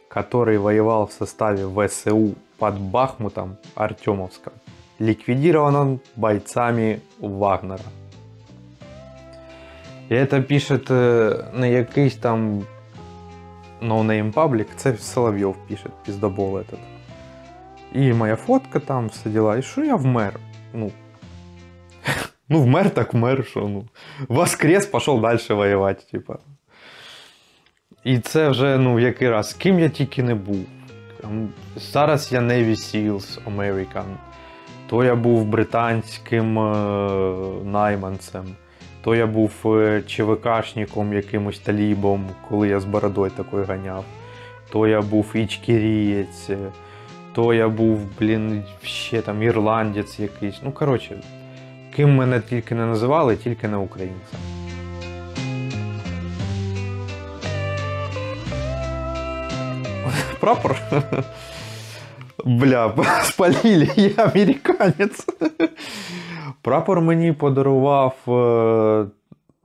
который 0.10 0.58
воевал 0.58 1.06
в 1.06 1.12
составе 1.12 1.88
ВСУ 1.88 2.36
под 2.58 2.80
Бахмутом 2.80 3.58
Артемовском, 3.76 4.53
ликвидирован 4.99 5.76
он 5.76 5.99
бойцами 6.16 6.99
Вагнера. 7.20 7.84
І 10.10 10.26
це 10.26 10.41
пише 10.41 10.80
не 11.53 11.72
якийсь 11.72 12.16
там 12.16 12.64
no-name 13.88 14.32
паблік, 14.31 14.67
це 14.75 14.97
Соловйов 14.97 15.55
пише, 15.67 15.89
пиздобол 16.05 16.57
этот. 16.57 16.79
І 17.93 18.13
моя 18.13 18.36
фотка 18.36 18.79
там, 18.79 19.07
все 19.07 19.29
діла. 19.29 19.57
І 19.57 19.61
що 19.61 19.83
я 19.83 19.95
вмер? 19.95 20.39
Ну, 20.73 20.91
ну 22.49 22.61
вмер 22.61 22.89
так 22.89 23.13
вмер, 23.13 23.45
що 23.45 23.59
ну. 23.59 23.86
Воскрес, 24.27 24.86
пішов 24.86 25.21
далі 25.21 25.39
воювати, 25.49 26.03
типа. 26.11 26.38
І 28.03 28.19
це 28.19 28.49
вже, 28.49 28.77
ну, 28.77 28.95
в 28.95 28.99
який 28.99 29.29
раз, 29.29 29.53
ким 29.53 29.79
я 29.79 29.89
тільки 29.89 30.23
не 30.23 30.36
був. 30.36 30.65
Зараз 31.75 32.31
я 32.33 32.39
Navy 32.39 32.75
Seals 32.75 33.39
American. 33.55 34.05
То 34.89 35.03
я 35.03 35.15
був 35.15 35.45
британським 35.45 36.59
е, 36.59 36.71
найманцем, 37.63 38.45
то 39.06 39.16
я 39.16 39.28
був 39.28 39.51
е, 39.66 40.03
ЧВКшником, 40.08 41.14
якимось 41.14 41.60
талібом, 41.60 42.30
коли 42.49 42.68
я 42.68 42.80
з 42.80 42.86
бородою 42.86 43.32
такою 43.32 43.66
ганяв, 43.66 44.06
то 44.70 44.88
я 44.88 45.01
був 45.01 45.36
ічкірієць, 45.36 46.49
е, 46.49 46.58
то 47.34 47.53
я 47.53 47.70
був, 47.70 47.99
блін, 48.20 48.64
ще 48.84 49.22
там 49.22 49.43
ірландець 49.43 50.20
якийсь. 50.20 50.60
Ну, 50.64 50.72
коротше, 50.72 51.22
ким 51.95 52.16
мене 52.16 52.39
тільки 52.39 52.76
не 52.76 52.86
називали, 52.86 53.36
тільки 53.36 53.68
не 53.68 53.78
українцем. 53.78 54.39
Прапор? 60.39 60.78
Бля, 62.45 62.93
спалили, 63.24 63.89
я 63.95 64.24
американець. 64.24 65.26
Прапор 66.62 67.02
мені 67.02 67.34
подарував 67.34 68.16
е, 68.28 69.08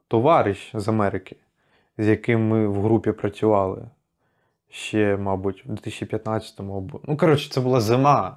товариш 0.09 0.70
з 0.74 0.89
Америки, 0.89 1.37
з 1.99 2.07
яким 2.09 2.49
ми 2.49 2.68
в 2.68 2.83
групі 2.83 3.12
працювали. 3.12 3.83
Ще, 4.70 5.16
мабуть, 5.16 5.66
в 5.66 5.70
2015-му. 5.72 6.76
або- 6.76 7.01
Ну, 7.09 7.16
коротше, 7.16 7.51
це 7.51 7.61
була 7.61 7.81
зима. 7.81 8.37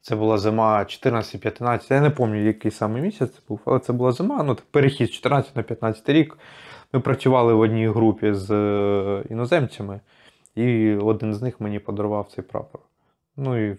Це 0.00 0.16
була 0.16 0.38
зима 0.38 0.84
14-15. 0.84 1.94
Я 1.94 2.00
не 2.00 2.10
пам'ятаю, 2.10 2.46
який 2.46 2.70
саме 2.70 3.00
місяць 3.00 3.32
це 3.34 3.40
був, 3.48 3.60
але 3.64 3.78
це 3.78 3.92
була 3.92 4.12
зима. 4.12 4.42
Ну, 4.42 4.56
перехід 4.70 5.12
14 5.12 5.56
на 5.56 5.62
15 5.62 6.08
рік. 6.08 6.38
Ми 6.92 7.00
працювали 7.00 7.54
в 7.54 7.60
одній 7.60 7.88
групі 7.88 8.32
з 8.34 8.50
е, 8.50 9.24
іноземцями, 9.30 10.00
і 10.54 10.94
один 10.94 11.34
з 11.34 11.42
них 11.42 11.60
мені 11.60 11.78
подарував 11.78 12.28
цей 12.34 12.44
прапор. 12.44 12.80
Ну 13.36 13.66
і 13.66 13.72
в, 13.72 13.78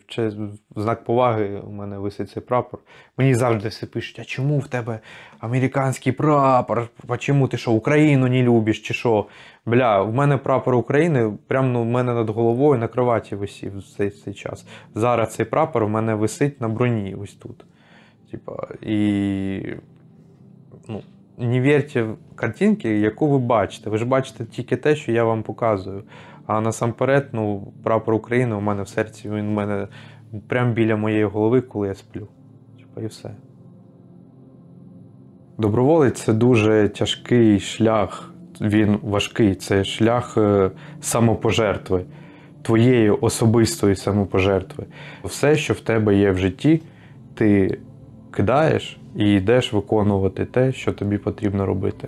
в 0.75 0.81
знак 0.81 1.03
поваги 1.03 1.61
у 1.67 1.71
мене 1.71 1.97
висить 1.97 2.29
цей 2.29 2.43
прапор. 2.43 2.79
Мені 3.17 3.35
завжди 3.35 3.69
все 3.69 3.85
пишуть, 3.85 4.19
а 4.19 4.23
чому 4.23 4.59
в 4.59 4.67
тебе 4.67 4.99
американський 5.39 6.11
прапор? 6.11 6.89
А 7.07 7.17
чому 7.17 7.47
ти 7.47 7.57
що, 7.57 7.71
Україну 7.71 8.27
не 8.27 8.43
любиш 8.43 8.81
чи 8.81 8.93
що? 8.93 9.25
Бля, 9.65 10.01
в 10.01 10.13
мене 10.13 10.37
прапор 10.37 10.75
України 10.75 11.33
прямо 11.47 11.67
ну, 11.67 11.81
в 11.81 11.85
мене 11.85 12.13
над 12.13 12.29
головою 12.29 12.79
на 12.79 12.87
кроваті 12.87 13.35
висів 13.35 13.77
в 13.77 13.83
цей, 13.83 14.09
цей 14.09 14.33
час. 14.33 14.65
Зараз 14.95 15.33
цей 15.33 15.45
прапор 15.45 15.83
у 15.83 15.89
мене 15.89 16.15
висить 16.15 16.61
на 16.61 16.67
броні 16.67 17.15
ось 17.15 17.33
тут. 17.33 17.65
Типа, 18.31 18.67
і 18.81 19.61
ну, 20.87 21.01
не 21.37 21.61
вірте 21.61 22.03
в 22.03 22.17
картинки, 22.35 22.99
яку 22.99 23.27
ви 23.27 23.39
бачите. 23.39 23.89
Ви 23.89 23.97
ж 23.97 24.05
бачите 24.05 24.45
тільки 24.45 24.77
те, 24.77 24.95
що 24.95 25.11
я 25.11 25.23
вам 25.23 25.43
показую. 25.43 26.03
А 26.45 26.61
насамперед, 26.61 27.29
ну, 27.31 27.73
прапор 27.83 28.13
України 28.13 28.55
у 28.55 28.61
мене 28.61 28.83
в 28.83 28.87
серці, 28.87 29.29
він 29.29 29.47
у 29.47 29.51
мене 29.51 29.87
прямо 30.47 30.73
біля 30.73 30.95
моєї 30.95 31.25
голови, 31.25 31.61
коли 31.61 31.87
я 31.87 31.95
сплю. 31.95 32.27
Типа, 32.77 33.01
і 33.01 33.05
все. 33.05 33.29
Доброволець 35.57 36.21
це 36.21 36.33
дуже 36.33 36.89
тяжкий 36.89 37.59
шлях. 37.59 38.33
Він 38.61 38.99
важкий. 39.03 39.55
Це 39.55 39.83
шлях 39.83 40.37
е, 40.37 40.71
самопожертви, 41.01 42.05
твоєї 42.61 43.09
особистої 43.09 43.95
самопожертви. 43.95 44.85
Все, 45.23 45.55
що 45.55 45.73
в 45.73 45.79
тебе 45.79 46.15
є 46.15 46.31
в 46.31 46.37
житті, 46.37 46.81
ти 47.33 47.79
кидаєш 48.31 48.99
і 49.15 49.33
йдеш 49.33 49.73
виконувати 49.73 50.45
те, 50.45 50.71
що 50.71 50.93
тобі 50.93 51.17
потрібно 51.17 51.65
робити. 51.65 52.07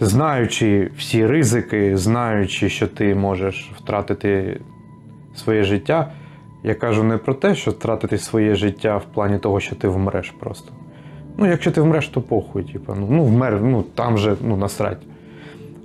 Знаючи 0.00 0.90
всі 0.96 1.26
ризики, 1.26 1.96
знаючи, 1.96 2.68
що 2.68 2.86
ти 2.86 3.14
можеш 3.14 3.70
втратити 3.76 4.60
своє 5.34 5.64
життя, 5.64 6.12
я 6.64 6.74
кажу 6.74 7.02
не 7.02 7.16
про 7.16 7.34
те, 7.34 7.54
що 7.54 7.70
втратити 7.70 8.18
своє 8.18 8.54
життя 8.54 8.96
в 8.96 9.04
плані 9.04 9.38
того, 9.38 9.60
що 9.60 9.76
ти 9.76 9.88
вмреш 9.88 10.30
просто. 10.30 10.72
Ну, 11.36 11.46
якщо 11.46 11.70
ти 11.70 11.80
вмреш, 11.80 12.08
то 12.08 12.20
похуй, 12.20 12.62
типу, 12.62 12.94
ну, 13.00 13.08
ну 13.10 13.24
вмер, 13.24 13.60
ну 13.62 13.84
там 13.94 14.18
же 14.18 14.36
ну, 14.40 14.56
насрать. 14.56 14.98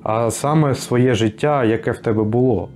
А 0.04 0.32
саме 0.32 0.76
своє 0.76 1.14
життя, 1.14 1.64
яке 1.64 1.92
в 1.92 1.98
тебе 1.98 2.24
було. 2.24 2.70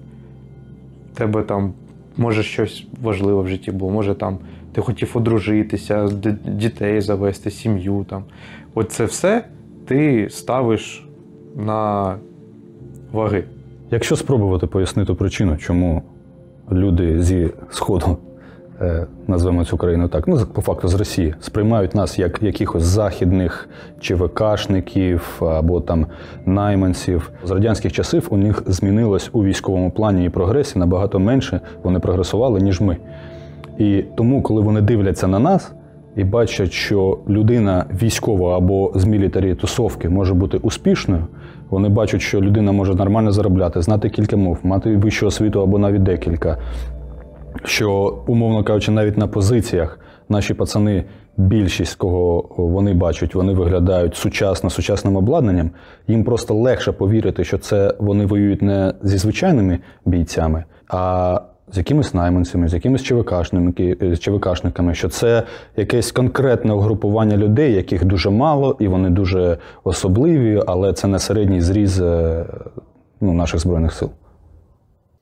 В 1.14 1.18
тебе 1.18 1.44
там, 1.44 1.74
може, 2.18 2.44
щось 2.44 2.86
важливе 3.02 3.42
в 3.42 3.48
житті 3.48 3.72
було, 3.72 3.92
може 3.92 4.16
там 4.16 4.38
ти 4.72 4.82
хотів 4.82 5.12
одружитися, 5.14 6.10
дітей 6.46 7.02
завести, 7.02 7.52
сім'ю 7.52 8.06
там. 8.10 8.24
От 8.74 8.92
все 8.92 9.46
ти 9.88 10.28
ставиш 10.30 11.07
на 11.58 12.16
ваги. 13.12 13.44
Якщо 13.92 14.16
спробувати 14.16 14.68
пояснити 14.68 15.14
причину, 15.14 15.58
чому 15.58 16.02
люди 16.72 17.22
зі 17.22 17.50
Сходу, 17.70 18.18
е, 18.82 19.08
назвемо 19.28 19.66
цю 19.66 19.78
країну 19.78 20.08
так, 20.08 20.28
ну 20.28 20.46
по 20.54 20.62
факту 20.62 20.88
з 20.88 20.96
Росії, 20.96 21.36
сприймають 21.40 21.96
нас 21.96 22.20
як 22.20 22.44
якихось 22.44 22.84
західних 22.84 23.70
ЧВКшників 24.00 25.42
або 25.42 25.82
там 25.82 26.08
найманців. 26.46 27.32
З 27.44 27.52
радянських 27.52 27.92
часів 27.92 28.28
у 28.30 28.38
них 28.38 28.64
змінилось 28.66 29.30
у 29.34 29.44
військовому 29.44 29.92
плані 29.92 30.26
і 30.26 30.30
прогресі 30.30 30.80
набагато 30.80 31.20
менше 31.20 31.62
вони 31.84 32.00
прогресували, 32.00 32.60
ніж 32.60 32.82
ми. 32.82 32.98
І 33.78 34.04
тому, 34.18 34.42
коли 34.42 34.62
вони 34.62 34.82
дивляться 34.82 35.28
на 35.28 35.40
нас, 35.40 35.74
і 36.18 36.24
бачать, 36.24 36.72
що 36.72 37.20
людина 37.30 37.86
військова 38.02 38.58
або 38.58 38.92
з 38.96 39.06
мілітарі 39.06 39.56
тусовки 39.56 40.10
може 40.10 40.34
бути 40.34 40.58
успішною, 40.58 41.28
вони 41.70 41.90
бачать, 41.90 42.22
що 42.22 42.42
людина 42.42 42.72
може 42.72 42.96
нормально 42.96 43.32
заробляти, 43.32 43.82
знати 43.82 44.10
кілька 44.10 44.38
мов, 44.38 44.60
мати 44.64 44.98
вищу 44.98 45.28
освіту 45.28 45.62
або 45.62 45.78
навіть 45.78 46.04
декілька. 46.04 46.58
Що, 47.64 48.18
умовно 48.28 48.64
кажучи, 48.64 48.92
навіть 48.92 49.18
на 49.18 49.28
позиціях 49.28 50.00
наші 50.30 50.54
пацани, 50.54 51.04
більшість 51.38 51.96
кого 51.96 52.46
вони 52.58 52.94
бачать, 52.94 53.36
вони 53.36 53.54
виглядають 53.54 54.16
сучасно, 54.16 54.70
сучасним 54.70 55.16
обладнанням. 55.16 55.72
Їм 56.08 56.24
просто 56.24 56.54
легше 56.54 56.92
повірити, 56.92 57.44
що 57.44 57.58
це 57.58 57.94
вони 58.00 58.26
воюють 58.26 58.62
не 58.62 58.94
зі 59.02 59.18
звичайними 59.18 59.80
бійцями, 60.06 60.64
а 60.90 61.40
з 61.72 61.78
якимись 61.78 62.14
найманцями, 62.14 62.68
з 62.68 62.74
якимись 62.74 63.04
ЧВКшниками, 63.04 63.74
ЧВКшниками, 64.18 64.96
що 64.96 65.10
це 65.10 65.44
якесь 65.76 66.12
конкретне 66.12 66.74
угрупування 66.74 67.38
людей, 67.38 67.74
яких 67.74 68.06
дуже 68.06 68.30
мало, 68.30 68.76
і 68.80 68.88
вони 68.88 69.10
дуже 69.10 69.58
особливі, 69.84 70.64
але 70.68 70.94
це 70.94 71.08
не 71.08 71.20
середній 71.20 71.62
зріз 71.62 72.02
е, 72.02 72.46
ну, 73.22 73.34
наших 73.34 73.60
збройних 73.60 73.94
сил. 73.94 74.10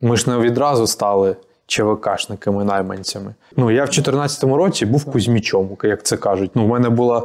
Ми 0.02 0.18
ж 0.18 0.30
не 0.30 0.38
відразу 0.38 0.88
стали 0.88 1.36
ЧВКшниками, 1.68 2.64
найманцями. 2.64 3.36
Ну, 3.58 3.72
я 3.72 3.84
в 3.84 3.88
2014 3.88 4.44
році 4.44 4.86
був 4.86 5.06
кузьмічом, 5.06 5.78
як 5.84 6.04
це 6.04 6.18
кажуть. 6.18 6.52
Ну, 6.56 6.66
у 6.66 6.68
мене 6.68 6.90
була 6.90 7.24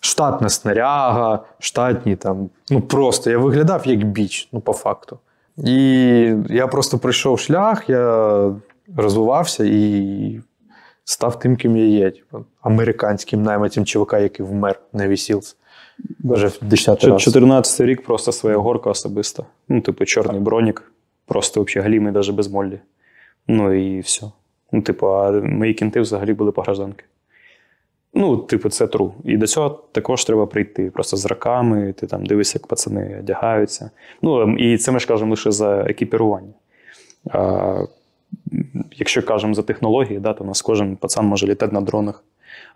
штатна 0.00 0.48
снаряга, 0.48 1.44
штатні 1.58 2.16
там. 2.16 2.50
Ну, 2.70 2.80
просто 2.80 3.30
я 3.30 3.38
виглядав 3.38 3.86
як 3.86 4.04
біч, 4.04 4.48
ну, 4.52 4.60
по 4.60 4.72
факту. 4.72 5.18
І 5.64 5.74
я 6.48 6.66
просто 6.66 6.98
пройшов 6.98 7.40
шлях, 7.40 7.88
я 7.88 8.52
розвивався 8.96 9.64
і 9.64 10.40
став 11.04 11.38
тим, 11.38 11.56
ким 11.56 11.76
я 11.76 11.84
є. 11.84 12.10
Типу, 12.10 12.44
американським 12.60 13.42
найманцем 13.42 13.84
ЧВК, 13.84 14.12
який 14.12 14.46
вмер 14.46 14.80
на 14.92 15.08
вісілці. 15.08 15.54
Вже 16.24 16.46
в 16.46 16.58
10 16.62 17.04
раз. 17.04 17.22
14 17.22 17.80
рік 17.80 18.04
просто 18.04 18.32
своя 18.32 18.56
горка 18.56 18.90
особиста. 18.90 19.44
Ну, 19.68 19.80
типу, 19.80 20.04
чорний 20.04 20.40
бронік, 20.40 20.92
просто 21.26 21.62
взагалі 21.62 21.84
галімий, 21.84 22.12
навіть 22.12 22.30
без 22.30 22.48
моллі. 22.48 22.80
Ну 23.48 23.72
і 23.72 24.00
все. 24.00 24.26
Ну, 24.72 24.82
типу, 24.82 25.06
а 25.06 25.30
мої 25.32 25.74
кінти 25.74 26.00
взагалі 26.00 26.32
були 26.32 26.52
по 26.52 26.62
гражданки. 26.62 27.04
Ну, 28.14 28.36
типу, 28.36 28.68
це 28.68 28.86
тру. 28.86 29.14
І 29.24 29.36
до 29.36 29.46
цього 29.46 29.84
також 29.92 30.24
треба 30.24 30.46
прийти. 30.46 30.90
Просто 30.90 31.16
з 31.16 31.26
раками, 31.26 31.92
ти 31.92 32.06
там 32.06 32.26
дивишся, 32.26 32.58
як 32.58 32.66
пацани 32.66 33.16
одягаються. 33.18 33.90
Ну, 34.22 34.56
і 34.56 34.78
це 34.78 34.92
ми 34.92 35.00
ж 35.00 35.06
кажемо 35.06 35.30
лише 35.30 35.50
за 35.50 35.80
екіпірування. 35.80 36.52
А, 37.30 37.84
якщо 38.92 39.22
кажемо 39.22 39.54
за 39.54 39.62
технології, 39.62 40.18
да, 40.18 40.32
то 40.32 40.44
у 40.44 40.46
нас 40.46 40.62
кожен 40.62 40.96
пацан 40.96 41.26
може 41.26 41.46
літати 41.46 41.74
на 41.74 41.80
дронах. 41.80 42.24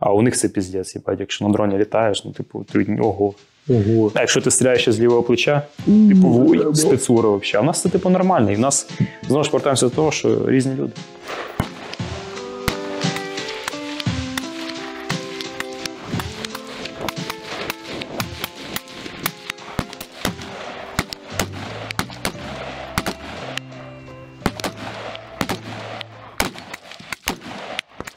А 0.01 0.12
у 0.12 0.22
них 0.22 0.37
це 0.37 0.49
піздець, 0.49 0.97
якщо 1.18 1.45
на 1.45 1.53
дроні 1.53 1.78
літаєш, 1.78 2.24
ну, 2.24 2.32
типу, 2.32 2.64
ти 2.72 2.99
ого. 3.03 3.35
Ого. 3.68 4.12
А 4.14 4.20
якщо 4.20 4.41
ти 4.41 4.51
стріляєш 4.51 4.80
ще 4.82 4.93
з 4.93 5.01
лівого 5.01 5.22
плеча, 5.22 5.62
типу, 5.87 6.55
спецура 6.74 7.28
взагалі. 7.28 7.53
А 7.55 7.61
в 7.61 7.64
нас 7.64 7.82
це 7.82 7.89
типу 7.89 8.11
нормально. 8.11 8.51
І 8.51 8.55
в 8.55 8.61
нас 8.61 8.91
знову 9.28 9.45
ж 9.45 9.51
повертаємося 9.51 9.89
до 9.89 9.95
того, 9.95 10.11
що 10.11 10.51
різні 10.51 10.74
люди. 10.74 10.93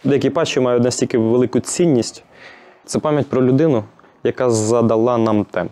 Деякі 0.08 0.30
патчі 0.30 0.60
мають 0.60 0.84
настільки 0.84 1.18
велику 1.18 1.60
цінність. 1.60 2.24
Це 2.86 3.00
пам'ять 3.00 3.30
про 3.30 3.44
людину, 3.46 3.84
яка 4.24 4.50
задала 4.50 5.18
нам 5.18 5.46
темп. 5.46 5.72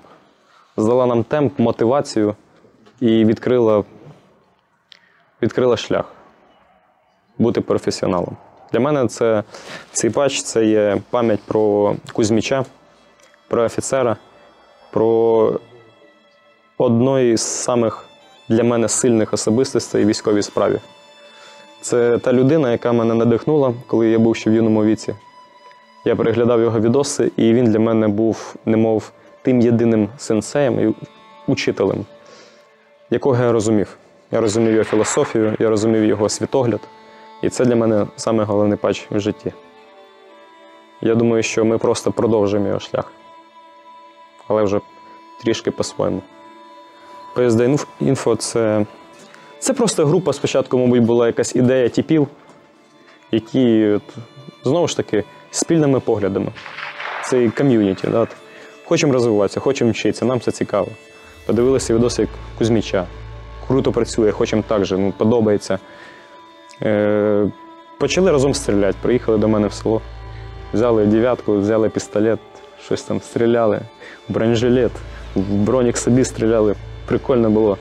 Задала 0.78 1.06
нам 1.06 1.24
темп, 1.24 1.60
мотивацію 1.60 2.36
і 3.00 3.26
відкрила, 3.26 3.84
відкрила 5.42 5.78
шлях 5.78 6.06
бути 7.38 7.62
професіоналом. 7.62 8.38
Для 8.72 8.80
мене 8.80 9.08
це, 9.08 9.44
цей 9.92 10.10
патч 10.10 10.42
це 10.42 10.66
є 10.66 11.02
пам'ять 11.10 11.42
про 11.46 11.96
Кузьміча, 12.14 12.66
про 13.48 13.64
офіцера, 13.64 14.18
про 14.92 15.60
одної 16.78 17.38
з 17.38 17.42
самих 17.42 18.06
для 18.50 18.64
мене 18.64 18.90
сильних 18.90 19.34
особистостей 19.34 20.06
військовій 20.06 20.42
справі. 20.42 20.80
Це 21.86 22.18
та 22.18 22.34
людина, 22.34 22.72
яка 22.72 22.92
мене 22.92 23.14
надихнула, 23.14 23.74
коли 23.88 24.10
я 24.10 24.20
був 24.20 24.36
ще 24.36 24.50
в 24.50 24.54
юному 24.54 24.84
віці. 24.84 25.16
Я 26.06 26.16
переглядав 26.16 26.62
його 26.62 26.80
відоси, 26.80 27.32
і 27.38 27.54
він 27.54 27.66
для 27.66 27.80
мене 27.80 28.08
був, 28.08 28.56
немов 28.66 29.12
тим 29.42 29.62
єдиним 29.62 30.10
сенсеєм 30.18 30.80
і 30.80 30.96
учителем, 31.48 32.06
якого 33.10 33.44
я 33.44 33.52
розумів. 33.52 33.98
Я 34.32 34.42
розумів 34.42 34.72
його 34.72 34.84
філософію, 34.84 35.56
я 35.60 35.70
розумів 35.70 36.06
його 36.06 36.30
світогляд. 36.30 36.80
І 37.42 37.50
це 37.50 37.66
для 37.66 37.76
мене 37.76 38.08
саме 38.16 38.44
головний 38.44 38.78
патч 38.78 39.08
в 39.12 39.20
житті. 39.20 39.54
Я 41.02 41.16
думаю, 41.16 41.44
що 41.44 41.66
ми 41.66 41.78
просто 41.78 42.12
продовжуємо 42.12 42.68
його 42.68 42.80
шлях. 42.80 43.12
Але 44.48 44.64
вже 44.64 44.80
трішки 45.42 45.72
по-своєму. 45.72 46.22
PSD 47.36 47.86
Info 48.02 48.36
це 48.36 48.86
це 49.60 49.74
просто 49.74 50.06
група 50.06 50.34
спочатку, 50.34 50.78
мабуть, 50.78 51.04
була 51.04 51.28
якась 51.28 51.56
ідея 51.56 51.90
типів, 51.90 52.28
які 53.32 53.88
от, 53.88 54.04
знову 54.64 54.88
ж 54.88 54.98
таки 54.98 55.24
спільними 55.52 56.00
поглядами. 56.00 56.52
Це 57.26 57.50
ком'юніті. 57.50 58.08
Да? 58.08 58.28
Хочемо 58.86 59.14
розвиватися, 59.14 59.60
хочемо 59.60 59.92
вчитися, 59.92 60.26
нам 60.26 60.40
це 60.40 60.52
цікаво. 60.52 60.88
Подивилися 61.46 61.96
відоси 61.96 62.22
як 62.22 62.32
Кузьміча. 62.58 63.08
Круто 63.68 63.92
працює, 63.92 64.32
хочемо 64.32 64.64
так 64.68 64.86
же, 64.86 64.98
ну, 64.98 65.14
подобається. 65.18 65.80
Е, 66.82 67.52
Почали 68.00 68.32
разом 68.32 68.54
стріляти, 68.54 68.98
приїхали 69.02 69.38
до 69.38 69.48
мене 69.48 69.68
в 69.68 69.74
село. 69.74 70.02
Взяли 70.74 71.06
дев'ятку, 71.06 71.58
взяли 71.58 71.90
пістолет, 71.90 72.40
щось 72.86 73.04
там 73.04 73.22
стріляли, 73.22 73.82
бронежилет, 74.30 74.92
в 75.36 75.40
бронік 75.40 75.98
собі 75.98 76.26
стріляли. 76.26 76.76
Прикольно 77.06 77.50
було. 77.50 77.78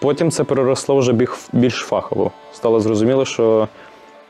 Потім 0.00 0.30
це 0.30 0.44
переросло 0.44 0.96
вже 0.96 1.12
більш 1.52 1.74
фахово. 1.74 2.30
Стало 2.52 2.80
зрозуміло, 2.80 3.24
що 3.24 3.68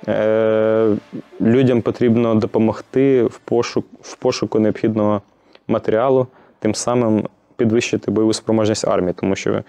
е, 0.09 0.97
людям 1.41 1.83
потрібно 1.83 2.35
допомогти 2.35 3.25
в, 3.25 3.39
пошук, 3.39 3.87
в 4.01 4.17
пошуку 4.17 4.59
необхідного 4.59 5.23
матеріалу, 5.69 6.27
тим 6.59 6.75
самим 6.75 7.29
підвищити 7.57 8.11
бойову 8.11 8.33
спроможність 8.33 8.89
армії, 8.89 9.15
тому 9.17 9.37
що 9.37 9.63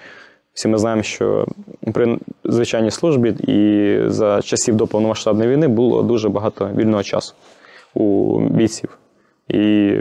всі 0.53 0.67
ми 0.67 0.77
знаємо, 0.77 1.03
що 1.03 1.47
при 1.93 2.19
звичайній 2.43 2.91
службі 2.91 3.29
і 3.29 3.99
за 4.09 4.41
часів 4.41 4.75
до 4.75 4.87
повномасштабної 4.87 5.49
війни 5.49 5.67
було 5.67 6.03
дуже 6.03 6.29
багато 6.29 6.69
вільного 6.75 7.03
часу 7.03 7.33
у 7.93 8.39
бійців. 8.39 8.97
І 9.47 9.93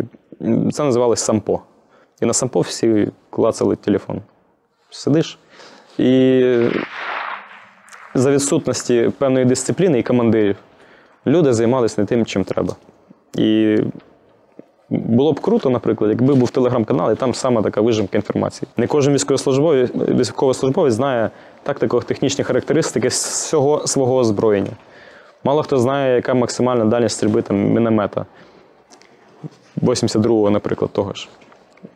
це 0.72 0.84
називалось 0.84 1.20
сампо. 1.20 1.60
І 2.20 2.26
на 2.26 2.32
сампо 2.32 2.60
всі 2.60 3.08
клацали 3.30 3.76
телефон. 3.76 4.20
Сидиш. 4.90 5.38
І 6.00 6.44
за 8.14 8.30
відсутності 8.30 9.10
певної 9.18 9.44
дисципліни 9.44 9.98
і 9.98 10.02
командирів 10.02 10.56
люди 11.26 11.52
займалися 11.52 12.00
не 12.00 12.06
тим, 12.06 12.26
чим 12.26 12.44
треба. 12.44 12.76
І 13.34 13.76
було 14.90 15.32
б 15.32 15.40
круто, 15.40 15.70
наприклад, 15.70 16.10
якби 16.10 16.34
був 16.34 16.50
телеграм-канал, 16.50 17.12
і 17.12 17.16
там 17.16 17.34
саме 17.34 17.62
така 17.62 17.80
вижимка 17.80 18.18
інформації. 18.18 18.68
Не 18.76 18.86
кожен 18.86 19.14
військовослужбовець, 19.14 19.90
військовослужбовець 19.94 20.94
знає 20.94 21.30
тактико-технічні 21.62 22.44
характеристики 22.44 23.08
всього 23.08 23.86
свого 23.86 24.16
озброєння. 24.16 24.72
Мало 25.44 25.62
хто 25.62 25.78
знає, 25.78 26.14
яка 26.14 26.34
максимальна 26.34 26.84
дальність 26.84 27.16
стрільби 27.16 27.42
там, 27.42 27.56
міномета 27.56 28.26
82-го, 29.82 30.50
наприклад, 30.50 30.90
того 30.92 31.12
ж. 31.12 31.28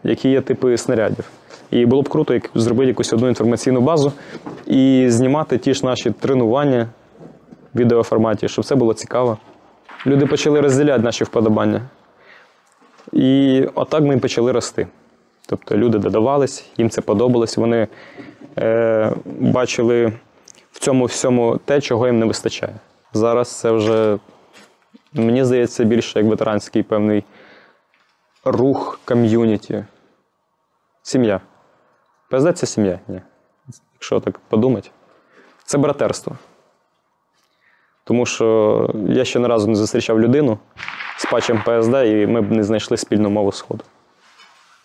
Які 0.05 0.29
є 0.29 0.41
типи 0.41 0.79
снарядів. 0.79 1.25
І 1.75 1.87
було 1.87 2.03
б 2.03 2.09
круто, 2.09 2.35
як 2.35 2.51
зробити 2.55 2.89
якусь 2.89 3.13
одну 3.13 3.29
інформаційну 3.29 3.81
базу 3.81 4.13
і 4.67 5.07
знімати 5.09 5.59
ті 5.59 5.75
ж 5.75 5.87
наші 5.87 6.11
тренування 6.11 6.89
в 7.75 7.79
відеоформаті, 7.79 8.49
щоб 8.49 8.65
це 8.65 8.75
було 8.75 8.95
цікаво. 8.95 9.39
Люди 10.07 10.27
почали 10.27 10.61
розділяти 10.61 11.03
наші 11.03 11.25
вподобання. 11.25 11.83
І 13.13 13.63
отак 13.75 14.03
ми 14.03 14.19
почали 14.19 14.53
рости. 14.53 14.87
Тобто 15.47 15.77
люди 15.77 15.99
додавались, 15.99 16.67
їм 16.77 16.91
це 16.91 17.01
подобалось, 17.01 17.57
вони 17.57 17.89
е, 18.59 19.13
бачили 19.27 20.13
в 20.73 20.79
цьому 20.79 21.05
всьому 21.05 21.61
те, 21.65 21.81
чого 21.81 22.07
їм 22.07 22.19
не 22.19 22.27
вистачає. 22.27 22.75
Зараз 23.13 23.59
це 23.61 23.71
вже, 23.71 24.19
мені 25.13 25.45
здається, 25.45 25.85
більше 25.85 26.19
як 26.19 26.29
ветеранський 26.29 26.83
певний 26.83 27.25
рух 28.45 29.01
ком'юніті. 29.05 29.85
Сім'я. 31.03 31.41
ПСД 32.35 32.59
це 32.59 32.67
сім'я, 32.67 32.99
ні. 33.09 33.21
Якщо 33.95 34.21
так 34.21 34.39
подумати. 34.39 34.91
Це 35.65 35.79
братерство. 35.79 36.37
Тому 38.05 38.27
що 38.27 38.91
я 39.09 39.25
ще 39.25 39.39
не 39.39 39.49
разу 39.49 39.69
не 39.69 39.75
зустрічав 39.75 40.21
людину, 40.21 40.59
з 41.17 41.25
патчем 41.25 41.63
ПСД, 41.63 41.95
і 41.95 42.27
ми 42.27 42.41
б 42.41 42.53
не 42.53 42.65
знайшли 42.65 42.97
спільну 42.97 43.31
мову 43.31 43.53
Сходу. 43.53 43.85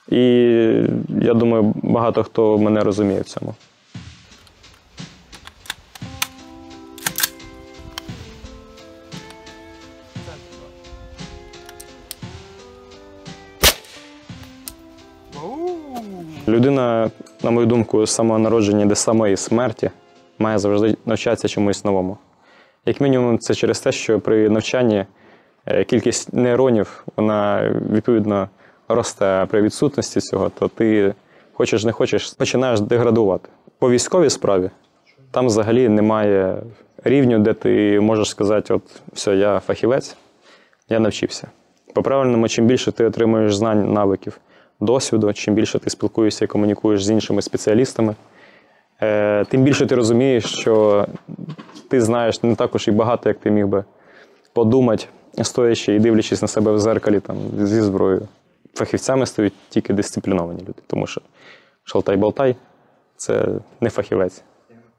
І 0.07 0.21
я 1.21 1.33
думаю, 1.33 1.73
багато 1.75 2.23
хто 2.23 2.57
мене 2.57 2.81
розуміє 2.83 3.21
в 3.21 3.25
цьому. 3.25 3.55
Людина, 16.47 17.11
на 17.43 17.51
мою 17.51 17.67
думку, 17.67 18.05
з 18.05 18.11
самого 18.11 18.39
народження 18.39 18.85
до 18.85 18.95
самої 18.95 19.37
смерті 19.37 19.89
має 20.39 20.59
завжди 20.59 20.95
навчатися 21.05 21.47
чомусь 21.47 21.85
новому. 21.85 22.17
Як 22.85 23.01
мінімум, 23.01 23.39
це 23.39 23.55
через 23.55 23.79
те, 23.79 23.91
що 23.91 24.19
при 24.19 24.49
навчанні 24.49 25.05
е, 25.65 25.83
кількість 25.83 26.33
нейронів 26.33 27.05
вона 27.15 27.69
відповідно 27.91 28.49
росте 28.87 29.25
а 29.25 29.45
при 29.45 29.61
відсутності 29.61 30.21
цього, 30.21 30.49
то 30.49 30.67
ти 30.67 31.13
хочеш 31.53 31.83
не 31.83 31.91
хочеш, 31.91 32.33
починаєш 32.33 32.79
деградувати. 32.79 33.49
По 33.79 33.89
військовій 33.89 34.29
справі 34.29 34.69
там 35.31 35.45
взагалі 35.45 35.89
немає 35.89 36.57
рівню, 37.03 37.39
де 37.39 37.53
ти 37.53 37.99
можеш 37.99 38.29
сказати: 38.29 38.73
от 38.73 38.81
все, 39.13 39.35
я 39.35 39.59
фахівець, 39.59 40.15
я 40.89 40.99
навчився. 40.99 41.47
По-правильному, 41.93 42.47
чим 42.47 42.65
більше 42.65 42.91
ти 42.91 43.05
отримуєш 43.05 43.55
знань, 43.55 43.93
навиків, 43.93 44.39
досвіду, 44.79 45.33
чим 45.33 45.53
більше 45.53 45.79
ти 45.79 45.89
спілкуєшся 45.89 46.45
і 46.45 46.47
комунікуєш 46.47 47.05
з 47.05 47.09
іншими 47.09 47.41
спеціалістами, 47.41 48.15
е, 49.01 49.45
тим 49.45 49.63
більше 49.63 49.85
ти 49.85 49.95
розумієш, 49.95 50.45
що 50.45 51.05
ти 51.89 52.01
знаєш 52.01 52.43
не 52.43 52.55
також 52.55 52.87
і 52.87 52.91
багато, 52.91 53.29
як 53.29 53.39
ти 53.39 53.51
міг 53.51 53.67
би 53.67 53.83
подумати, 54.53 55.05
стоячи 55.41 55.95
і 55.95 55.99
дивлячись 55.99 56.41
на 56.41 56.47
себе 56.47 56.71
в 56.71 56.79
зеркалі 56.79 57.19
там, 57.19 57.37
зі 57.57 57.81
зброєю. 57.81 58.27
Фахівцями 58.73 59.25
стають 59.25 59.53
тільки 59.69 59.93
дисципліновані 59.93 60.61
люди, 60.61 60.81
тому 60.87 61.07
що 61.07 61.21
шалтай-болтай 61.83 62.55
це 63.17 63.47
не 63.81 63.89
фахівець, 63.89 64.43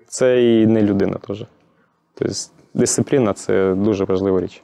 це 0.09 0.53
і 0.53 0.67
не 0.67 0.83
людина 0.83 1.17
теж. 1.27 1.45
Тобто 2.15 2.35
дисципліна 2.75 3.33
це 3.33 3.75
дуже 3.75 4.05
важлива 4.05 4.41
річ. 4.41 4.63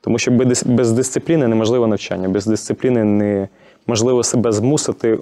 Тому 0.00 0.18
що 0.18 0.30
без, 0.30 0.92
дисципліни 0.92 1.48
неможливо 1.48 1.86
навчання, 1.86 2.28
без 2.28 2.46
дисципліни 2.46 3.48
неможливо 3.86 4.22
себе 4.22 4.52
змусити 4.52 5.18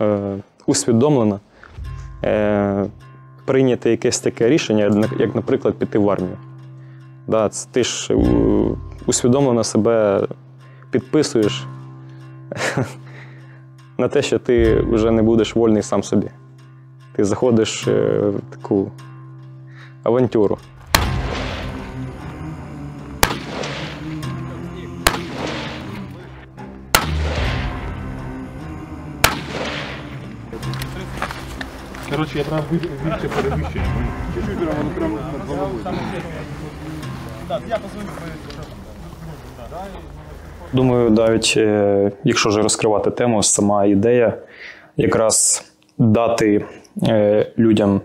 е, 0.00 0.36
усвідомлено 0.66 1.40
е, 2.24 2.84
прийняти 3.44 3.90
якесь 3.90 4.20
таке 4.20 4.48
рішення, 4.48 5.08
як, 5.18 5.34
наприклад, 5.34 5.74
піти 5.74 5.98
в 5.98 6.10
армію. 6.10 6.36
Да, 7.26 7.50
ти 7.72 7.84
ж 7.84 8.14
е, 8.14 8.16
усвідомлено 9.06 9.64
себе 9.64 10.26
підписуєш 10.90 11.66
на 13.98 14.08
те, 14.08 14.22
що 14.22 14.38
ти 14.38 14.80
вже 14.80 15.10
не 15.10 15.22
будеш 15.22 15.56
вольний 15.56 15.82
сам 15.82 16.02
собі. 16.02 16.30
Ти 17.12 17.24
заходиш 17.24 17.88
е, 17.88 18.20
в 18.20 18.40
таку 18.50 18.90
авантюру. 20.02 20.58
Короче, 32.16 32.38
я 32.38 32.44
прям 32.44 32.60
більше 32.70 33.28
перевищую. 33.28 33.84
Чуть-чуть 34.34 34.58
прямо, 34.58 34.78
ну 34.84 34.90
прямо 34.96 35.18
над 35.32 35.48
головою. 35.48 35.84
Думаю, 40.72 41.10
навіть 41.10 41.54
е, 41.56 42.12
якщо 42.24 42.48
вже 42.48 42.62
розкривати 42.62 43.10
тему, 43.10 43.42
сама 43.42 43.84
ідея 43.84 44.34
якраз 44.96 45.64
дати 45.98 46.64
е, 47.02 47.46
людям 47.58 48.00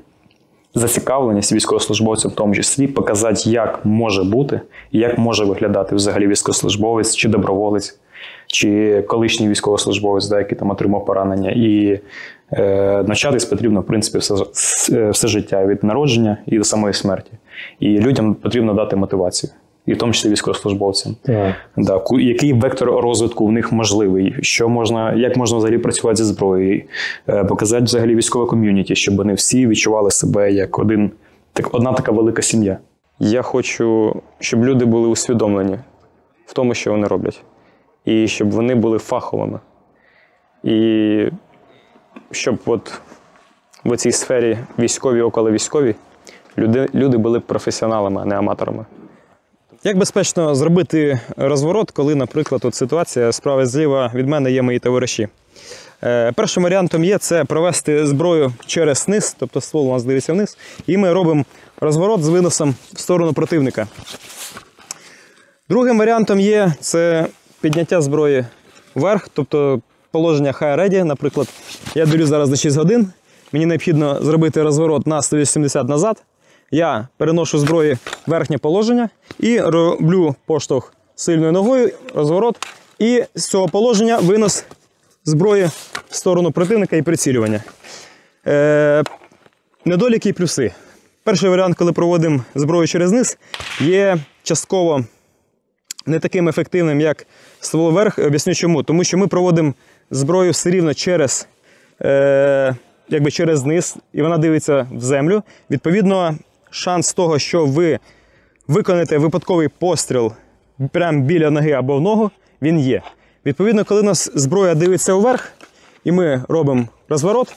зацікавленість 0.74 1.53
військовослужбовцям, 1.53 2.32
в 2.32 2.36
тому 2.36 2.55
числі, 2.55 2.88
показати, 2.88 3.49
як 3.49 3.86
може 3.86 4.24
бути, 4.24 4.62
як 4.91 5.18
може 5.18 5.45
виглядати 5.45 5.95
взагалі 5.95 6.28
військовослужбовець 6.28 7.16
чи 7.16 7.30
доброволець, 7.30 7.99
чи 8.47 9.01
колишній 9.07 9.49
військовослужбовець, 9.49 10.28
да, 10.28 10.39
який 10.39 10.57
там 10.57 10.70
отримав 10.70 11.05
поранення. 11.05 11.51
І 11.55 11.99
навчатись 13.08 13.45
потрібно, 13.45 13.82
в 13.82 13.86
принципі, 13.86 14.18
все, 14.18 14.36
все 15.10 15.28
життя 15.28 15.66
від 15.66 15.84
народження 15.84 16.38
і 16.45 16.58
до 16.58 16.64
самої 16.64 16.93
смерті. 16.93 17.32
І 17.80 17.99
людям 17.99 18.36
потрібно 18.36 18.74
дати 18.74 18.95
мотивацію. 18.95 19.52
І 19.86 19.93
в 19.93 19.97
тому 19.97 20.14
числі 20.14 20.30
військовослужбовцям. 20.30 21.16
Так. 21.22 21.56
Да, 21.78 22.04
який 22.20 22.54
вектор 22.54 22.89
розвитку 22.89 23.45
в 23.45 23.52
них 23.52 23.72
можливий, 23.72 24.36
що 24.41 24.70
можна, 24.70 25.14
як 25.14 25.38
можна 25.38 25.58
взагалі 25.58 25.78
працювати 25.78 26.16
зі 26.16 26.24
зброєю, 26.24 26.84
е, 27.30 27.43
показати 27.43 27.84
взагалі 27.84 28.16
військове 28.16 28.45
ком'юніті, 28.45 28.95
щоб 28.95 29.16
вони 29.16 29.34
всі 29.34 29.68
відчували 29.68 30.12
себе 30.12 30.52
як 30.52 30.80
один, 30.80 31.12
так, 31.54 31.74
одна 31.76 31.93
така 31.93 32.12
велика 32.12 32.41
сім'я. 32.41 32.78
Я 33.20 33.41
хочу, 33.41 34.16
щоб 34.39 34.66
люди 34.66 34.86
були 34.86 35.08
усвідомлені 35.08 35.78
в 36.45 36.54
тому, 36.54 36.74
що 36.74 36.91
вони 36.91 37.08
роблять, 37.08 37.41
і 38.06 38.28
щоб 38.28 38.52
вони 38.52 38.76
були 38.76 38.97
фаховими. 38.97 39.60
І 40.64 41.26
щоб 42.32 42.59
от 42.65 42.93
в 43.86 43.97
цій 43.97 44.11
сфері 44.11 44.57
військові 44.79 45.21
около 45.21 45.51
військові 45.51 45.95
люди, 46.57 46.89
люди 46.93 47.17
були 47.17 47.39
професіоналами, 47.39 48.21
а 48.21 48.25
не 48.25 48.36
аматорами. 48.36 48.86
Як 49.84 49.97
безпечно 49.97 50.55
зробити 50.55 51.19
розворот, 51.38 51.91
коли, 51.91 52.15
наприклад, 52.15 52.61
от 52.65 52.75
ситуація 52.75 53.32
справа 53.32 53.65
зліва 53.65 54.11
від 54.15 54.27
мене 54.27 54.51
є 54.51 54.61
мої 54.61 54.79
товариші? 54.79 55.27
Е, 56.03 56.32
першим 56.32 56.63
варіантом 56.63 57.03
є 57.03 57.17
це 57.17 57.45
провести 57.45 58.05
зброю 58.05 58.53
через 58.65 59.07
низ, 59.07 59.36
тобто 59.39 59.61
ствол 59.61 59.89
у 59.89 59.93
нас 59.93 60.03
дивиться 60.03 60.34
вниз, 60.34 60.57
і 60.88 60.97
ми 60.97 61.13
робимо 61.13 61.45
розворот 61.79 62.23
з 62.23 62.29
виносом 62.29 62.75
в 62.93 62.99
сторону 62.99 63.34
противника. 63.34 63.88
Другим 65.69 65.99
варіантом 65.99 66.39
є 66.39 66.73
це 66.79 67.27
підняття 67.61 68.01
зброї 68.01 68.45
вверх, 68.95 69.29
тобто 69.34 69.82
положення 70.12 70.51
high 70.51 70.80
ready. 70.80 71.03
Наприклад, 71.03 71.47
я 71.95 72.05
дивлю 72.05 72.26
зараз 72.26 72.49
на 72.49 72.55
6 72.55 72.78
годин, 72.78 73.07
мені 73.51 73.66
необхідно 73.66 74.22
зробити 74.22 74.64
розворот 74.64 75.07
на 75.07 75.22
180 75.22 75.89
назад. 75.89 76.24
Я 76.72 77.07
переношу 77.18 77.59
зброї 77.59 77.93
в 77.93 77.99
верхнє 78.28 78.57
положення 78.57 79.09
і 79.39 79.59
роблю 79.59 80.36
поштовх 80.45 80.93
сильною 81.16 81.51
ногою, 81.51 81.91
розворот. 82.16 82.68
І 82.99 83.24
з 83.36 83.45
цього 83.45 83.68
положення 83.68 84.18
винос 84.18 84.66
зброї 85.26 85.70
в 86.09 86.16
сторону 86.16 86.51
противника 86.51 86.95
і 86.95 87.01
прицілювання. 87.01 87.64
Е, 88.47 89.03
недоліки 89.86 90.30
і 90.30 90.34
плюси. 90.34 90.72
Перший 91.24 91.49
варіант, 91.49 91.78
коли 91.78 91.91
проводимо 91.91 92.43
зброю 92.55 92.88
через 92.88 93.12
низ, 93.12 93.38
є 93.80 94.18
частково 94.43 95.05
не 96.05 96.20
таким 96.20 96.49
ефективним, 96.49 97.01
як 97.01 97.28
ствол 97.59 97.91
вверх. 97.91 98.20
Об'ясню 98.20 98.55
чому. 98.55 98.84
Тому 98.84 99.03
що 99.03 99.18
ми 99.18 99.28
проводимо 99.28 99.74
зброю 100.12 100.51
все 100.51 100.70
рівно 100.70 100.93
через, 100.93 101.47
е, 102.01 102.76
якби 103.09 103.32
через 103.32 103.66
низ, 103.66 103.97
і 104.14 104.22
вона 104.22 104.38
дивиться 104.38 104.88
в 104.91 104.99
землю. 104.99 105.43
Відповідно, 105.70 106.36
шанс 106.70 107.14
того, 107.14 107.39
що 107.39 107.66
ви 107.66 107.99
виконаєте 108.68 109.18
випадковий 109.18 109.68
постріл 109.68 110.32
прямо 110.91 111.22
біля 111.22 111.49
ноги 111.49 111.72
або 111.72 111.97
в 111.97 112.01
ногу, 112.01 112.32
він 112.62 112.80
є. 112.80 113.01
Відповідно, 113.45 113.86
коли 113.86 114.01
у 114.01 114.03
нас 114.03 114.32
зброя 114.36 114.76
дивиться 114.76 115.14
вверх, 115.14 115.51
і 116.03 116.12
ми 116.12 116.43
робимо 116.49 116.88
розворот, 117.09 117.55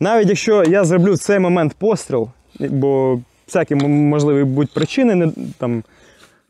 навіть 0.00 0.28
якщо 0.28 0.64
я 0.64 0.84
зроблю 0.84 1.12
в 1.12 1.18
цей 1.18 1.38
момент 1.38 1.74
постріл, 1.78 2.28
бо 2.60 3.20
всякі 3.46 3.74
можливі 3.74 4.44
будуть 4.44 4.74
причини, 4.74 5.14
не, 5.14 5.32
там, 5.58 5.82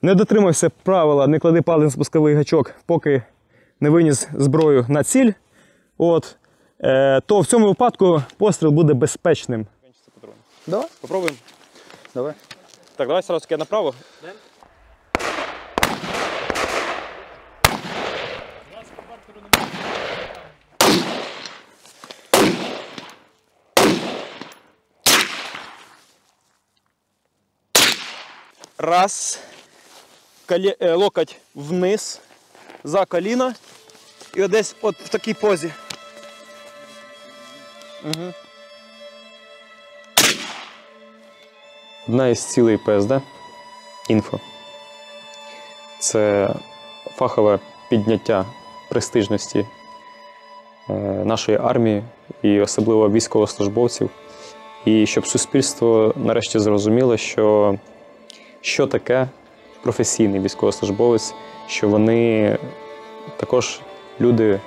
не 0.03 0.15
дотримався 0.15 0.71
правила, 0.83 1.27
не 1.27 1.39
клади 1.39 1.63
палець 1.63 1.85
на 1.85 1.91
спусковий 1.91 2.35
гачок, 2.35 2.75
поки 2.87 3.23
не 3.81 3.91
виніс 3.91 4.29
зброю 4.35 4.87
на 4.89 5.05
ціль, 5.05 5.33
от, 5.99 6.37
е, 6.81 7.21
то 7.27 7.41
в 7.41 7.47
цьому 7.47 7.67
випадку 7.67 8.23
постріл 8.39 8.71
буде 8.71 8.95
безпечним. 8.95 9.67
Давай, 10.67 10.87
попробуємо. 11.01 11.37
Давай. 12.15 12.33
Так, 12.97 13.09
давай 13.09 13.23
сразу 13.23 13.41
таки 13.41 13.57
направо. 13.57 13.95
Раз. 28.79 29.39
Коле- 30.47 30.77
е, 30.81 30.95
локоть 30.95 31.37
вниз, 31.55 32.21
за 32.85 33.05
коліно. 33.05 33.53
І 34.35 34.43
от 34.43 34.51
десь 34.51 34.77
от 34.83 34.97
в 34.97 35.09
такій 35.09 35.35
позі. 35.35 35.71
Угу. 38.05 38.33
Одна 42.09 42.29
із 42.29 42.45
цілей 42.45 42.77
ПСД 42.77 43.13
інфо. 44.09 44.41
Це 45.99 46.55
фахове 47.17 47.59
підняття 47.91 48.45
престижності 48.91 49.67
е, 50.91 50.93
нашої 51.25 51.59
армії 51.59 52.03
і 52.43 52.61
особливо 52.61 53.11
військовослужбовців. 53.11 54.11
І 54.85 55.07
щоб 55.07 55.27
суспільство 55.27 56.13
нарешті 56.17 56.59
зрозуміло, 56.59 57.17
що, 57.17 57.79
що 58.61 58.87
таке 58.87 59.29
професійний 59.83 60.41
військовослужбовець, 60.41 61.35
що 61.69 61.89
вони 61.89 62.59
також 63.37 63.81
люди 64.21 64.61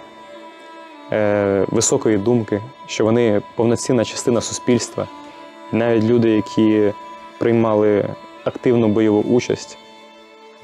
е, 1.12 1.66
високої 1.68 2.18
думки, 2.18 2.62
що 2.88 3.04
вони 3.04 3.42
повноцінна 3.56 4.06
частина 4.06 4.42
суспільства. 4.42 5.08
І 5.74 5.76
навіть 5.76 6.04
люди, 6.04 6.30
які 6.30 6.94
приймали 7.38 8.06
активну 8.44 8.88
бойову 8.88 9.22
участь, 9.22 9.78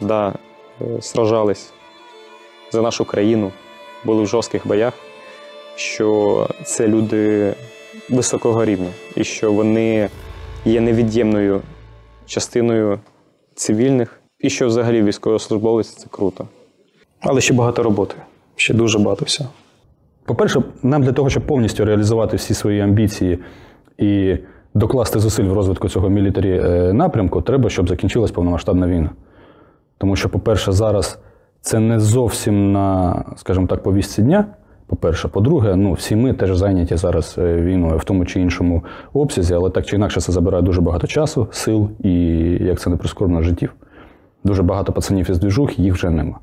да, 0.01 0.33
е, 0.81 1.01
сражались 1.01 1.73
за 2.71 2.81
нашу 2.81 3.05
країну, 3.05 3.51
були 4.03 4.23
в 4.23 4.27
жорстких 4.27 4.67
боях, 4.67 4.93
що 5.75 6.49
це 6.65 6.87
люди 6.87 7.53
високого 8.09 8.65
рівня 8.65 8.89
і 9.15 9.23
що 9.23 9.51
вони 9.51 10.09
є 10.65 10.81
невід'ємною 10.81 11.61
частиною 12.25 12.99
цивільних, 13.55 14.22
і 14.43 14.49
що 14.49 14.67
взагалі 14.67 15.03
військовослужбовець 15.03 15.89
це 15.89 16.07
круто. 16.11 16.47
Але 17.21 17.41
ще 17.41 17.53
багато 17.53 17.83
роботи. 17.83 18.15
Ще 18.55 18.73
дуже 18.73 18.99
багато 18.99 19.25
всього. 19.25 19.49
По-перше, 20.25 20.61
нам 20.83 21.03
для 21.03 21.11
того, 21.11 21.29
щоб 21.29 21.47
повністю 21.47 21.85
реалізувати 21.85 22.37
всі 22.37 22.53
свої 22.53 22.81
амбіції 22.81 23.39
і 23.97 24.37
докласти 24.73 25.19
зусиль 25.19 25.43
в 25.43 25.53
розвитку 25.53 25.89
цього 25.89 26.09
мілітарі 26.09 26.61
е, 26.65 26.93
напрямку, 26.93 27.41
треба, 27.41 27.69
щоб 27.69 27.89
закінчилась 27.89 28.31
повномасштабна 28.31 28.87
війна. 28.87 29.09
Тому 29.97 30.15
що, 30.15 30.29
по-перше, 30.29 30.71
зараз 30.71 31.19
це 31.61 31.79
не 31.79 31.99
зовсім 31.99 32.71
на, 32.71 33.15
скажімо 33.35 33.67
так, 33.67 33.83
повістці 33.83 34.21
дня. 34.21 34.45
По-перше, 34.87 35.27
по-друге, 35.27 35.75
ну 35.75 35.93
всі 35.93 36.15
ми 36.15 36.33
теж 36.33 36.57
зайняті 36.57 36.97
зараз 36.97 37.35
е, 37.37 37.55
війною 37.55 37.97
в 37.97 38.03
тому 38.03 38.25
чи 38.25 38.41
іншому 38.41 38.83
обсязі, 39.13 39.53
але 39.53 39.69
так 39.69 39.85
чи 39.85 39.95
інакше 39.95 40.21
це 40.21 40.31
забирає 40.31 40.63
дуже 40.63 40.81
багато 40.81 41.07
часу, 41.07 41.47
сил 41.51 41.89
і, 41.99 42.13
як 42.61 42.79
це 42.79 42.89
не 42.89 42.97
прискорбно, 42.97 43.41
життів. 43.41 43.73
Дуже 44.43 44.63
багато 44.63 44.91
пацанів 44.91 45.29
із 45.29 45.39
двіжух, 45.39 45.79
їх 45.79 45.93
вже 45.93 46.09
нема. 46.09 46.39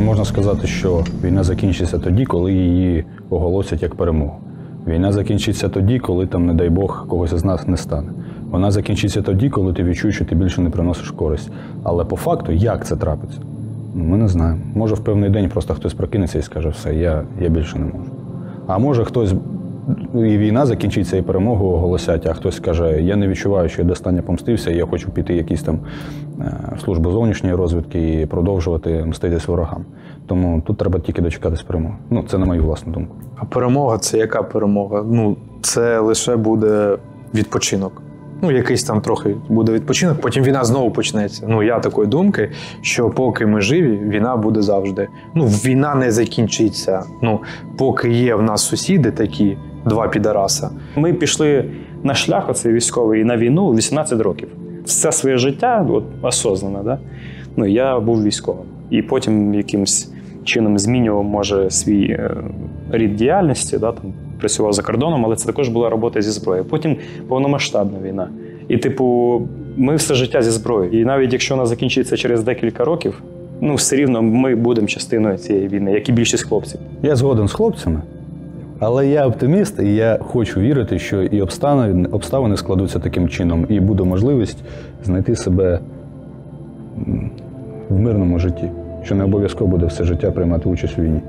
Можна 0.00 0.24
сказати, 0.24 0.66
що 0.66 1.04
війна 1.24 1.44
закінчиться 1.44 1.98
тоді, 1.98 2.24
коли 2.24 2.52
її 2.52 3.04
оголосять 3.30 3.82
як 3.82 3.94
перемогу. 3.94 4.36
Війна 4.86 5.12
закінчиться 5.12 5.68
тоді, 5.68 5.98
коли 5.98 6.26
там, 6.26 6.46
не 6.46 6.54
дай 6.54 6.70
Бог, 6.70 7.06
когось 7.08 7.32
із 7.32 7.44
нас 7.44 7.66
не 7.66 7.76
стане. 7.76 8.08
Вона 8.50 8.70
закінчиться 8.70 9.22
тоді, 9.22 9.50
коли 9.50 9.72
ти 9.72 9.84
відчуєш, 9.84 10.16
що 10.16 10.24
ти 10.24 10.34
більше 10.34 10.60
не 10.60 10.70
приносиш 10.70 11.10
користь. 11.10 11.50
Але 11.82 12.04
по 12.04 12.16
факту, 12.16 12.52
як 12.52 12.86
це 12.86 12.96
трапиться, 12.96 13.40
ми 13.94 14.16
не 14.16 14.28
знаємо. 14.28 14.60
Може, 14.74 14.94
в 14.94 15.04
певний 15.04 15.30
день 15.30 15.48
просто 15.48 15.74
хтось 15.74 15.94
прокинеться 15.94 16.38
і 16.38 16.42
скаже, 16.42 16.68
все, 16.68 16.94
я, 16.94 17.22
я 17.40 17.48
більше 17.48 17.78
не 17.78 17.84
можу. 17.84 18.10
А 18.66 18.78
може 18.78 19.04
хтось 19.04 19.34
і 20.14 20.38
війна 20.38 20.66
закінчиться, 20.66 21.16
і 21.16 21.22
перемогу 21.22 21.66
оголосять, 21.66 22.26
а 22.26 22.32
хтось 22.32 22.56
скаже, 22.56 23.02
я 23.02 23.16
не 23.16 23.28
відчуваю, 23.28 23.68
що 23.68 23.82
я 23.82 23.88
достатньо 23.88 24.22
помстився, 24.22 24.70
я 24.70 24.86
хочу 24.86 25.10
піти 25.10 25.34
якісь 25.34 25.62
там 25.62 25.78
е, 26.40 26.52
в 26.76 26.80
службу 26.80 27.10
зовнішньої 27.10 27.54
розвідки 27.54 28.20
і 28.20 28.26
продовжувати 28.26 29.04
мститись 29.06 29.48
ворогам. 29.48 29.84
Тому 30.26 30.62
тут 30.66 30.78
треба 30.78 30.98
тільки 30.98 31.22
дочекатись 31.22 31.62
перемоги. 31.62 31.94
Ну, 32.10 32.24
це 32.28 32.38
на 32.38 32.46
мою 32.46 32.64
власну 32.64 32.92
думку. 32.92 33.16
А 33.36 33.44
перемога 33.44 33.98
це 33.98 34.18
яка 34.18 34.42
перемога? 34.42 35.04
Ну, 35.10 35.36
це 35.62 35.98
лише 35.98 36.36
буде 36.36 36.98
відпочинок. 37.34 38.02
Ну, 38.42 38.50
якийсь 38.50 38.84
там 38.84 39.00
трохи 39.00 39.36
буде 39.48 39.72
відпочинок, 39.72 40.20
потім 40.20 40.44
війна 40.44 40.64
знову 40.64 40.90
почнеться. 40.90 41.46
Ну, 41.48 41.62
я 41.62 41.78
такої 41.78 42.08
думки, 42.08 42.50
що 42.80 43.10
поки 43.10 43.46
ми 43.46 43.60
живі, 43.60 43.96
війна 43.96 44.36
буде 44.36 44.62
завжди. 44.62 45.08
Ну, 45.34 45.44
війна 45.44 45.94
не 45.94 46.10
закінчиться. 46.10 47.02
Ну, 47.22 47.40
поки 47.78 48.10
є 48.10 48.34
в 48.34 48.42
нас 48.42 48.62
сусіди 48.62 49.10
такі, 49.10 49.56
два 49.86 50.08
підараса. 50.08 50.70
Ми 50.96 51.12
пішли 51.12 51.64
на 52.02 52.14
шлях 52.14 52.50
оцей 52.50 52.72
військовий 52.72 53.24
на 53.24 53.36
війну 53.36 53.74
18 53.74 54.20
років. 54.20 54.48
Все 54.84 55.12
своє 55.12 55.36
життя, 55.36 55.86
от 55.90 56.04
осознано, 56.22 56.82
да? 56.84 56.98
ну, 57.56 57.66
я 57.66 58.00
був 58.00 58.24
військовим. 58.24 58.64
І 58.90 59.02
потім 59.02 59.54
якимось 59.54 60.12
чином 60.44 60.78
змінював, 60.78 61.24
може, 61.24 61.70
свій 61.70 62.04
е, 62.04 62.36
рід 62.90 63.16
діяльності, 63.16 63.78
да? 63.78 63.92
там, 63.92 64.12
працював 64.38 64.72
за 64.72 64.82
кордоном, 64.82 65.24
але 65.24 65.36
це 65.36 65.46
також 65.46 65.68
була 65.68 65.90
робота 65.90 66.22
зі 66.22 66.30
зброєю. 66.30 66.64
Потім 66.64 66.96
повномасштабна 67.28 67.98
війна. 68.02 68.28
І, 68.68 68.78
типу, 68.78 69.42
ми 69.76 69.96
все 69.96 70.14
життя 70.14 70.42
зі 70.42 70.50
зброєю. 70.50 71.00
І 71.00 71.04
навіть 71.04 71.32
якщо 71.32 71.54
вона 71.54 71.66
закінчиться 71.66 72.16
через 72.16 72.42
декілька 72.42 72.84
років, 72.84 73.22
ну 73.60 73.74
все 73.74 73.96
рівно 73.96 74.22
ми 74.22 74.54
будемо 74.54 74.86
частиною 74.86 75.38
цієї 75.38 75.68
війни, 75.68 75.92
як 75.92 76.08
і 76.08 76.12
більшість 76.12 76.44
хлопців. 76.44 76.80
Я 77.02 77.16
згоден 77.16 77.48
з 77.48 77.52
хлопцями, 77.52 78.02
але 78.78 79.06
я 79.06 79.26
оптиміст, 79.26 79.78
і 79.80 79.94
я 79.94 80.18
хочу 80.20 80.60
вірити, 80.60 80.98
що 80.98 81.22
і 81.22 81.42
обставини, 81.42 82.08
обставини 82.08 82.56
складуться 82.56 82.98
таким 82.98 83.28
чином, 83.28 83.66
і 83.68 83.80
буде 83.80 84.02
можливість 84.02 84.58
знайти 85.04 85.36
себе 85.36 85.80
в 87.88 88.00
мирному 88.00 88.38
житті, 88.38 88.70
що 89.04 89.14
не 89.14 89.24
обов'язково 89.24 89.70
буде 89.70 89.86
все 89.86 90.04
життя 90.04 90.30
приймати 90.30 90.68
участь 90.68 90.98
у 90.98 91.02
війні. 91.02 91.20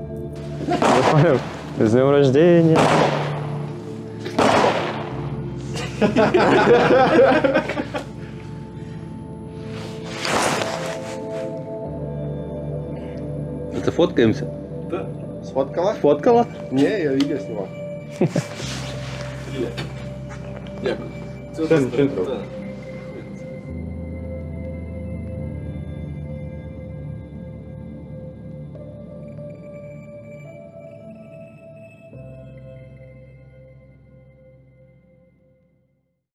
З 1.79 1.91
днем 1.91 2.09
рождения! 2.09 2.77
Это 13.75 13.91
фоткаемся? 13.91 14.45
Сфоткала? 15.47 15.93
Фоткала? 15.93 16.45
Не, 16.71 16.83
я 16.83 17.11
видео 17.13 17.37
снимал. 17.39 17.67
Це 21.55 21.81